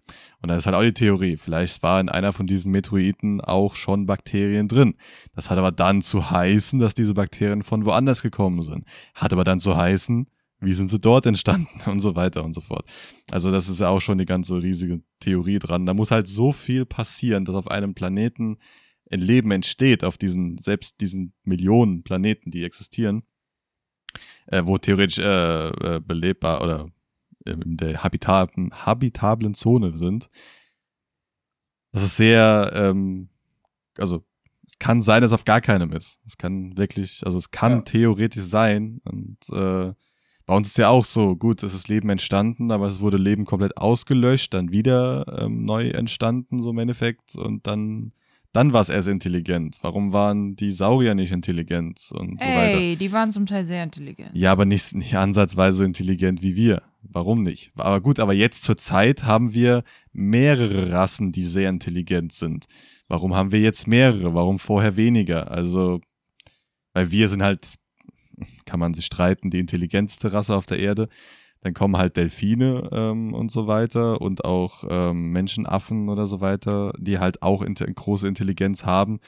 Und 0.40 0.48
da 0.48 0.56
ist 0.56 0.66
halt 0.66 0.76
auch 0.76 0.82
die 0.82 0.94
Theorie, 0.94 1.36
vielleicht 1.36 1.82
war 1.82 2.00
in 2.00 2.08
einer 2.08 2.32
von 2.32 2.46
diesen 2.46 2.72
Meteoriten 2.72 3.40
auch 3.40 3.74
schon 3.74 4.06
Bakterien 4.06 4.68
drin. 4.68 4.94
Das 5.34 5.50
hat 5.50 5.58
aber 5.58 5.72
dann 5.72 6.02
zu 6.02 6.30
heißen, 6.30 6.78
dass 6.78 6.94
diese 6.94 7.14
Bakterien 7.14 7.62
von 7.62 7.86
woanders 7.86 8.22
gekommen 8.22 8.62
sind. 8.62 8.84
Hat 9.14 9.32
aber 9.32 9.44
dann 9.44 9.60
zu 9.60 9.76
heißen, 9.76 10.26
wie 10.62 10.74
sind 10.74 10.88
sie 10.88 11.00
dort 11.00 11.26
entstanden 11.26 11.68
und 11.90 12.00
so 12.00 12.14
weiter 12.14 12.44
und 12.44 12.54
so 12.54 12.60
fort. 12.60 12.86
Also 13.30 13.50
das 13.50 13.68
ist 13.68 13.80
ja 13.80 13.88
auch 13.88 14.00
schon 14.00 14.18
die 14.18 14.26
ganze 14.26 14.62
riesige 14.62 15.02
Theorie 15.20 15.58
dran. 15.58 15.86
Da 15.86 15.94
muss 15.94 16.10
halt 16.10 16.28
so 16.28 16.52
viel 16.52 16.86
passieren, 16.86 17.44
dass 17.44 17.54
auf 17.54 17.68
einem 17.68 17.94
Planeten 17.94 18.58
ein 19.10 19.20
Leben 19.20 19.50
entsteht, 19.50 20.04
auf 20.04 20.16
diesen, 20.16 20.56
selbst 20.58 21.00
diesen 21.00 21.34
Millionen 21.44 22.02
Planeten, 22.02 22.50
die 22.50 22.64
existieren, 22.64 23.24
äh, 24.46 24.62
wo 24.64 24.78
theoretisch 24.78 25.18
äh, 25.18 25.68
äh, 25.68 26.00
belebbar 26.00 26.62
oder 26.62 26.88
in 27.44 27.76
der 27.76 28.02
habitablen, 28.02 28.70
habitablen 28.72 29.54
Zone 29.54 29.96
sind. 29.96 30.28
Das 31.92 32.02
ist 32.02 32.16
sehr, 32.16 32.70
ähm, 32.74 33.28
also 33.98 34.24
es 34.66 34.78
kann 34.78 35.02
sein, 35.02 35.22
dass 35.22 35.32
auf 35.32 35.44
gar 35.44 35.60
keinem 35.60 35.92
ist. 35.92 36.18
Es 36.26 36.38
kann 36.38 36.76
wirklich, 36.76 37.22
also 37.24 37.38
es 37.38 37.50
kann 37.50 37.72
Ja. 37.72 37.80
theoretisch 37.82 38.44
sein. 38.44 39.00
Und 39.04 39.36
äh, 39.50 39.92
bei 40.46 40.56
uns 40.56 40.68
ist 40.68 40.78
ja 40.78 40.88
auch 40.88 41.04
so, 41.04 41.36
gut, 41.36 41.62
es 41.62 41.74
ist 41.74 41.88
Leben 41.88 42.08
entstanden, 42.08 42.70
aber 42.72 42.86
es 42.86 43.00
wurde 43.00 43.16
Leben 43.16 43.44
komplett 43.44 43.76
ausgelöscht, 43.76 44.54
dann 44.54 44.72
wieder 44.72 45.40
ähm, 45.40 45.64
neu 45.64 45.88
entstanden, 45.90 46.62
so 46.62 46.70
im 46.70 46.78
Endeffekt. 46.78 47.36
Und 47.36 47.66
dann, 47.66 48.12
dann 48.52 48.72
war 48.72 48.80
es 48.80 48.88
erst 48.88 49.08
intelligent. 49.08 49.78
Warum 49.82 50.12
waren 50.12 50.56
die 50.56 50.72
Saurier 50.72 51.14
nicht 51.14 51.32
intelligent 51.32 52.10
und 52.12 52.40
so 52.40 52.46
weiter? 52.46 52.78
Ey, 52.78 52.96
die 52.96 53.12
waren 53.12 53.32
zum 53.32 53.46
Teil 53.46 53.66
sehr 53.66 53.84
intelligent. 53.84 54.30
Ja, 54.34 54.52
aber 54.52 54.64
nicht, 54.64 54.94
nicht 54.94 55.14
ansatzweise 55.14 55.78
so 55.78 55.84
intelligent 55.84 56.42
wie 56.42 56.56
wir. 56.56 56.82
Warum 57.02 57.42
nicht? 57.42 57.72
Aber 57.76 58.00
gut, 58.00 58.20
aber 58.20 58.32
jetzt 58.32 58.62
zur 58.62 58.76
Zeit 58.76 59.24
haben 59.24 59.54
wir 59.54 59.82
mehrere 60.12 60.92
Rassen, 60.92 61.32
die 61.32 61.44
sehr 61.44 61.68
intelligent 61.68 62.32
sind. 62.32 62.66
Warum 63.08 63.34
haben 63.34 63.52
wir 63.52 63.60
jetzt 63.60 63.86
mehrere? 63.86 64.34
Warum 64.34 64.58
vorher 64.58 64.96
weniger? 64.96 65.50
Also, 65.50 66.00
weil 66.94 67.10
wir 67.10 67.28
sind 67.28 67.42
halt, 67.42 67.74
kann 68.64 68.80
man 68.80 68.94
sich 68.94 69.06
streiten, 69.06 69.50
die 69.50 69.58
intelligenteste 69.58 70.32
Rasse 70.32 70.54
auf 70.56 70.66
der 70.66 70.78
Erde. 70.78 71.08
Dann 71.60 71.74
kommen 71.74 71.96
halt 71.96 72.16
Delfine 72.16 72.88
ähm, 72.92 73.34
und 73.34 73.50
so 73.50 73.66
weiter 73.66 74.20
und 74.20 74.44
auch 74.44 74.84
ähm, 74.88 75.30
Menschenaffen 75.30 76.08
oder 76.08 76.26
so 76.26 76.40
weiter, 76.40 76.92
die 76.98 77.18
halt 77.18 77.42
auch 77.42 77.62
inte 77.62 77.84
große 77.92 78.26
Intelligenz 78.26 78.84
haben. 78.84 79.20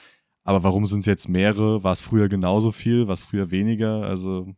Aber 0.45 0.63
warum 0.63 0.87
sind 0.87 1.01
es 1.01 1.07
jetzt 1.07 1.29
mehrere? 1.29 1.85
War 1.85 1.93
es 1.93 2.03
früher 2.03 2.29
genauso 2.29 2.73
viel? 2.73 3.07
War 3.07 3.15
es 3.15 3.21
früher 3.21 3.51
weniger? 3.51 4.03
Also 4.03 4.55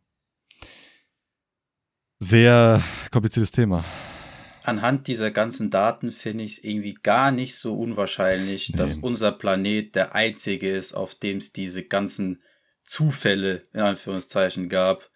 sehr 2.19 2.83
kompliziertes 3.11 3.51
Thema. 3.51 3.83
Anhand 4.63 5.07
dieser 5.07 5.31
ganzen 5.31 5.69
Daten 5.69 6.11
finde 6.11 6.43
ich 6.43 6.53
es 6.57 6.63
irgendwie 6.63 6.95
gar 7.01 7.31
nicht 7.31 7.55
so 7.55 7.77
unwahrscheinlich, 7.77 8.69
Nee. 8.69 8.77
dass 8.77 8.97
unser 8.97 9.31
Planet 9.31 9.95
der 9.95 10.13
einzige 10.15 10.75
ist, 10.75 10.93
auf 10.93 11.15
dem 11.15 11.37
es 11.37 11.53
diese 11.53 11.83
ganzen 11.83 12.41
Zufälle 12.83 13.63
in 13.73 13.79
Anführungszeichen 13.81 14.67
gab, 14.67 15.09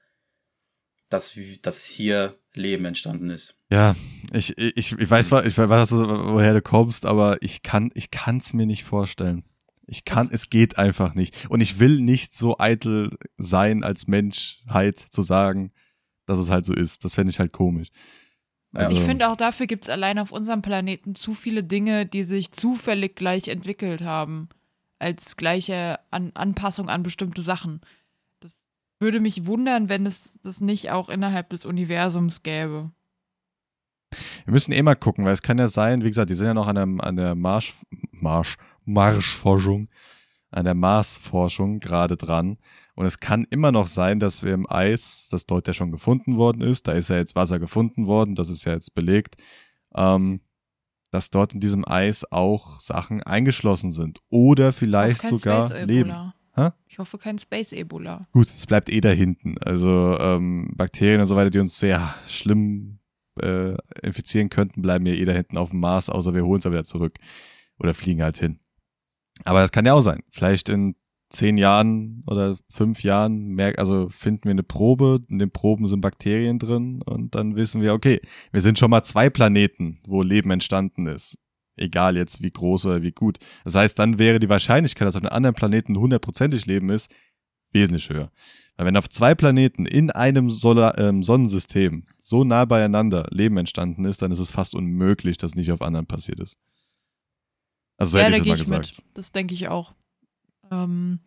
dass, 1.10 1.34
dass 1.62 1.84
hier 1.84 2.38
Leben 2.54 2.86
entstanden 2.86 3.30
ist. 3.30 3.58
Ja, 3.72 3.96
ich, 4.32 4.58
ich, 4.58 4.94
ich 4.94 5.10
weiß, 5.10 5.26
ich 5.46 5.58
weiß, 5.58 5.92
woher 5.92 6.54
du 6.54 6.62
kommst, 6.62 7.06
aber 7.06 7.38
ich 7.42 7.62
kann 7.62 7.90
ich 7.94 8.10
es 8.40 8.54
mir 8.54 8.66
nicht 8.66 8.84
vorstellen. 8.84 9.44
Ich 9.86 10.06
kann, 10.06 10.28
Was- 10.28 10.34
es 10.34 10.50
geht 10.50 10.78
einfach 10.78 11.14
nicht. 11.16 11.50
Und 11.50 11.60
ich 11.60 11.80
will 11.80 12.00
nicht 12.00 12.38
so 12.38 12.58
eitel 12.60 13.18
sein, 13.38 13.84
als 13.84 14.08
Menschheit 14.08 14.98
zu 15.00 15.22
sagen, 15.22 15.74
dass 16.32 16.40
es 16.40 16.50
halt 16.50 16.66
so 16.66 16.74
ist. 16.74 17.06
Das 17.06 17.14
fände 17.14 17.30
ich 17.30 17.40
halt 17.40 17.52
komisch. 17.52 17.90
Also 18.74 18.96
ich 18.96 19.02
finde 19.02 19.30
auch 19.30 19.36
dafür 19.36 19.68
gibt 19.68 19.84
es 19.84 19.90
allein 19.90 20.18
auf 20.18 20.32
unserem 20.32 20.62
Planeten 20.62 21.14
zu 21.14 21.34
viele 21.34 21.64
Dinge, 21.64 22.06
die 22.06 22.24
sich 22.24 22.54
zufällig 22.54 23.16
gleich 23.16 23.50
entwickelt 23.50 24.02
haben, 24.02 24.48
als 24.98 25.36
gleiche 25.36 26.00
an 26.10 26.32
Anpassung 26.36 26.88
an 26.88 27.04
bestimmte 27.04 27.42
Sachen. 27.42 27.82
Das 28.40 28.64
würde 29.00 29.20
mich 29.20 29.46
wundern, 29.46 29.90
wenn 29.90 30.06
es 30.06 30.40
das 30.42 30.62
nicht 30.62 30.90
auch 30.90 31.10
innerhalb 31.10 31.50
des 31.50 31.66
Universums 31.66 32.44
gäbe. 32.44 32.92
Wir 34.46 34.54
müssen 34.54 34.72
eh 34.72 34.82
mal 34.82 34.96
gucken, 34.96 35.26
weil 35.26 35.34
es 35.34 35.42
kann 35.42 35.58
ja 35.58 35.68
sein, 35.68 36.04
wie 36.04 36.08
gesagt, 36.08 36.30
die 36.30 36.36
sind 36.36 36.48
ja 36.48 36.54
noch 36.54 36.68
an 36.68 36.76
der, 36.76 37.06
an 37.06 37.16
der 37.16 37.36
Marsch, 37.36 37.76
Marsch, 38.12 38.58
Marschforschung, 38.86 39.90
an 40.50 40.66
der 40.66 40.76
Marsforschung 40.76 41.80
gerade 41.80 42.16
dran. 42.16 42.58
Und 42.96 43.06
es 43.06 43.20
kann 43.20 43.46
immer 43.50 43.72
noch 43.72 43.88
sein, 43.88 44.20
dass 44.20 44.44
wir 44.44 44.54
im 44.54 44.70
Eis, 44.70 45.28
das 45.32 45.46
dort 45.46 45.68
ja 45.68 45.74
schon 45.74 45.92
gefunden 45.92 46.38
worden 46.38 46.62
ist, 46.62 46.88
da 46.88 46.92
ist 46.92 47.10
ja 47.10 47.18
jetzt 47.18 47.36
Wasser 47.36 47.60
gefunden 47.60 48.06
worden, 48.06 48.36
das 48.36 48.50
ist 48.50 48.66
ja 48.66 48.74
jetzt 48.74 48.94
belegt, 48.94 49.36
ähm, 49.96 50.42
dass 51.12 51.30
dort 51.30 51.54
in 51.54 51.60
diesem 51.60 51.86
Eis 51.88 52.30
auch 52.32 52.80
Sachen 52.80 53.22
eingeschlossen 53.24 53.92
sind. 53.92 54.20
Oder 54.30 54.74
vielleicht 54.74 55.22
sogar 55.22 55.74
Leben. 55.86 56.34
Hä? 56.54 56.70
Ich 56.88 57.00
hoffe 57.00 57.18
kein 57.18 57.40
Space 57.40 57.72
Ebola. 57.72 58.28
Gut, 58.32 58.48
es 58.48 58.66
bleibt 58.66 58.90
eh 58.90 59.02
da 59.02 59.10
hinten. 59.10 59.58
Also 59.60 60.18
ähm, 60.20 60.72
Bakterien 60.76 61.22
und 61.22 61.28
so 61.28 61.36
weiter, 61.36 61.50
die 61.50 61.60
uns 61.60 61.80
sehr 61.80 62.14
schlimm 62.28 63.00
äh, 63.42 63.76
infizieren 64.02 64.50
könnten, 64.50 64.82
bleiben 64.82 65.06
ja 65.06 65.14
eh 65.14 65.26
da 65.26 65.32
hinten 65.32 65.58
auf 65.58 65.70
dem 65.70 65.80
Mars, 65.80 66.10
außer 66.10 66.34
wir 66.34 66.46
holen 66.46 66.60
es 66.60 66.66
ja 66.66 66.72
wieder 66.72 66.84
zurück. 66.84 67.18
Oder 67.80 67.94
fliegen 67.94 68.22
halt 68.22 68.38
hin. 68.38 68.60
Aber 69.46 69.62
das 69.62 69.72
kann 69.72 69.86
ja 69.86 69.94
auch 69.94 70.02
sein. 70.02 70.24
Vielleicht 70.30 70.70
in 70.70 70.96
zehn 71.32 71.58
Jahren 71.58 72.24
oder 72.28 72.58
fünf 72.70 73.04
Jahren 73.04 73.50
merk, 73.50 73.80
also 73.80 74.10
finden 74.10 74.46
wir 74.46 74.52
eine 74.52 74.64
Probe, 74.64 75.22
in 75.30 75.40
den 75.40 75.52
Proben 75.52 75.88
sind 75.88 76.02
Bakterien 76.02 76.60
drin 76.60 77.02
und 77.02 77.36
dann 77.36 77.56
wissen 77.56 77.82
wir, 77.82 77.94
okay, 77.94 78.22
wir 78.52 78.62
sind 78.62 78.78
schon 78.80 78.92
mal 78.92 79.04
zwei 79.04 79.30
Planeten, 79.30 80.00
wo 80.06 80.22
Leben 80.22 80.52
entstanden 80.52 81.08
ist. 81.08 81.38
Egal 81.78 82.18
jetzt 82.18 82.42
wie 82.42 82.52
groß 82.52 82.86
oder 82.86 83.02
wie 83.02 83.12
gut. 83.12 83.40
Das 83.64 83.76
heißt, 83.76 83.98
dann 83.98 84.20
wäre 84.20 84.40
die 84.40 84.50
Wahrscheinlichkeit, 84.50 85.08
dass 85.08 85.16
auf 85.16 85.24
einem 85.24 85.34
anderen 85.34 85.56
Planeten 85.56 85.98
hundertprozentig 85.98 86.66
Leben 86.66 86.90
ist, 86.90 87.10
wesentlich 87.72 88.10
höher. 88.10 88.32
Weil 88.78 88.88
wenn 88.88 88.98
auf 88.98 89.10
zwei 89.10 89.36
Planeten 89.36 89.86
in 89.86 90.12
einem 90.12 90.50
Solar 90.50 90.98
ähm, 90.98 91.24
Sonnensystem 91.24 92.06
so 92.20 92.44
nah 92.44 92.66
beieinander 92.66 93.28
Leben 93.32 93.58
entstanden 93.58 94.06
ist, 94.06 94.22
dann 94.22 94.32
ist 94.32 94.40
es 94.40 94.52
fast 94.52 94.76
unmöglich, 94.76 95.38
dass 95.38 95.56
nicht 95.56 95.72
auf 95.72 95.82
anderen 95.82 96.08
passiert 96.08 96.40
ist. 96.40 96.58
Also 97.98 98.14
so 98.14 98.18
ja, 98.18 98.26
hätte 98.26 98.32
da 98.32 98.38
ich 98.38 98.44
gehe 98.44 98.54
das 98.54 98.62
ich 98.62 98.68
mal 98.68 98.78
mit. 98.80 98.90
gesagt. 98.90 99.08
Das 99.14 99.32
denke 99.32 99.54
ich 99.54 99.68
auch. 99.68 99.94
Ähm, 100.72 101.20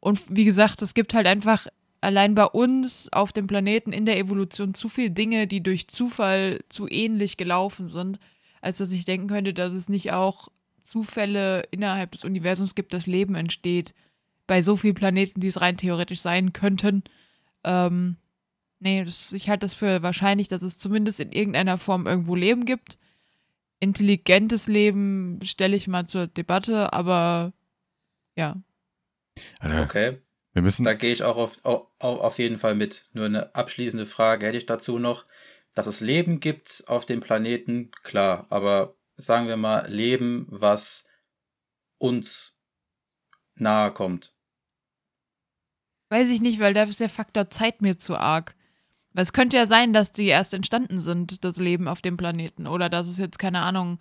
und 0.00 0.20
wie 0.28 0.44
gesagt, 0.44 0.82
es 0.82 0.94
gibt 0.94 1.14
halt 1.14 1.26
einfach 1.26 1.66
allein 2.00 2.34
bei 2.34 2.44
uns 2.44 3.10
auf 3.12 3.32
dem 3.32 3.46
Planeten 3.46 3.92
in 3.92 4.04
der 4.04 4.18
Evolution 4.18 4.74
zu 4.74 4.88
viele 4.88 5.10
Dinge, 5.10 5.46
die 5.46 5.62
durch 5.62 5.88
Zufall 5.88 6.60
zu 6.68 6.88
ähnlich 6.88 7.36
gelaufen 7.36 7.86
sind, 7.86 8.18
als 8.60 8.78
dass 8.78 8.92
ich 8.92 9.04
denken 9.04 9.28
könnte, 9.28 9.54
dass 9.54 9.72
es 9.72 9.88
nicht 9.88 10.12
auch 10.12 10.48
Zufälle 10.82 11.62
innerhalb 11.70 12.10
des 12.12 12.24
Universums 12.24 12.74
gibt, 12.74 12.92
dass 12.92 13.06
Leben 13.06 13.36
entsteht. 13.36 13.94
Bei 14.48 14.62
so 14.62 14.76
vielen 14.76 14.96
Planeten, 14.96 15.40
die 15.40 15.46
es 15.46 15.60
rein 15.60 15.76
theoretisch 15.76 16.20
sein 16.20 16.52
könnten. 16.52 17.04
Ähm, 17.62 18.16
nee, 18.80 19.04
das, 19.04 19.32
ich 19.32 19.48
halte 19.48 19.66
das 19.66 19.74
für 19.74 20.02
wahrscheinlich, 20.02 20.48
dass 20.48 20.62
es 20.62 20.78
zumindest 20.78 21.20
in 21.20 21.30
irgendeiner 21.30 21.78
Form 21.78 22.06
irgendwo 22.08 22.34
Leben 22.34 22.64
gibt. 22.64 22.98
Intelligentes 23.78 24.66
Leben 24.66 25.38
stelle 25.44 25.76
ich 25.76 25.86
mal 25.86 26.06
zur 26.06 26.26
Debatte, 26.26 26.92
aber 26.92 27.52
ja. 28.36 28.56
Alter, 29.60 29.82
Okay, 29.82 30.22
wir 30.52 30.62
müssen. 30.62 30.84
da 30.84 30.94
gehe 30.94 31.12
ich 31.12 31.22
auch 31.22 31.36
auf, 31.36 31.64
auf, 31.64 31.86
auf 31.98 32.38
jeden 32.38 32.58
Fall 32.58 32.74
mit. 32.74 33.04
Nur 33.12 33.26
eine 33.26 33.54
abschließende 33.54 34.06
Frage 34.06 34.46
hätte 34.46 34.58
ich 34.58 34.66
dazu 34.66 34.98
noch. 34.98 35.26
Dass 35.74 35.86
es 35.86 36.00
Leben 36.00 36.38
gibt 36.40 36.84
auf 36.86 37.06
dem 37.06 37.20
Planeten, 37.20 37.90
klar, 38.02 38.46
aber 38.50 38.94
sagen 39.16 39.48
wir 39.48 39.56
mal 39.56 39.88
Leben, 39.90 40.46
was 40.50 41.08
uns 41.96 42.58
nahe 43.54 43.90
kommt. 43.92 44.34
Weiß 46.10 46.28
ich 46.28 46.42
nicht, 46.42 46.60
weil 46.60 46.74
da 46.74 46.82
ist 46.82 47.00
der 47.00 47.08
Faktor 47.08 47.48
Zeit 47.48 47.80
mir 47.80 47.98
zu 47.98 48.16
arg. 48.16 48.54
Weil 49.14 49.22
es 49.22 49.32
könnte 49.32 49.56
ja 49.56 49.64
sein, 49.66 49.94
dass 49.94 50.12
die 50.12 50.26
erst 50.26 50.52
entstanden 50.52 51.00
sind, 51.00 51.42
das 51.44 51.56
Leben 51.56 51.88
auf 51.88 52.02
dem 52.02 52.18
Planeten. 52.18 52.66
Oder 52.66 52.90
dass 52.90 53.06
es 53.06 53.16
jetzt, 53.18 53.38
keine 53.38 53.60
Ahnung, 53.62 53.98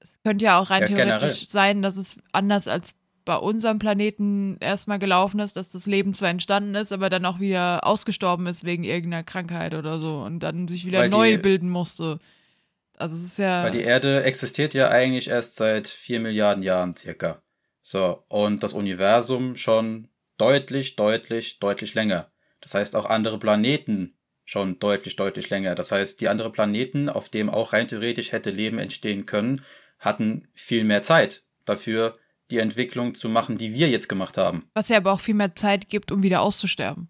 es 0.00 0.18
könnte 0.24 0.44
ja 0.44 0.58
auch 0.58 0.70
rein 0.70 0.82
Ja, 0.82 0.88
theoretisch 0.88 1.20
generell. 1.40 1.48
sein, 1.48 1.82
dass 1.82 1.96
es 1.96 2.18
anders 2.32 2.66
als 2.66 2.94
bei 3.26 3.36
unserem 3.36 3.78
Planeten 3.78 4.56
erstmal 4.60 4.98
gelaufen 4.98 5.40
ist, 5.40 5.56
dass 5.56 5.68
das 5.68 5.84
Leben 5.86 6.14
zwar 6.14 6.30
entstanden 6.30 6.74
ist, 6.74 6.92
aber 6.92 7.10
dann 7.10 7.26
auch 7.26 7.38
wieder 7.40 7.86
ausgestorben 7.86 8.46
ist 8.46 8.64
wegen 8.64 8.84
irgendeiner 8.84 9.24
Krankheit 9.24 9.74
oder 9.74 9.98
so 9.98 10.22
und 10.22 10.40
dann 10.40 10.66
sich 10.68 10.86
wieder 10.86 11.00
Weil 11.00 11.10
neu 11.10 11.32
die- 11.32 11.36
bilden 11.38 11.68
musste. 11.68 12.18
Also 12.96 13.14
es 13.16 13.24
ist 13.24 13.38
ja. 13.38 13.64
Weil 13.64 13.72
die 13.72 13.82
Erde 13.82 14.22
existiert 14.24 14.72
ja 14.72 14.88
eigentlich 14.88 15.28
erst 15.28 15.56
seit 15.56 15.86
4 15.88 16.20
Milliarden 16.20 16.62
Jahren 16.62 16.96
circa. 16.96 17.42
So, 17.82 18.24
und 18.28 18.62
das 18.62 18.72
Universum 18.72 19.56
schon 19.56 20.08
deutlich, 20.38 20.96
deutlich, 20.96 21.58
deutlich 21.58 21.92
länger. 21.94 22.30
Das 22.62 22.74
heißt 22.74 22.96
auch 22.96 23.04
andere 23.04 23.38
Planeten 23.38 24.14
schon 24.44 24.78
deutlich, 24.78 25.16
deutlich 25.16 25.50
länger. 25.50 25.74
Das 25.74 25.92
heißt, 25.92 26.20
die 26.20 26.28
anderen 26.28 26.52
Planeten, 26.52 27.08
auf 27.08 27.28
denen 27.28 27.50
auch 27.50 27.72
rein 27.72 27.88
theoretisch 27.88 28.32
hätte 28.32 28.50
Leben 28.50 28.78
entstehen 28.78 29.26
können, 29.26 29.62
hatten 29.98 30.48
viel 30.54 30.84
mehr 30.84 31.02
Zeit 31.02 31.42
dafür, 31.64 32.14
die 32.50 32.58
Entwicklung 32.58 33.14
zu 33.14 33.28
machen, 33.28 33.58
die 33.58 33.74
wir 33.74 33.88
jetzt 33.88 34.08
gemacht 34.08 34.38
haben. 34.38 34.64
was 34.74 34.88
ja 34.88 34.98
aber 34.98 35.12
auch 35.12 35.20
viel 35.20 35.34
mehr 35.34 35.54
Zeit 35.54 35.88
gibt, 35.88 36.12
um 36.12 36.22
wieder 36.22 36.40
auszusterben. 36.42 37.08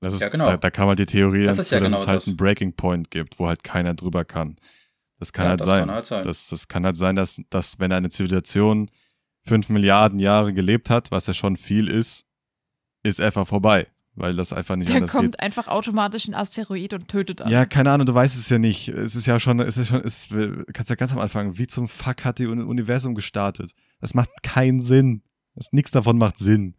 Das 0.00 0.12
ist, 0.14 0.20
Ja, 0.20 0.28
genau. 0.28 0.44
da, 0.46 0.56
da 0.56 0.70
kam 0.70 0.88
halt 0.88 0.98
die 0.98 1.06
Theorie 1.06 1.44
Das 1.44 1.56
dazu, 1.56 1.74
ja 1.76 1.80
dass 1.80 1.88
genau 1.90 2.00
es 2.02 2.06
halt 2.06 2.16
das. 2.18 2.26
einen 2.28 2.36
Breaking 2.36 2.72
Point 2.74 3.10
gibt, 3.10 3.38
wo 3.38 3.46
halt 3.46 3.64
keiner 3.64 3.94
drüber 3.94 4.24
kann. 4.24 4.56
Das 5.18 5.32
kann 5.32 5.44
Ja, 5.46 5.50
halt 5.50 5.60
das 5.60 5.66
sein. 5.68 5.80
kann 5.86 5.94
halt 5.94 6.04
sein. 6.06 6.22
Das, 6.24 6.48
das 6.48 6.68
kann 6.68 6.84
halt 6.84 6.96
sein, 6.96 7.16
dass, 7.16 7.40
dass 7.48 7.78
wenn 7.78 7.92
eine 7.92 8.10
Zivilisation 8.10 8.90
fünf 9.46 9.68
Milliarden 9.68 10.18
Jahre 10.18 10.52
gelebt 10.52 10.90
hat, 10.90 11.10
was 11.10 11.26
ja 11.28 11.32
schon 11.34 11.56
viel 11.56 11.88
ist, 11.88 12.24
ist 13.04 13.20
einfach 13.20 13.46
vorbei, 13.46 13.86
weil 14.14 14.34
das 14.36 14.52
einfach 14.52 14.76
nicht 14.76 14.90
Da 14.90 14.96
anders 14.96 15.12
kommt 15.12 15.32
geht. 15.32 15.40
einfach 15.40 15.68
automatisch 15.68 16.26
ein 16.28 16.34
Asteroid 16.34 16.92
und 16.92 17.08
tötet 17.08 17.40
alle. 17.40 17.52
Ja, 17.52 17.64
keine 17.64 17.92
Ahnung, 17.92 18.06
du 18.06 18.12
weißt 18.14 18.36
es 18.36 18.48
ja 18.50 18.58
nicht. 18.58 18.88
Es 18.88 19.14
ist 19.16 19.26
ja 19.26 19.38
schon, 19.40 19.60
es 19.60 19.76
ist 19.78 19.88
schon, 19.88 20.00
es 20.04 20.28
kannst 20.74 20.90
ja 20.90 20.96
ganz 20.96 21.12
am 21.12 21.18
Anfang, 21.20 21.56
wie 21.56 21.66
zum 21.68 21.88
Fuck 21.88 22.24
hat 22.24 22.38
die 22.40 22.46
Uni- 22.46 22.62
Universum 22.64 23.14
gestartet? 23.14 23.72
Das 24.00 24.14
macht 24.14 24.30
keinen 24.42 24.80
Sinn. 24.80 25.22
Das, 25.54 25.72
nichts 25.72 25.90
davon 25.90 26.18
macht 26.18 26.38
Sinn. 26.38 26.76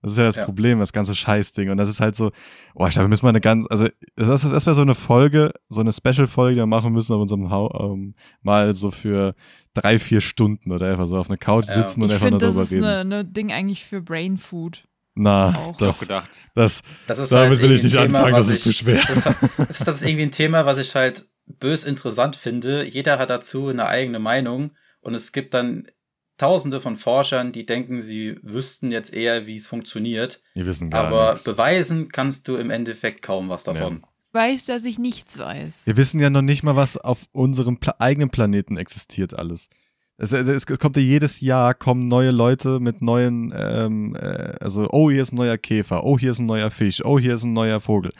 Das 0.00 0.12
ist 0.12 0.18
ja 0.18 0.24
das 0.24 0.34
Ja. 0.36 0.44
Problem, 0.44 0.80
das 0.80 0.92
ganze 0.92 1.14
Scheißding. 1.14 1.70
Und 1.70 1.76
das 1.76 1.88
ist 1.88 2.00
halt 2.00 2.16
so, 2.16 2.32
oh, 2.74 2.86
ich 2.86 2.92
glaube, 2.92 3.04
wir 3.06 3.08
müssen 3.08 3.24
mal 3.24 3.28
eine 3.30 3.40
ganz, 3.40 3.66
also 3.70 3.88
das, 4.16 4.42
das 4.42 4.66
wäre 4.66 4.74
so 4.74 4.82
eine 4.82 4.96
Folge, 4.96 5.52
so 5.68 5.80
eine 5.80 5.92
Special-Folge, 5.92 6.54
die 6.56 6.60
wir 6.60 6.66
machen 6.66 6.92
müssen 6.92 7.12
auf 7.14 7.20
unserem 7.22 7.50
Hau, 7.50 7.92
ähm, 7.92 8.14
mal 8.42 8.74
so 8.74 8.90
für 8.90 9.34
drei, 9.74 9.98
vier 10.00 10.20
Stunden 10.20 10.72
oder 10.72 10.90
einfach 10.90 11.06
so 11.06 11.16
auf 11.18 11.28
einer 11.28 11.36
Couch 11.36 11.66
Ja. 11.68 11.74
sitzen 11.74 12.02
und 12.02 12.08
ich 12.08 12.14
einfach 12.14 12.30
nur 12.30 12.40
finde, 12.40 12.46
das 12.46 12.54
drüber 12.54 12.62
ist 12.64 12.72
reden. 12.72 12.84
eine, 12.84 13.00
eine 13.20 13.24
Ding 13.24 13.52
eigentlich 13.52 13.84
für 13.84 14.02
Brain 14.02 14.38
Food. 14.38 14.82
Na, 15.14 15.50
auch. 15.50 15.52
Ich 15.52 15.56
hab 15.58 15.68
auch 15.68 15.78
das, 15.78 16.00
gedacht. 16.00 16.30
das, 16.56 16.82
Das 17.06 17.18
ist 17.18 17.30
damit 17.32 17.50
halt 17.50 17.60
will 17.60 17.72
ich 17.76 17.82
nicht 17.84 17.92
Thema, 17.92 18.18
anfangen, 18.20 18.34
das 18.34 18.48
ist 18.48 18.62
zu 18.62 18.70
ich- 18.70 18.78
schwer. 18.78 19.02
Das, 19.06 19.22
das, 19.24 19.78
das 19.84 19.96
ist 19.96 20.02
irgendwie 20.02 20.22
ein 20.24 20.32
Thema, 20.32 20.66
was 20.66 20.78
ich 20.78 20.94
halt 20.96 21.26
bös 21.46 21.84
interessant 21.84 22.34
finde. 22.34 22.84
Jeder 22.88 23.18
hat 23.20 23.30
dazu 23.30 23.68
eine 23.68 23.86
eigene 23.86 24.18
Meinung 24.18 24.72
und 25.00 25.14
es 25.14 25.30
gibt 25.32 25.54
dann 25.54 25.86
tausende 26.42 26.80
von 26.80 26.96
Forschern, 26.96 27.52
die 27.52 27.66
denken, 27.66 28.02
sie 28.02 28.36
wüssten 28.42 28.90
jetzt 28.90 29.12
eher, 29.12 29.46
wie 29.46 29.54
es 29.54 29.68
funktioniert. 29.68 30.42
Wir 30.54 30.66
wissen 30.66 30.90
gar 30.90 31.04
Aber 31.04 31.30
nichts. 31.30 31.44
beweisen 31.44 32.08
kannst 32.08 32.48
du 32.48 32.56
im 32.56 32.70
Endeffekt 32.70 33.22
kaum 33.22 33.48
was 33.48 33.62
davon. 33.62 34.02
Ich 34.28 34.34
weiß, 34.34 34.64
dass 34.64 34.84
ich 34.84 34.98
nichts 34.98 35.38
weiß. 35.38 35.86
Wir 35.86 35.96
wissen 35.96 36.18
ja 36.18 36.30
noch 36.30 36.42
nicht 36.42 36.64
mal, 36.64 36.74
was 36.74 36.96
auf 36.96 37.26
unserem 37.30 37.76
Pla 37.76 37.94
eigenen 38.00 38.30
Planeten 38.30 38.76
existiert 38.76 39.38
alles. 39.38 39.68
Es, 40.16 40.32
es, 40.32 40.64
es 40.68 40.78
kommt 40.80 40.96
ja 40.96 41.02
jedes 41.02 41.40
Jahr, 41.40 41.74
kommen 41.74 42.08
neue 42.08 42.32
Leute 42.32 42.80
mit 42.80 43.02
neuen, 43.02 43.54
ähm, 43.56 44.16
äh, 44.16 44.52
also, 44.60 44.88
oh, 44.90 45.10
hier 45.10 45.22
ist 45.22 45.32
ein 45.32 45.36
neuer 45.36 45.58
Käfer, 45.58 46.02
oh, 46.02 46.18
hier 46.18 46.32
ist 46.32 46.40
ein 46.40 46.46
neuer 46.46 46.72
Fisch, 46.72 47.04
oh, 47.04 47.20
hier 47.20 47.36
ist 47.36 47.44
ein 47.44 47.52
neuer 47.52 47.80
Vogel. 47.80 48.12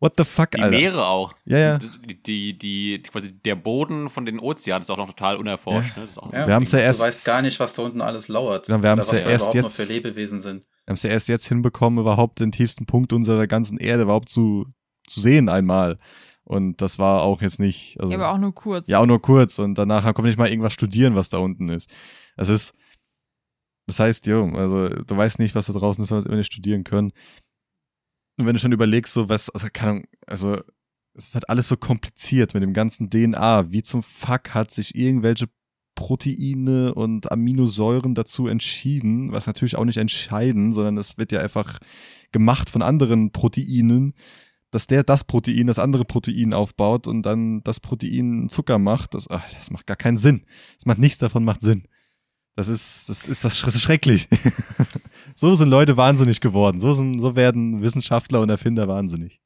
What 0.00 0.14
the 0.16 0.24
fuck, 0.24 0.52
Die 0.52 0.60
Alter? 0.62 0.76
Meere 0.76 1.06
auch. 1.06 1.32
Ja, 1.44 1.58
ja. 1.58 1.78
Die, 1.78 2.22
die, 2.22 2.56
die, 2.58 3.02
quasi 3.02 3.32
der 3.32 3.56
Boden 3.56 4.08
von 4.08 4.24
den 4.24 4.38
Ozeanen 4.38 4.80
ist 4.82 4.90
auch 4.90 4.96
noch 4.96 5.08
total 5.08 5.36
unerforscht. 5.36 5.96
Ne? 5.96 6.04
Ist 6.04 6.18
auch 6.18 6.32
Ja, 6.32 6.46
Wir 6.46 6.54
haben's 6.54 6.70
ja 6.70 6.78
du 6.78 6.84
erst- 6.84 7.00
weißt 7.00 7.24
gar 7.24 7.42
nicht, 7.42 7.58
was 7.58 7.74
da 7.74 7.82
unten 7.82 8.00
alles 8.00 8.28
lauert. 8.28 8.68
Ja, 8.68 8.80
wir 8.80 8.90
haben's 8.90 9.08
Oder 9.08 9.18
was 9.18 9.24
ja 9.24 9.30
erst 9.30 9.54
jetzt- 9.54 9.74
für 9.76 9.84
Lebewesen 9.84 10.38
sind. 10.38 10.64
Wir 10.84 10.92
haben 10.92 10.94
es 10.96 11.02
ja 11.02 11.10
erst 11.10 11.28
jetzt 11.28 11.46
hinbekommen, 11.48 11.98
überhaupt 11.98 12.38
den 12.38 12.52
tiefsten 12.52 12.86
Punkt 12.86 13.12
unserer 13.12 13.46
ganzen 13.48 13.76
Erde 13.78 14.04
überhaupt 14.04 14.28
zu, 14.28 14.66
zu 15.08 15.18
sehen 15.20 15.48
einmal. 15.48 15.98
Und 16.44 16.80
das 16.80 16.98
war 17.00 17.22
auch 17.22 17.42
jetzt 17.42 17.58
nicht. 17.58 18.00
Also, 18.00 18.12
ja, 18.12 18.18
aber 18.18 18.32
auch 18.32 18.38
nur 18.38 18.54
kurz. 18.54 18.86
Ja, 18.88 19.00
auch 19.00 19.06
nur 19.06 19.20
kurz 19.20 19.58
und 19.58 19.76
danach 19.76 20.04
kommt 20.14 20.28
nicht 20.28 20.38
mal 20.38 20.48
irgendwas 20.48 20.72
studieren, 20.72 21.14
was 21.16 21.28
da 21.28 21.38
unten 21.38 21.68
ist. 21.68 21.90
Das 22.36 22.48
ist, 22.48 22.72
das 23.86 23.98
heißt, 24.00 24.26
jo, 24.26 24.48
also 24.54 24.88
du 24.88 25.16
weißt 25.16 25.40
nicht, 25.40 25.54
was 25.54 25.66
da 25.66 25.72
draußen 25.72 26.02
ist, 26.04 26.10
was 26.10 26.24
wir 26.24 26.36
nicht 26.36 26.52
studieren 26.52 26.84
können. 26.84 27.12
Und 28.38 28.46
wenn 28.46 28.54
du 28.54 28.60
schon 28.60 28.72
überlegst, 28.72 29.12
so 29.12 29.28
was, 29.28 29.50
also 29.50 29.66
keine 29.72 29.90
Ahnung, 29.90 30.04
also 30.26 30.56
es 31.14 31.26
ist 31.26 31.34
halt 31.34 31.50
alles 31.50 31.68
so 31.68 31.76
kompliziert 31.76 32.54
mit 32.54 32.62
dem 32.62 32.72
ganzen 32.72 33.10
DNA. 33.10 33.72
Wie 33.72 33.82
zum 33.82 34.02
Fuck 34.02 34.54
hat 34.54 34.70
sich 34.70 34.94
irgendwelche 34.94 35.48
Proteine 35.96 36.94
und 36.94 37.32
Aminosäuren 37.32 38.14
dazu 38.14 38.46
entschieden, 38.46 39.32
was 39.32 39.48
natürlich 39.48 39.74
auch 39.74 39.84
nicht 39.84 39.96
entscheiden, 39.96 40.72
sondern 40.72 40.96
es 40.96 41.18
wird 41.18 41.32
ja 41.32 41.40
einfach 41.40 41.80
gemacht 42.30 42.70
von 42.70 42.82
anderen 42.82 43.32
Proteinen, 43.32 44.14
dass 44.70 44.86
der 44.86 45.02
das 45.02 45.24
Protein, 45.24 45.66
das 45.66 45.80
andere 45.80 46.04
Protein 46.04 46.54
aufbaut 46.54 47.08
und 47.08 47.22
dann 47.22 47.64
das 47.64 47.80
Protein 47.80 48.48
Zucker 48.48 48.78
macht. 48.78 49.14
Das, 49.14 49.28
ach, 49.28 49.44
das 49.58 49.72
macht 49.72 49.88
gar 49.88 49.96
keinen 49.96 50.18
Sinn. 50.18 50.44
Das 50.76 50.86
macht 50.86 50.98
nichts 50.98 51.18
davon 51.18 51.44
macht 51.44 51.62
Sinn. 51.62 51.88
Das 52.58 52.66
ist, 52.66 53.08
das 53.08 53.28
ist, 53.28 53.44
das 53.44 53.54
ist 53.54 53.80
schrecklich. 53.82 54.26
so 55.36 55.54
sind 55.54 55.68
Leute 55.68 55.96
wahnsinnig 55.96 56.40
geworden. 56.40 56.80
So, 56.80 56.92
sind, 56.92 57.20
so 57.20 57.36
werden 57.36 57.82
Wissenschaftler 57.82 58.40
und 58.40 58.50
Erfinder 58.50 58.88
wahnsinnig. 58.88 59.40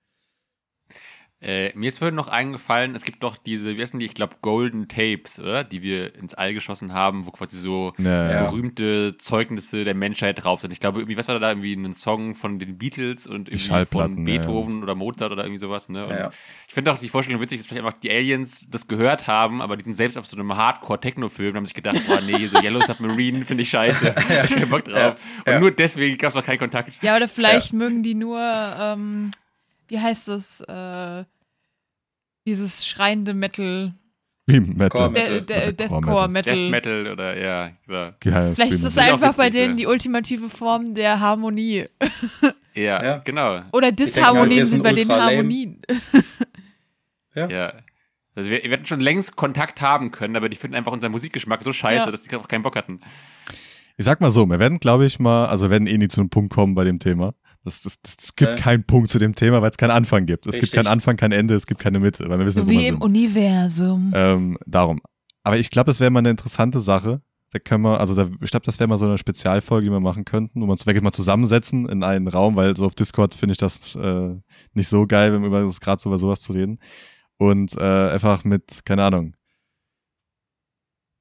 Äh, 1.42 1.72
mir 1.76 1.88
ist 1.88 1.98
vorhin 1.98 2.14
noch 2.14 2.28
eingefallen, 2.28 2.94
es 2.94 3.02
gibt 3.04 3.22
doch 3.24 3.36
diese, 3.36 3.76
wie 3.76 3.82
heißen 3.82 3.98
die, 3.98 4.06
ich 4.06 4.14
glaube, 4.14 4.36
Golden 4.42 4.86
Tapes, 4.86 5.40
oder? 5.40 5.64
Die 5.64 5.82
wir 5.82 6.14
ins 6.14 6.34
All 6.34 6.54
geschossen 6.54 6.94
haben, 6.94 7.26
wo 7.26 7.32
quasi 7.32 7.58
so 7.58 7.92
Ja, 7.98 8.30
Ja. 8.30 8.44
berühmte 8.44 9.16
Zeugnisse 9.18 9.82
der 9.82 9.94
Menschheit 9.94 10.44
drauf 10.44 10.60
sind. 10.60 10.72
Ich 10.72 10.78
glaube, 10.78 11.00
irgendwie, 11.00 11.16
was 11.16 11.26
war 11.26 11.38
da, 11.40 11.50
irgendwie 11.50 11.74
ein 11.74 11.92
Song 11.94 12.36
von 12.36 12.60
den 12.60 12.78
Beatles 12.78 13.26
und 13.26 13.48
irgendwie 13.48 13.84
von 13.86 14.24
ja, 14.26 14.32
ja. 14.34 14.38
Beethoven 14.38 14.82
oder 14.84 14.94
Mozart 14.94 15.32
oder 15.32 15.42
irgendwie 15.42 15.58
sowas, 15.58 15.88
ne? 15.88 16.04
Und 16.06 16.10
Ja, 16.12 16.18
ja. 16.18 16.30
Ich 16.68 16.74
finde 16.74 16.92
auch 16.92 16.98
die 16.98 17.08
Vorstellung 17.08 17.40
witzig, 17.42 17.58
dass 17.58 17.66
vielleicht 17.66 17.84
einfach 17.84 17.98
die 17.98 18.10
Aliens 18.10 18.66
das 18.70 18.86
gehört 18.86 19.26
haben, 19.26 19.60
aber 19.60 19.76
die 19.76 19.82
sind 19.84 19.94
selbst 19.94 20.16
auf 20.16 20.26
so 20.26 20.36
einem 20.36 20.56
Hardcore-Techno-Film 20.56 21.50
und 21.50 21.56
haben 21.56 21.64
sich 21.66 21.74
gedacht, 21.74 22.00
boah, 22.06 22.20
nee, 22.20 22.46
so 22.46 22.58
Yellow 22.62 22.80
Submarine 22.82 23.44
finde 23.44 23.62
ich 23.62 23.70
scheiße. 23.70 24.14
Ich 24.16 24.38
hab 24.38 24.46
keinen 24.48 24.70
Bock 24.70 24.84
drauf. 24.84 24.94
Ja, 24.96 25.10
Und 25.10 25.46
ja. 25.46 25.60
nur 25.60 25.70
deswegen 25.72 26.16
gab 26.18 26.28
es 26.30 26.34
noch 26.34 26.44
keinen 26.44 26.58
Kontakt. 26.58 27.02
Ja, 27.02 27.16
oder 27.16 27.28
vielleicht 27.28 27.72
mögen 27.72 28.02
die 28.02 28.14
nur, 28.14 28.38
ähm, 28.40 29.30
wie 29.92 30.00
heißt 30.00 30.28
das, 30.28 30.60
äh, 30.62 31.24
dieses 32.46 32.86
schreiende 32.86 33.34
Metal, 33.34 33.92
Wie 34.46 34.58
Metal. 34.60 35.10
Deathcore 35.12 36.28
Metal. 36.28 36.56
Death 36.56 36.70
Metal 36.70 37.06
oder 37.12 37.38
ja, 37.38 37.70
oder. 37.86 38.16
Ja, 38.24 38.54
Vielleicht 38.54 38.72
ist 38.72 38.84
das 38.84 38.96
einfach 38.98 39.34
bei 39.34 39.50
denen 39.50 39.72
ja. 39.78 39.84
die 39.84 39.86
ultimative 39.86 40.48
Form 40.48 40.94
der 40.94 41.20
Harmonie. 41.20 41.86
Ja, 42.74 43.04
Ja. 43.04 43.18
genau. 43.18 43.60
Oder 43.74 43.88
halt, 43.88 43.98
Disharmonien 43.98 44.64
sind 44.64 44.82
bei 44.82 44.94
denen 44.94 45.08
lame. 45.08 45.36
Harmonien. 45.36 45.82
Ja. 47.34 47.74
Also 48.34 48.48
wir, 48.48 48.62
wir 48.62 48.70
hätten 48.70 48.86
schon 48.86 49.00
längst 49.00 49.36
Kontakt 49.36 49.82
haben 49.82 50.10
können, 50.10 50.36
aber 50.36 50.48
die 50.48 50.56
finden 50.56 50.74
einfach 50.74 50.92
unseren 50.92 51.12
Musikgeschmack 51.12 51.62
so 51.62 51.72
scheiße, 51.72 52.06
Ja. 52.06 52.10
dass 52.10 52.22
die 52.22 52.34
auch 52.34 52.48
keinen 52.48 52.62
Bock 52.62 52.76
hatten. 52.76 53.00
Ich 53.98 54.06
sag 54.06 54.22
mal 54.22 54.30
so, 54.30 54.46
wir 54.46 54.58
werden, 54.58 54.78
glaube 54.80 55.04
ich, 55.04 55.18
mal, 55.18 55.46
also 55.46 55.66
wir 55.66 55.70
werden 55.70 55.86
eh 55.86 55.98
nie 55.98 56.08
zu 56.08 56.20
einem 56.22 56.30
Punkt 56.30 56.50
kommen 56.52 56.74
bei 56.74 56.84
dem 56.84 56.98
Thema. 56.98 57.34
Das, 57.64 57.82
das, 57.82 58.00
das, 58.02 58.16
es 58.20 58.34
gibt 58.36 58.50
Ja. 58.50 58.56
keinen 58.56 58.84
Punkt 58.84 59.08
zu 59.08 59.18
dem 59.18 59.34
Thema, 59.34 59.62
weil 59.62 59.70
es 59.70 59.76
keinen 59.76 59.92
Anfang 59.92 60.26
gibt. 60.26 60.46
Es 60.46 60.52
gibt 60.52 60.64
Richtig. 60.64 60.76
keinen 60.76 60.88
Anfang, 60.88 61.16
kein 61.16 61.32
Ende, 61.32 61.54
es 61.54 61.66
gibt 61.66 61.80
keine 61.80 62.00
Mitte, 62.00 62.28
weil 62.28 62.38
wir 62.38 62.46
wissen, 62.46 62.60
So 62.62 62.66
wo 62.66 62.70
wir 62.70 62.78
wie 62.78 62.86
im 62.88 62.94
sind. 62.94 63.02
Universum. 63.02 64.12
Ähm, 64.14 64.58
darum. 64.66 65.00
Aber 65.44 65.58
ich 65.58 65.70
glaube, 65.70 65.86
das 65.86 66.00
wäre 66.00 66.10
mal 66.10 66.20
eine 66.20 66.30
interessante 66.30 66.80
Sache. 66.80 67.20
Da 67.52 67.58
können 67.58 67.82
wir, 67.84 68.00
also 68.00 68.14
da, 68.14 68.28
ich 68.40 68.50
glaube, 68.50 68.64
das 68.64 68.80
wäre 68.80 68.88
mal 68.88 68.96
so 68.98 69.04
eine 69.04 69.18
Spezialfolge, 69.18 69.86
die 69.86 69.92
wir 69.92 70.00
machen 70.00 70.24
könnten, 70.24 70.60
wo 70.62 70.66
wir 70.66 70.72
uns 70.72 70.86
wirklich 70.86 71.02
mal 71.02 71.12
zusammensetzen 71.12 71.86
in 71.88 72.02
einen 72.02 72.26
Raum, 72.28 72.56
weil 72.56 72.76
so 72.76 72.86
auf 72.86 72.94
Discord 72.94 73.34
finde 73.34 73.52
ich 73.52 73.58
das 73.58 73.94
äh, 73.94 74.36
nicht 74.72 74.88
so 74.88 75.06
geil, 75.06 75.32
wenn 75.32 75.42
wir 75.42 75.48
über 75.48 75.60
das 75.62 75.80
gerade 75.80 76.00
so 76.00 76.08
über 76.08 76.18
sowas 76.18 76.40
zu 76.40 76.52
reden. 76.52 76.78
Und 77.36 77.76
äh, 77.76 77.80
einfach 78.10 78.44
mit, 78.44 78.84
keine 78.84 79.04
Ahnung, 79.04 79.34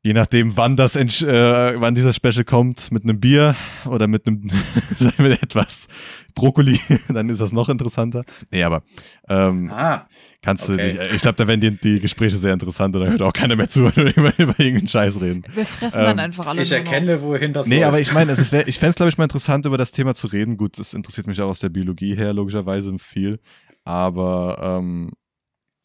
je 0.03 0.13
nachdem, 0.13 0.57
wann 0.57 0.75
das 0.75 0.95
äh, 0.95 1.73
wann 1.79 1.95
dieser 1.95 2.13
Special 2.13 2.43
kommt, 2.43 2.91
mit 2.91 3.03
einem 3.03 3.19
Bier 3.19 3.55
oder 3.85 4.07
mit 4.07 4.25
einem 4.27 4.41
mit 5.17 5.41
etwas 5.43 5.87
Brokkoli, 6.33 6.79
dann 7.09 7.29
ist 7.29 7.39
das 7.41 7.51
noch 7.51 7.69
interessanter. 7.69 8.23
Nee, 8.51 8.63
aber 8.63 8.83
ähm, 9.29 9.69
Ah, 9.71 10.07
Kannst 10.43 10.67
du 10.67 10.73
Okay. 10.73 10.93
nicht, 10.93 11.13
ich 11.13 11.21
glaube, 11.21 11.35
da 11.35 11.47
werden 11.47 11.61
die, 11.61 11.77
die 11.79 11.99
Gespräche 11.99 12.35
sehr 12.37 12.51
interessant 12.53 12.95
und 12.95 13.03
da 13.03 13.09
hört 13.09 13.21
auch 13.21 13.31
keiner 13.33 13.55
mehr 13.55 13.67
zu, 13.69 13.83
wenn 13.95 14.05
wir 14.07 14.17
über, 14.17 14.33
über 14.39 14.59
irgendeinen 14.59 14.87
Scheiß 14.87 15.21
reden. 15.21 15.43
Wir 15.53 15.67
fressen 15.67 15.99
ähm, 15.99 16.05
dann 16.05 16.19
einfach 16.19 16.47
alle 16.47 16.63
ich 16.63 16.71
erkenne, 16.71 17.21
wohin 17.21 17.53
das 17.53 17.67
Nee, 17.67 17.75
läuft. 17.75 17.87
aber 17.87 17.99
ich 17.99 18.11
meine, 18.11 18.31
ich 18.31 18.39
fände 18.79 18.89
es, 18.89 18.95
glaube 18.95 19.09
ich, 19.09 19.19
mal 19.19 19.25
interessant, 19.25 19.67
über 19.67 19.77
das 19.77 19.91
Thema 19.91 20.15
zu 20.15 20.25
reden. 20.25 20.57
Gut, 20.57 20.79
das 20.79 20.93
interessiert 20.93 21.27
mich 21.27 21.39
auch 21.41 21.49
aus 21.49 21.59
der 21.59 21.69
Biologie 21.69 22.15
her, 22.15 22.33
logischerweise 22.33 22.97
viel. 22.97 23.39
Aber 23.83 24.57
ähm, 24.79 25.11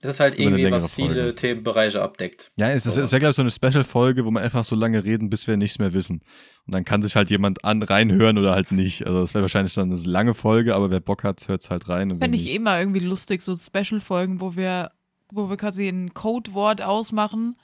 Es 0.07 0.14
ist 0.16 0.20
halt 0.20 0.38
irgendwie, 0.38 0.70
was 0.70 0.88
viele 0.88 1.14
Folge. 1.14 1.34
Themenbereiche 1.34 2.00
abdeckt. 2.02 2.52
Ja, 2.57 2.70
es, 2.70 2.84
Sowas. 2.84 2.96
es 2.96 3.12
wäre, 3.12 3.20
glaube 3.20 3.30
ich, 3.30 3.36
so 3.36 3.42
eine 3.42 3.50
Special-Folge, 3.50 4.24
wo 4.24 4.30
wir 4.30 4.40
einfach 4.40 4.64
so 4.64 4.76
lange 4.76 5.02
reden, 5.04 5.30
bis 5.30 5.46
wir 5.46 5.57
nichts 5.57 5.78
mehr 5.78 5.92
wissen. 5.92 6.22
Und 6.66 6.72
dann 6.72 6.84
kann 6.84 7.02
sich 7.02 7.16
halt 7.16 7.28
jemand 7.28 7.64
an 7.64 7.82
reinhören 7.82 8.38
oder 8.38 8.52
halt 8.52 8.70
nicht. 8.72 9.07
Also 9.07 9.20
das 9.20 9.34
wäre 9.34 9.42
wahrscheinlich 9.42 9.74
dann 9.74 9.90
eine 9.90 10.00
lange 10.00 10.34
Folge, 10.34 10.74
aber 10.74 10.90
wer 10.90 11.00
Bock 11.00 11.24
hat, 11.24 11.48
hört 11.48 11.62
es 11.62 11.70
halt 11.70 11.88
rein. 11.88 12.16
Fände 12.18 12.36
ich 12.36 12.48
eh 12.48 12.59
mal 12.59 12.80
irgendwie 12.80 13.00
lustig, 13.00 13.42
so 13.42 13.57
Special-Folgen, 13.57 14.40
wo 14.40 14.54
wir, 14.54 14.92
wo 15.32 15.48
wir 15.50 15.57
quasi 15.57 15.88
ein 15.88 16.14
Codewort 16.14 16.82
ausmachen 16.82 17.57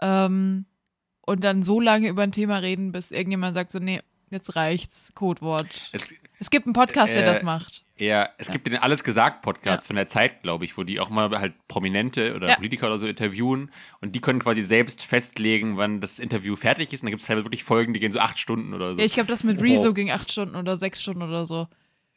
ähm, 0.00 0.66
und 1.26 1.42
dann 1.44 1.62
so 1.62 1.80
lange 1.80 2.08
über 2.08 2.22
ein 2.22 2.32
Thema 2.32 2.58
reden, 2.58 2.92
bis 2.92 3.10
irgendjemand 3.10 3.54
sagt 3.54 3.70
so, 3.70 3.78
nee, 3.78 4.00
jetzt 4.30 4.56
reicht's, 4.56 5.12
Codewort. 5.14 5.90
Es, 5.92 6.12
Es 6.38 6.50
gibt 6.50 6.66
einen 6.66 6.74
Podcast, 6.74 7.14
der 7.14 7.22
Äh, 7.22 7.26
das 7.26 7.42
macht. 7.42 7.84
Ja, 7.98 8.28
es 8.38 8.50
gibt 8.50 8.66
den 8.66 8.76
Alles 8.76 9.02
gesagt 9.04 9.42
Podcast 9.42 9.82
Ja. 9.82 9.86
von 9.86 9.96
der 9.96 10.08
Zeit, 10.08 10.42
glaube 10.42 10.64
ich, 10.64 10.76
wo 10.78 10.84
die 10.84 11.00
auch 11.00 11.10
mal 11.10 11.30
halt 11.38 11.54
Prominente 11.68 12.34
oder 12.34 12.48
Ja. 12.48 12.54
Politiker 12.56 12.86
oder 12.86 12.98
so 12.98 13.06
interviewen 13.06 13.70
und 14.00 14.14
die 14.14 14.20
können 14.20 14.38
quasi 14.38 14.62
selbst 14.62 15.02
festlegen, 15.04 15.76
wann 15.76 16.00
das 16.00 16.18
Interview 16.18 16.56
fertig 16.56 16.92
ist. 16.92 17.02
Und 17.02 17.06
dann 17.06 17.10
gibt 17.12 17.20
es 17.22 17.26
teilweise 17.26 17.44
wirklich 17.46 17.64
Folgen, 17.64 17.92
die 17.94 18.00
gehen 18.00 18.12
so 18.12 18.20
acht 18.20 18.38
Stunden 18.38 18.72
oder 18.74 18.94
so. 18.94 19.00
Ja, 19.00 19.04
ich 19.06 19.14
glaube, 19.14 19.28
das 19.28 19.44
mit 19.44 19.58
Oh. 19.58 19.62
Rezo 19.62 19.92
ging 19.94 20.10
acht 20.10 20.30
Stunden 20.32 20.56
oder 20.56 20.76
sechs 20.76 21.02
Stunden 21.02 21.22
oder 21.22 21.44
so. 21.46 21.66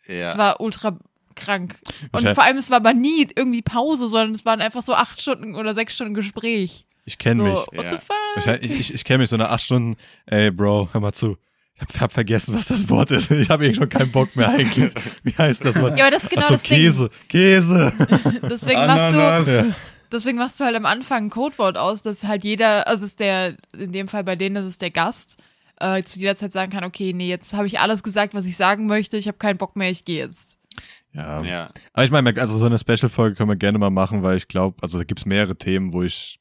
Ja. 0.08 0.30
Es 0.30 0.38
war 0.38 0.62
ultra 0.62 0.98
krank. 1.36 1.80
Und 2.12 2.28
vor 2.30 2.44
allem, 2.44 2.58
es 2.58 2.70
war 2.70 2.78
aber 2.78 2.94
nie 2.94 3.28
irgendwie 3.36 3.62
Pause, 3.62 4.08
sondern 4.10 4.34
es 4.34 4.46
waren 4.46 4.62
einfach 4.62 4.82
so 4.82 4.94
acht 4.94 5.22
Stunden 5.22 5.56
oder 5.56 5.74
sechs 5.74 5.96
Stunden 5.96 6.14
Gespräch. 6.14 6.86
Ich 7.06 7.18
kenne 7.18 7.44
So, 7.44 7.50
mich. 7.72 7.80
what 7.80 7.84
Ja. 7.86 7.92
the 7.92 7.98
fuck? 7.98 8.62
Ich, 8.64 8.72
ich, 8.80 8.94
ich 8.94 9.04
kenne 9.06 9.20
mich 9.20 9.30
so 9.30 9.38
nach 9.38 9.50
acht 9.50 9.62
Stunden. 9.64 9.96
Ey, 10.28 10.52
Bro, 10.52 10.90
hör 10.92 11.02
mal 11.02 11.14
zu. 11.14 11.38
Ich 11.90 11.96
hab, 11.96 12.02
hab 12.02 12.14
vergessen, 12.14 12.56
was 12.56 12.68
das 12.68 12.90
Wort 12.90 13.12
ist. 13.12 13.32
Ich 13.32 13.50
habe 13.50 13.68
eh 13.68 13.74
schon 13.74 13.90
keinen 13.90 14.12
Bock 14.12 14.36
mehr 14.36 14.50
eigentlich. 14.50 14.94
Wie 15.24 15.34
heißt 15.34 15.66
das 15.66 15.80
Wort? 15.82 15.98
Ja, 15.98 16.06
aber 16.06 16.12
das 16.12 16.24
ist 16.24 16.30
genau 16.30 16.42
Achso, 16.42 16.54
das 16.54 16.64
Ding. 16.64 16.78
Käse. 16.78 17.10
Käse. 17.28 17.94
Deswegen 18.44 18.86
machst 18.86 19.12
du, 19.12 19.18
Ananas. 19.18 19.48
Ja. 19.48 19.76
deswegen 20.12 20.38
machst 20.38 20.60
du 20.60 20.64
halt 20.64 20.76
am 20.76 20.86
Anfang 20.86 21.26
ein 21.26 21.30
Codewort 21.30 21.78
aus, 21.78 22.02
dass 22.02 22.24
halt 22.24 22.44
jeder, 22.44 22.88
also 22.88 23.06
ist 23.06 23.20
der, 23.20 23.56
in 23.78 23.92
dem 23.92 24.08
Fall 24.08 24.24
bei 24.24 24.36
denen 24.36 24.58
ist 24.58 24.66
es 24.66 24.78
der 24.78 24.92
Gast, 24.92 25.38
äh, 25.80 26.04
zu 26.04 26.20
jeder 26.20 26.36
Zeit 26.36 26.54
sagen 26.54 26.72
kann, 26.72 26.84
okay, 26.84 27.14
nee, 27.14 27.30
jetzt 27.30 27.54
habe 27.54 27.68
ich 27.68 27.80
alles 27.80 28.04
gesagt, 28.04 28.34
was 28.34 28.46
ich 28.46 28.56
sagen 28.56 28.86
möchte, 28.86 29.18
ich 29.18 29.28
habe 29.28 29.38
keinen 29.38 29.58
Bock 29.58 29.76
mehr, 29.76 29.90
ich 29.90 30.06
gehe 30.06 30.24
jetzt. 30.24 30.60
Ja. 31.14 31.42
ja. 31.44 31.68
Aber 31.94 32.06
ich 32.06 32.12
meine, 32.12 32.40
also 32.40 32.58
so 32.58 32.66
eine 32.66 32.78
Special-Folge 32.78 33.36
können 33.36 33.50
wir 33.50 33.56
gerne 33.56 33.78
mal 33.78 33.90
machen, 33.90 34.24
weil 34.24 34.38
ich 34.38 34.48
glaube, 34.48 34.78
also 34.82 34.98
da 34.98 35.04
gibt 35.04 35.20
es 35.20 35.26
mehrere 35.26 35.56
Themen, 35.56 35.94
wo 35.94 36.04
ich 36.04 36.41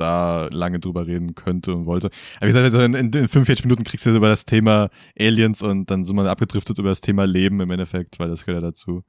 da 0.00 0.48
lange 0.50 0.80
drüber 0.80 1.06
reden 1.06 1.34
könnte 1.34 1.74
und 1.74 1.86
wollte. 1.86 2.10
Aber 2.36 2.42
wie 2.46 2.52
gesagt, 2.52 2.64
also 2.64 2.80
in, 2.80 2.94
in 2.94 3.12
45 3.12 3.64
Minuten 3.64 3.84
kriegst 3.84 4.06
du 4.06 4.10
über 4.16 4.28
das 4.28 4.44
Thema 4.46 4.88
Aliens 5.18 5.62
und 5.62 5.90
dann 5.90 6.04
sind 6.04 6.16
wir 6.16 6.28
abgedriftet 6.30 6.78
über 6.78 6.88
das 6.88 7.00
Thema 7.00 7.24
Leben 7.26 7.60
im 7.60 7.70
Endeffekt, 7.70 8.18
weil 8.18 8.28
das 8.28 8.44
gehört 8.44 8.62
ja 8.62 8.68
dazu. 8.68 9.02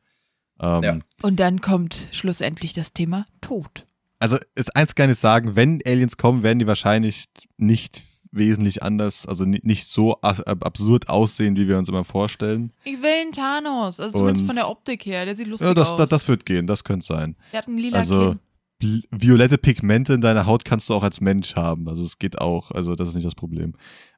Ähm, 0.60 0.84
Ja. 0.84 1.00
Und 1.22 1.40
dann 1.40 1.62
kommt 1.62 2.10
schlussendlich 2.12 2.74
das 2.74 2.94
Thema 2.94 3.26
Tod. 3.42 3.86
Also 4.20 4.38
ist 4.56 4.76
eins 4.76 4.94
kann 4.94 5.10
ich 5.10 5.18
sagen, 5.18 5.56
wenn 5.56 5.80
Aliens 5.86 6.18
kommen, 6.18 6.44
werden 6.44 6.60
die 6.60 6.68
wahrscheinlich 6.68 7.26
nicht 7.58 8.04
wesentlich 8.34 8.82
anders, 8.82 9.26
also 9.26 9.44
ni- 9.44 9.60
nicht 9.64 9.88
so 9.88 10.22
absurd 10.22 11.10
aussehen, 11.10 11.58
wie 11.58 11.68
wir 11.68 11.78
uns 11.78 11.90
immer 11.90 12.06
vorstellen. 12.06 12.72
Ich 12.86 13.02
will 13.02 13.10
einen 13.10 13.32
Thanos, 13.34 14.00
also 14.00 14.20
zumindest 14.20 14.44
Und- 14.44 14.48
von 14.48 14.56
der 14.56 14.70
Optik 14.70 15.06
her, 15.06 15.26
der 15.26 15.36
sieht 15.36 15.48
lustig 15.48 15.68
Ja, 15.68 15.74
das, 15.74 15.92
aus. 15.92 15.98
das, 15.98 16.10
das 16.10 16.28
wird 16.30 16.46
gehen, 16.46 16.66
das 16.66 16.84
könnte 16.86 17.06
sein. 17.06 17.36
der 17.52 17.58
hat 17.60 17.68
einen 17.68 17.78
lila 17.78 17.98
Also 17.98 18.30
Kinn. 18.30 18.40
Violette 18.82 19.58
Pigmente 19.58 20.14
in 20.14 20.22
deiner 20.22 20.46
Haut 20.46 20.66
kannst 20.66 20.90
du 20.90 20.94
auch 20.94 21.04
als 21.04 21.22
Mensch 21.22 21.56
haben. 21.56 21.88
Also 21.88 22.04
es 22.04 22.20
geht 22.20 22.40
auch. 22.40 22.72
Also 22.72 22.96
das 22.96 23.10
ist 23.10 23.16
nicht 23.16 23.26
das 23.26 23.36
Problem. 23.36 23.74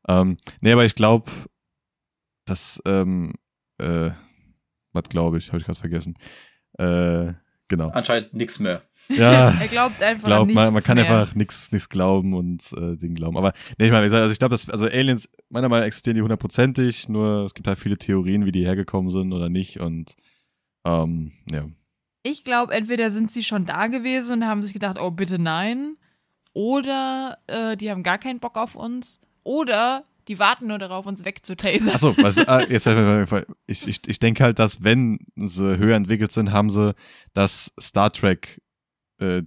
Ähm, 0.08 0.38
nee, 0.62 0.72
aber 0.72 0.86
ich 0.86 0.96
glaube, 0.96 1.32
dass, 2.46 2.82
ähm, 2.86 3.34
äh, 3.80 4.12
was 4.92 5.04
glaube 5.10 5.38
ich, 5.38 5.48
habe 5.50 5.60
ich 5.60 5.66
gerade 5.66 5.80
vergessen. 5.80 6.16
Äh, 6.78 7.34
genau. 7.68 7.90
Anscheinend 7.90 8.34
nichts 8.34 8.60
mehr. 8.60 8.84
Ja, 9.10 9.50
Er 9.60 9.68
glaubt 9.68 10.02
einfach 10.02 10.28
glaub, 10.28 10.42
an 10.42 10.48
nichts 10.48 10.64
man, 10.64 10.74
man 10.74 10.84
kann 10.84 10.98
mehr. 10.98 11.06
einfach 11.06 11.36
nichts 11.36 11.72
nichts 11.72 11.90
glauben 11.90 12.34
und 12.34 12.72
äh, 12.74 12.96
Ding 12.96 13.16
glauben. 13.16 13.38
Aber 13.38 13.54
nee, 13.78 13.86
ich 13.86 13.92
meine, 13.92 14.04
wie 14.04 14.08
gesagt, 14.08 14.22
also 14.22 14.32
ich 14.32 14.40
glaube, 14.40 14.54
dass 14.54 14.70
also 14.70 14.86
Aliens 14.86 15.28
meiner 15.50 15.68
Meinung 15.70 15.82
nach 15.82 15.88
existieren 15.88 16.16
die 16.16 16.22
hundertprozentig. 16.22 17.10
Nur 17.10 17.46
es 17.46 17.54
gibt 17.54 17.68
halt 17.68 17.80
viele 17.80 17.98
Theorien, 17.98 18.46
wie 18.46 18.52
die 18.52 18.66
hergekommen 18.66 19.12
sind 19.12 19.34
oder 19.34 19.50
nicht. 19.50 19.80
Und 19.80 20.16
ähm, 20.86 21.32
ja. 21.52 21.66
Ich 22.24 22.44
glaube, 22.44 22.74
entweder 22.74 23.12
sind 23.12 23.32
sie 23.32 23.44
schon 23.44 23.66
da 23.66 23.88
gewesen 23.88 24.42
und 24.42 24.48
haben 24.48 24.64
sich 24.64 24.74
gedacht, 24.74 24.98
oh 25.00 25.12
bitte 25.12 25.40
nein, 25.40 25.98
oder 26.54 27.38
äh, 27.48 27.76
die 27.76 27.92
haben 27.92 28.04
gar 28.04 28.18
keinen 28.18 28.40
Bock 28.40 28.58
auf 28.58 28.76
uns, 28.76 29.20
oder 29.44 30.04
die 30.28 30.40
warten 30.40 30.68
nur 30.68 30.80
darauf, 30.80 31.06
uns 31.06 31.26
wegzutasern. 31.26 31.90
Achso, 31.90 32.14
äh, 32.14 32.72
jetzt 32.72 32.88
ich, 33.68 33.88
ich, 33.88 34.08
ich 34.08 34.20
denke 34.20 34.44
halt, 34.44 34.58
dass 34.60 34.84
wenn 34.84 35.20
sie 35.36 35.78
höher 35.78 35.98
entwickelt 35.98 36.32
sind, 36.32 36.52
haben 36.52 36.70
sie 36.70 36.96
das 37.34 37.74
Star 37.80 38.10
Trek 38.10 38.62
äh, 39.20 39.42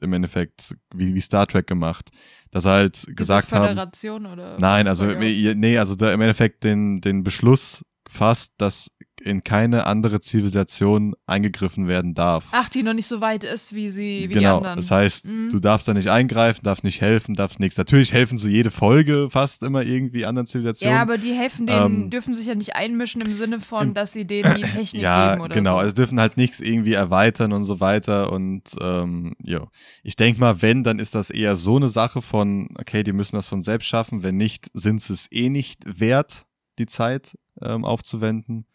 im 0.00 0.12
Endeffekt 0.12 0.76
wie, 0.94 1.14
wie 1.14 1.20
Star 1.20 1.46
Trek 1.46 1.66
gemacht. 1.66 2.10
Dass 2.50 2.64
sie 2.64 2.70
halt 2.70 2.96
Diese 2.96 3.14
gesagt 3.14 3.52
haben. 3.52 3.66
Föderation 3.66 4.26
oder 4.26 4.58
Nein, 4.58 4.88
also 4.88 5.06
nee, 5.06 5.78
also 5.78 5.94
da 5.94 6.12
im 6.12 6.20
Endeffekt 6.20 6.64
den, 6.64 7.00
den 7.00 7.22
Beschluss 7.22 7.84
gefasst, 8.08 8.52
dass 8.58 8.90
in 9.20 9.42
keine 9.42 9.84
andere 9.86 10.20
Zivilisation 10.20 11.12
eingegriffen 11.26 11.88
werden 11.88 12.14
darf. 12.14 12.46
Ach, 12.52 12.68
die 12.68 12.84
noch 12.84 12.92
nicht 12.94 13.08
so 13.08 13.20
weit 13.20 13.42
ist, 13.42 13.74
wie 13.74 13.90
sie, 13.90 14.24
wie 14.24 14.28
die 14.28 14.34
genau, 14.34 14.58
anderen. 14.58 14.76
das 14.76 14.92
heißt, 14.92 15.26
Mhm. 15.26 15.50
du 15.50 15.58
darfst 15.58 15.88
da 15.88 15.94
nicht 15.94 16.08
eingreifen, 16.08 16.60
darfst 16.62 16.84
nicht 16.84 17.00
helfen, 17.00 17.34
darfst 17.34 17.58
nichts. 17.58 17.76
Natürlich 17.76 18.12
helfen 18.12 18.38
sie 18.38 18.48
jede 18.50 18.70
Folge 18.70 19.28
fast 19.28 19.64
immer 19.64 19.82
irgendwie 19.82 20.24
anderen 20.24 20.46
Zivilisationen. 20.46 20.94
ja, 20.94 21.02
aber 21.02 21.18
die 21.18 21.32
helfen 21.32 21.66
denen, 21.66 21.84
Ähm, 22.04 22.10
dürfen 22.10 22.32
sich 22.32 22.46
ja 22.46 22.54
nicht 22.54 22.76
einmischen 22.76 23.20
im 23.20 23.34
Sinne 23.34 23.58
von, 23.58 23.92
dass 23.92 24.12
sie 24.12 24.24
denen 24.24 24.54
die 24.54 24.62
Technik 24.92 25.02
ja, 25.02 25.30
geben 25.32 25.42
oder 25.42 25.54
genau. 25.56 25.72
so. 25.72 25.76
Also 25.78 25.94
dürfen 25.96 26.20
halt 26.20 26.36
nichts 26.36 26.60
irgendwie 26.60 26.92
erweitern 26.92 27.52
und 27.52 27.64
so 27.64 27.80
weiter. 27.80 28.30
Und 28.32 28.70
ähm, 28.80 29.34
ja, 29.42 29.66
ich 30.04 30.14
denke 30.14 30.38
mal, 30.38 30.62
wenn, 30.62 30.84
dann 30.84 31.00
ist 31.00 31.16
das 31.16 31.30
eher 31.30 31.56
so 31.56 31.74
eine 31.74 31.88
Sache 31.88 32.22
von, 32.22 32.68
okay, 32.78 33.02
die 33.02 33.12
müssen 33.12 33.34
das 33.34 33.46
von 33.48 33.62
selbst 33.62 33.86
schaffen. 33.88 34.22
Wenn 34.22 34.36
nicht, 34.36 34.70
sind 34.74 35.02
sie 35.02 35.12
es 35.14 35.26
eh 35.32 35.48
nicht 35.48 35.82
wert, 35.98 36.44
die 36.78 36.86
Zeit 36.86 37.36
ähm, 37.62 37.84
aufzuwenden. 37.84 38.66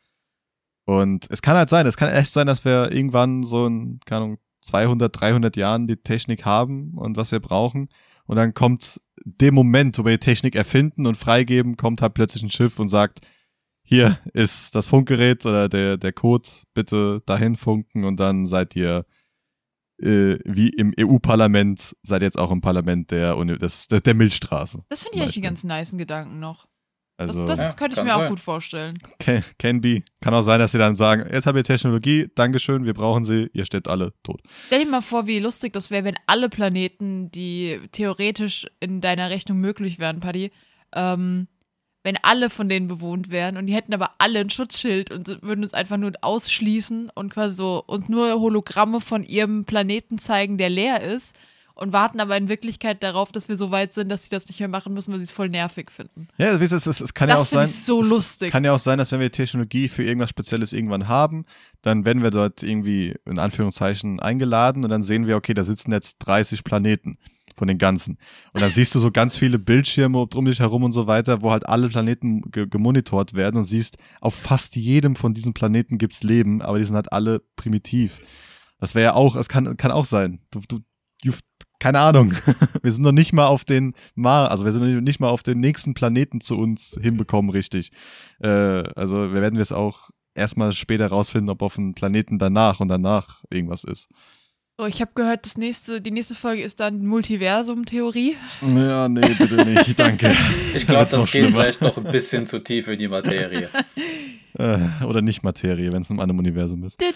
Und 0.85 1.27
es 1.29 1.41
kann 1.41 1.55
halt 1.55 1.69
sein, 1.69 1.87
es 1.87 1.97
kann 1.97 2.09
echt 2.09 2.31
sein, 2.31 2.47
dass 2.47 2.65
wir 2.65 2.91
irgendwann 2.91 3.43
so 3.43 3.65
in, 3.65 3.99
keine 4.05 4.25
Ahnung, 4.25 4.37
200, 4.61 5.19
300 5.19 5.55
Jahren 5.57 5.87
die 5.87 5.97
Technik 5.97 6.45
haben 6.45 6.93
und 6.97 7.17
was 7.17 7.31
wir 7.31 7.39
brauchen. 7.39 7.89
Und 8.25 8.37
dann 8.37 8.53
kommt 8.53 9.01
dem 9.25 9.53
Moment, 9.53 9.97
wo 9.97 10.05
wir 10.05 10.13
die 10.13 10.19
Technik 10.19 10.55
erfinden 10.55 11.05
und 11.05 11.15
freigeben, 11.15 11.77
kommt 11.77 12.01
halt 12.01 12.13
plötzlich 12.13 12.43
ein 12.43 12.49
Schiff 12.49 12.79
und 12.79 12.89
sagt, 12.89 13.21
hier 13.83 14.19
ist 14.33 14.75
das 14.75 14.87
Funkgerät 14.87 15.45
oder 15.45 15.67
der, 15.67 15.97
der 15.97 16.13
Code, 16.13 16.47
bitte 16.73 17.21
dahin 17.25 17.57
funken 17.57 18.05
und 18.05 18.19
dann 18.19 18.45
seid 18.45 18.75
ihr 18.75 19.05
äh, 20.01 20.39
wie 20.45 20.69
im 20.69 20.93
EU-Parlament, 20.99 21.95
seid 22.01 22.21
ihr 22.21 22.25
jetzt 22.25 22.39
auch 22.39 22.51
im 22.51 22.61
Parlament 22.61 23.11
der, 23.11 23.37
Uni 23.37 23.57
der, 23.57 24.01
der 24.01 24.13
Milchstraße. 24.13 24.83
das 24.89 25.03
finde 25.03 25.17
ich 25.17 25.23
eigentlich 25.23 25.37
einen 25.37 25.43
ganz 25.43 25.63
niceen 25.63 25.97
Gedanken 25.97 26.39
noch. 26.39 26.67
Also 27.17 27.45
das 27.45 27.57
das 27.59 27.65
Ja, 27.65 27.73
könnte 27.73 27.97
ich 27.99 28.03
mir 28.03 28.15
auch 28.15 28.19
sein. 28.21 28.29
gut 28.29 28.39
vorstellen. 28.39 28.97
can, 29.19 29.43
can 29.59 29.81
be. 29.81 30.01
Kann 30.21 30.33
auch 30.33 30.41
sein, 30.41 30.59
dass 30.59 30.71
sie 30.71 30.77
dann 30.79 30.95
sagen, 30.95 31.23
jetzt 31.31 31.45
habt 31.45 31.57
ihr 31.57 31.63
Technologie, 31.63 32.27
Dankeschön, 32.35 32.85
wir 32.85 32.93
brauchen 32.93 33.23
sie, 33.23 33.49
ihr 33.53 33.65
steht 33.65 33.87
alle 33.87 34.13
tot. 34.23 34.41
Stell 34.67 34.83
dir 34.83 34.89
mal 34.89 35.01
vor, 35.01 35.27
wie 35.27 35.39
lustig 35.39 35.73
das 35.73 35.91
wäre, 35.91 36.05
wenn 36.05 36.15
alle 36.25 36.49
Planeten, 36.49 37.29
die 37.31 37.79
theoretisch 37.91 38.65
in 38.79 38.99
deiner 38.99 39.29
Rechnung 39.29 39.59
möglich 39.59 39.99
wären, 39.99 40.19
Paddy, 40.21 40.51
ähm, 40.95 41.47
wenn 42.03 42.17
alle 42.21 42.49
von 42.49 42.67
denen 42.67 42.87
bewohnt 42.87 43.29
wären 43.31 43.55
und 43.57 43.67
die 43.67 43.73
hätten 43.75 43.93
aber 43.93 44.15
alle 44.17 44.39
ein 44.39 44.49
Schutzschild 44.49 45.11
und 45.11 45.41
würden 45.41 45.63
uns 45.63 45.73
einfach 45.73 45.97
nur 45.97 46.11
ausschließen 46.21 47.09
und 47.15 47.31
quasi 47.33 47.55
so 47.55 47.81
uns 47.85 48.09
nur 48.09 48.39
Hologramme 48.41 48.99
von 48.99 49.23
ihrem 49.23 49.63
Planeten 49.65 50.17
zeigen, 50.19 50.57
der 50.57 50.69
leer 50.69 51.01
ist 51.01 51.35
und 51.75 51.91
warten 51.93 52.19
aber 52.19 52.37
in 52.37 52.49
Wirklichkeit 52.49 53.01
darauf, 53.01 53.31
dass 53.31 53.49
wir 53.49 53.55
so 53.55 53.71
weit 53.71 53.93
sind, 53.93 54.09
dass 54.09 54.23
sie 54.23 54.29
das 54.29 54.47
nicht 54.47 54.59
mehr 54.59 54.69
machen 54.69 54.93
müssen, 54.93 55.11
weil 55.11 55.19
sie 55.19 55.25
es 55.25 55.31
voll 55.31 55.49
nervig 55.49 55.91
finden. 55.91 56.27
Ja, 56.37 56.51
es, 56.53 56.71
es, 56.71 56.85
es, 56.85 57.01
es 57.01 57.13
kann 57.13 57.29
ja 57.29 57.35
auch 57.35 57.39
Das 57.39 57.49
sein. 57.49 57.65
ich 57.67 57.83
so 57.83 58.01
es, 58.01 58.09
lustig. 58.09 58.51
Kann 58.51 58.63
ja 58.63 58.73
auch 58.73 58.79
sein, 58.79 58.97
dass 58.97 59.11
wenn 59.11 59.19
wir 59.19 59.31
Technologie 59.31 59.89
für 59.89 60.03
irgendwas 60.03 60.29
Spezielles 60.29 60.73
irgendwann 60.73 61.07
haben, 61.07 61.45
dann 61.81 62.05
werden 62.05 62.21
wir 62.21 62.31
dort 62.31 62.61
irgendwie 62.63 63.15
in 63.25 63.39
Anführungszeichen 63.39 64.19
eingeladen 64.19 64.83
und 64.83 64.89
dann 64.89 65.03
sehen 65.03 65.27
wir, 65.27 65.35
okay, 65.35 65.53
da 65.53 65.63
sitzen 65.63 65.91
jetzt 65.91 66.19
30 66.19 66.63
Planeten 66.63 67.17
von 67.55 67.67
den 67.67 67.77
ganzen. 67.77 68.17
Und 68.53 68.61
dann 68.61 68.69
siehst 68.71 68.93
du 68.95 68.99
so 68.99 69.11
ganz 69.11 69.35
viele 69.35 69.59
Bildschirme 69.59 70.17
um 70.19 70.45
dich 70.45 70.59
herum 70.59 70.83
und 70.83 70.91
so 70.91 71.07
weiter, 71.07 71.41
wo 71.41 71.51
halt 71.51 71.67
alle 71.67 71.89
Planeten 71.89 72.41
ge 72.51 72.67
gemonitort 72.67 73.33
werden 73.33 73.57
und 73.57 73.65
siehst, 73.65 73.97
auf 74.21 74.33
fast 74.35 74.75
jedem 74.75 75.15
von 75.15 75.33
diesen 75.33 75.53
Planeten 75.53 75.97
gibt's 75.97 76.23
Leben, 76.23 76.61
aber 76.61 76.79
die 76.79 76.85
sind 76.85 76.95
halt 76.95 77.11
alle 77.11 77.41
primitiv. 77.55 78.19
Das 78.79 78.95
wäre 78.95 79.05
ja 79.05 79.13
auch, 79.13 79.35
es 79.35 79.49
kann, 79.49 79.77
kann 79.77 79.91
auch 79.91 80.05
sein. 80.05 80.41
Du, 80.51 80.61
du, 80.67 80.79
keine 81.79 81.99
Ahnung. 81.99 82.33
wir 82.81 82.91
sind 82.91 83.03
noch 83.03 83.11
nicht 83.11 83.33
mal 83.33 83.47
auf 83.47 83.65
den 83.65 83.93
Mars, 84.15 84.51
also 84.51 84.65
wir 84.65 84.71
sind 84.71 84.93
noch 84.93 85.01
nicht 85.01 85.19
mal 85.19 85.29
auf 85.29 85.43
den 85.43 85.59
nächsten 85.59 85.93
Planeten 85.93 86.39
zu 86.41 86.57
uns 86.57 86.97
hinbekommen, 87.01 87.51
richtig. 87.51 87.91
Äh, 88.39 88.47
also 88.47 89.33
wir 89.33 89.41
werden 89.41 89.59
es 89.59 89.71
auch 89.71 90.09
erstmal 90.35 90.73
später 90.73 91.07
rausfinden, 91.07 91.49
ob 91.49 91.61
auf 91.61 91.75
dem 91.75 91.93
Planeten 91.93 92.39
danach 92.39 92.79
und 92.79 92.87
danach 92.87 93.43
irgendwas 93.49 93.83
ist. 93.83 94.07
So, 94.79 94.87
ich 94.87 95.01
habe 95.01 95.11
gehört, 95.13 95.45
das 95.45 95.55
nächste, 95.55 96.01
die 96.01 96.09
nächste 96.09 96.33
Folge 96.33 96.63
ist 96.63 96.79
dann 96.79 97.05
Multiversum-Theorie. 97.05 98.37
Ja, 98.61 99.07
nee, 99.07 99.35
bitte 99.37 99.65
nicht, 99.65 99.99
danke. 99.99 100.35
Ich 100.73 100.87
glaube, 100.87 101.11
das 101.11 101.25
geht 101.25 101.29
schlimmer. 101.29 101.61
vielleicht 101.61 101.81
noch 101.81 101.97
ein 101.97 102.05
bisschen 102.05 102.47
zu 102.47 102.57
tief 102.63 102.87
in 102.87 102.97
die 102.97 103.07
Materie. 103.07 103.69
Äh, 104.57 105.03
oder 105.05 105.21
nicht 105.21 105.43
Materie, 105.43 105.91
wenn 105.91 106.01
es 106.03 106.09
in 106.09 106.19
einem 106.19 106.37
Universum 106.37 106.83
ist. 106.83 107.01
Äh, 107.01 107.09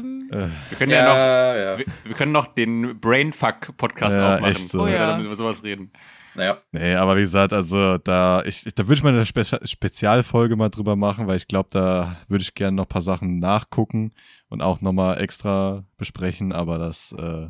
Wir 0.00 0.50
können 0.76 0.92
ja, 0.92 1.04
noch, 1.08 1.16
Ja, 1.16 1.56
ja. 1.56 1.78
wir, 1.78 1.86
wir 2.04 2.14
können 2.14 2.32
noch 2.32 2.46
den 2.46 3.00
Brainfuck-Podcast 3.00 4.16
Ja, 4.16 4.34
aufmachen. 4.36 4.56
so. 4.56 4.82
Oh 4.82 4.86
ja. 4.86 5.06
Damit 5.08 5.20
wir 5.22 5.26
über 5.26 5.36
sowas 5.36 5.62
reden. 5.64 5.92
Naja, 6.36 6.58
nee, 6.72 6.94
aber 6.96 7.16
wie 7.16 7.20
gesagt, 7.20 7.52
also 7.52 7.96
da, 7.98 8.42
ich, 8.44 8.64
da 8.74 8.88
würde 8.88 8.94
ich 8.94 9.02
mal 9.04 9.12
eine 9.12 9.24
Spe 9.24 9.44
Spezialfolge 9.44 10.56
mal 10.56 10.68
drüber 10.68 10.96
machen, 10.96 11.28
weil 11.28 11.36
ich 11.36 11.46
glaube, 11.46 11.68
da 11.70 12.16
würde 12.26 12.42
ich 12.42 12.54
gerne 12.54 12.74
noch 12.76 12.86
ein 12.86 12.88
paar 12.88 13.02
Sachen 13.02 13.38
nachgucken 13.38 14.10
und 14.48 14.60
auch 14.60 14.80
nochmal 14.80 15.20
extra 15.22 15.84
besprechen, 15.96 16.52
aber 16.52 16.78
das, 16.78 17.14
äh, 17.16 17.48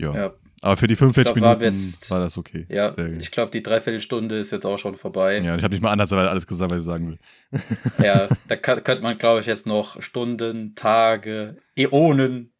ja. 0.00 0.30
Aber 0.60 0.76
für 0.76 0.86
die 0.86 0.96
45 0.96 1.30
Ich 1.30 1.34
glaub, 1.36 1.44
war 1.44 1.56
Minuten 1.58 1.76
jetzt- 1.76 2.10
war 2.10 2.20
das 2.20 2.36
okay. 2.36 2.66
ja 2.68 2.92
ich 3.18 3.30
glaube, 3.30 3.50
die 3.52 3.62
Dreiviertelstunde 3.62 4.38
ist 4.38 4.50
jetzt 4.50 4.66
auch 4.66 4.78
schon 4.78 4.96
vorbei. 4.96 5.38
Ja, 5.38 5.52
und 5.52 5.58
ich 5.58 5.64
habe 5.64 5.74
nicht 5.74 5.82
mal 5.82 5.92
anders 5.92 6.12
alles 6.12 6.46
gesagt, 6.46 6.70
was 6.72 6.80
ich 6.80 6.84
sagen 6.84 7.08
will. 7.10 7.18
Ja, 8.04 8.28
da 8.48 8.56
kann, 8.56 8.82
könnte 8.82 9.02
man, 9.02 9.16
glaube 9.16 9.40
ich, 9.40 9.46
jetzt 9.46 9.66
noch 9.66 10.02
Stunden, 10.02 10.74
Tage, 10.74 11.54
Äonen, 11.76 12.52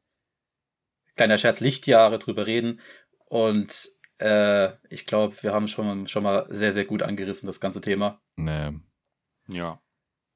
kleiner 1.17 1.39
Scherz, 1.39 1.61
Lichtjahre 1.61 2.19
drüber 2.19 2.47
reden. 2.47 2.81
Und 3.27 3.89
äh, 4.19 4.71
ich 4.89 5.07
glaube, 5.07 5.37
wir 5.43 5.53
haben 5.53 5.69
schon, 5.69 6.09
schon 6.09 6.23
mal 6.23 6.47
sehr, 6.51 6.73
sehr 6.73 6.85
gut 6.85 7.03
angerissen, 7.03 7.47
das 7.47 7.61
ganze 7.61 7.81
Thema. 7.81 8.21
Nee. 8.37 8.71
Ja. 9.49 9.81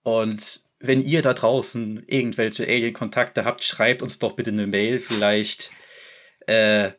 Und 0.03 0.65
wenn 0.81 1.01
ihr 1.03 1.23
da 1.23 1.33
draußen 1.33 2.03
irgendwelche 2.09 2.65
Alien-Kontakte 2.67 3.45
habt, 3.45 3.63
schreibt 3.63 4.03
uns 4.03 4.19
doch 4.19 4.33
bitte 4.33 4.51
eine 4.51 4.67
Mail. 4.67 4.99
Vielleicht 4.99 5.71
äh, 6.47 6.91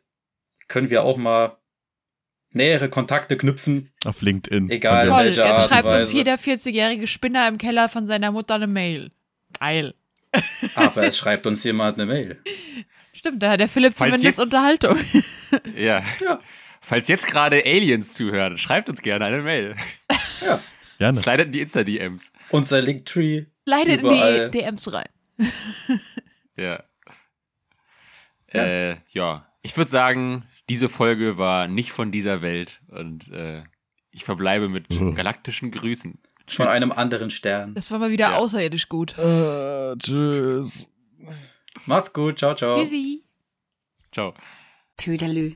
können 0.74 0.89
wir 0.89 1.03
auch 1.03 1.17
mal 1.17 1.57
nähere 2.49 2.89
Kontakte 2.89 3.38
knüpfen. 3.38 3.91
Auf 4.05 4.21
LinkedIn. 4.24 4.71
Egal, 4.71 5.05
Toll, 5.05 5.13
Art 5.13 5.26
jetzt 5.28 5.39
und 5.63 5.69
schreibt 5.69 5.88
uns 5.88 6.11
jeder 6.13 6.36
40-jährige 6.36 7.05
Spinner 7.05 7.47
im 7.47 7.59
Keller 7.59 7.89
von 7.89 8.07
seiner 8.07 8.32
Mutter 8.32 8.55
eine 8.55 8.65
Mail. 8.67 9.11
Geil. 9.59 9.93
Aber 10.74 11.03
es 11.07 11.15
schreibt 11.17 11.45
uns 11.45 11.63
jemand 11.63 11.97
eine 11.99 12.07
Mail. 12.07 12.41
Stimmt, 13.13 13.43
da 13.43 13.51
hat 13.51 13.59
der 13.59 13.69
Philipp 13.69 13.93
Falls 13.95 14.09
zumindest 14.15 14.39
jetzt- 14.39 14.45
Unterhaltung. 14.45 14.97
Ja. 15.78 16.01
Ja. 16.19 16.39
Falls 16.82 17.07
jetzt 17.07 17.28
gerade 17.28 17.63
Aliens 17.63 18.13
zuhören, 18.13 18.57
schreibt 18.57 18.89
uns 18.89 19.01
gerne 19.03 19.26
eine 19.26 19.41
Mail. 19.43 19.76
Gerne. 20.97 21.19
Slidet 21.19 21.45
in 21.45 21.51
die 21.51 21.61
Insta-DMs. 21.61 22.32
Unser 22.49 22.82
Linktree. 22.82 23.45
Leidet 23.65 24.01
Überall. 24.01 24.45
in 24.45 24.51
die 24.51 24.57
DMs 24.57 24.91
rein. 24.91 25.07
Ja. 26.57 26.84
Ja. 28.51 28.63
Äh, 28.65 28.95
ja. 29.11 29.47
Ich 29.61 29.78
würde 29.78 29.89
sagen, 29.91 30.43
diese 30.70 30.89
Folge 30.89 31.38
war 31.38 31.68
nicht 31.68 31.91
von 31.91 32.11
dieser 32.11 32.41
Welt 32.41 32.82
und 32.88 33.30
äh, 33.32 33.64
ich 34.11 34.24
verbleibe 34.24 34.70
mit 34.70 34.86
Oh. 34.91 35.14
galaktischen 35.14 35.72
Grüßen. 35.72 36.20
Von 36.47 36.68
einem 36.68 36.91
anderen 36.91 37.30
Stern. 37.30 37.74
Das 37.74 37.91
war 37.91 37.99
mal 37.99 38.11
wieder 38.11 38.32
Ja. 38.32 38.38
außerirdisch 38.38 38.89
gut. 38.89 39.18
Äh, 39.18 39.95
tschüss. 39.97 40.89
Macht's 41.86 42.11
gut. 42.14 42.38
Ciao, 42.39 42.53
ciao. 42.55 42.82
Tschüssi. 42.82 43.24
Ciao. 44.11 44.34
Tüdelü. 44.97 45.51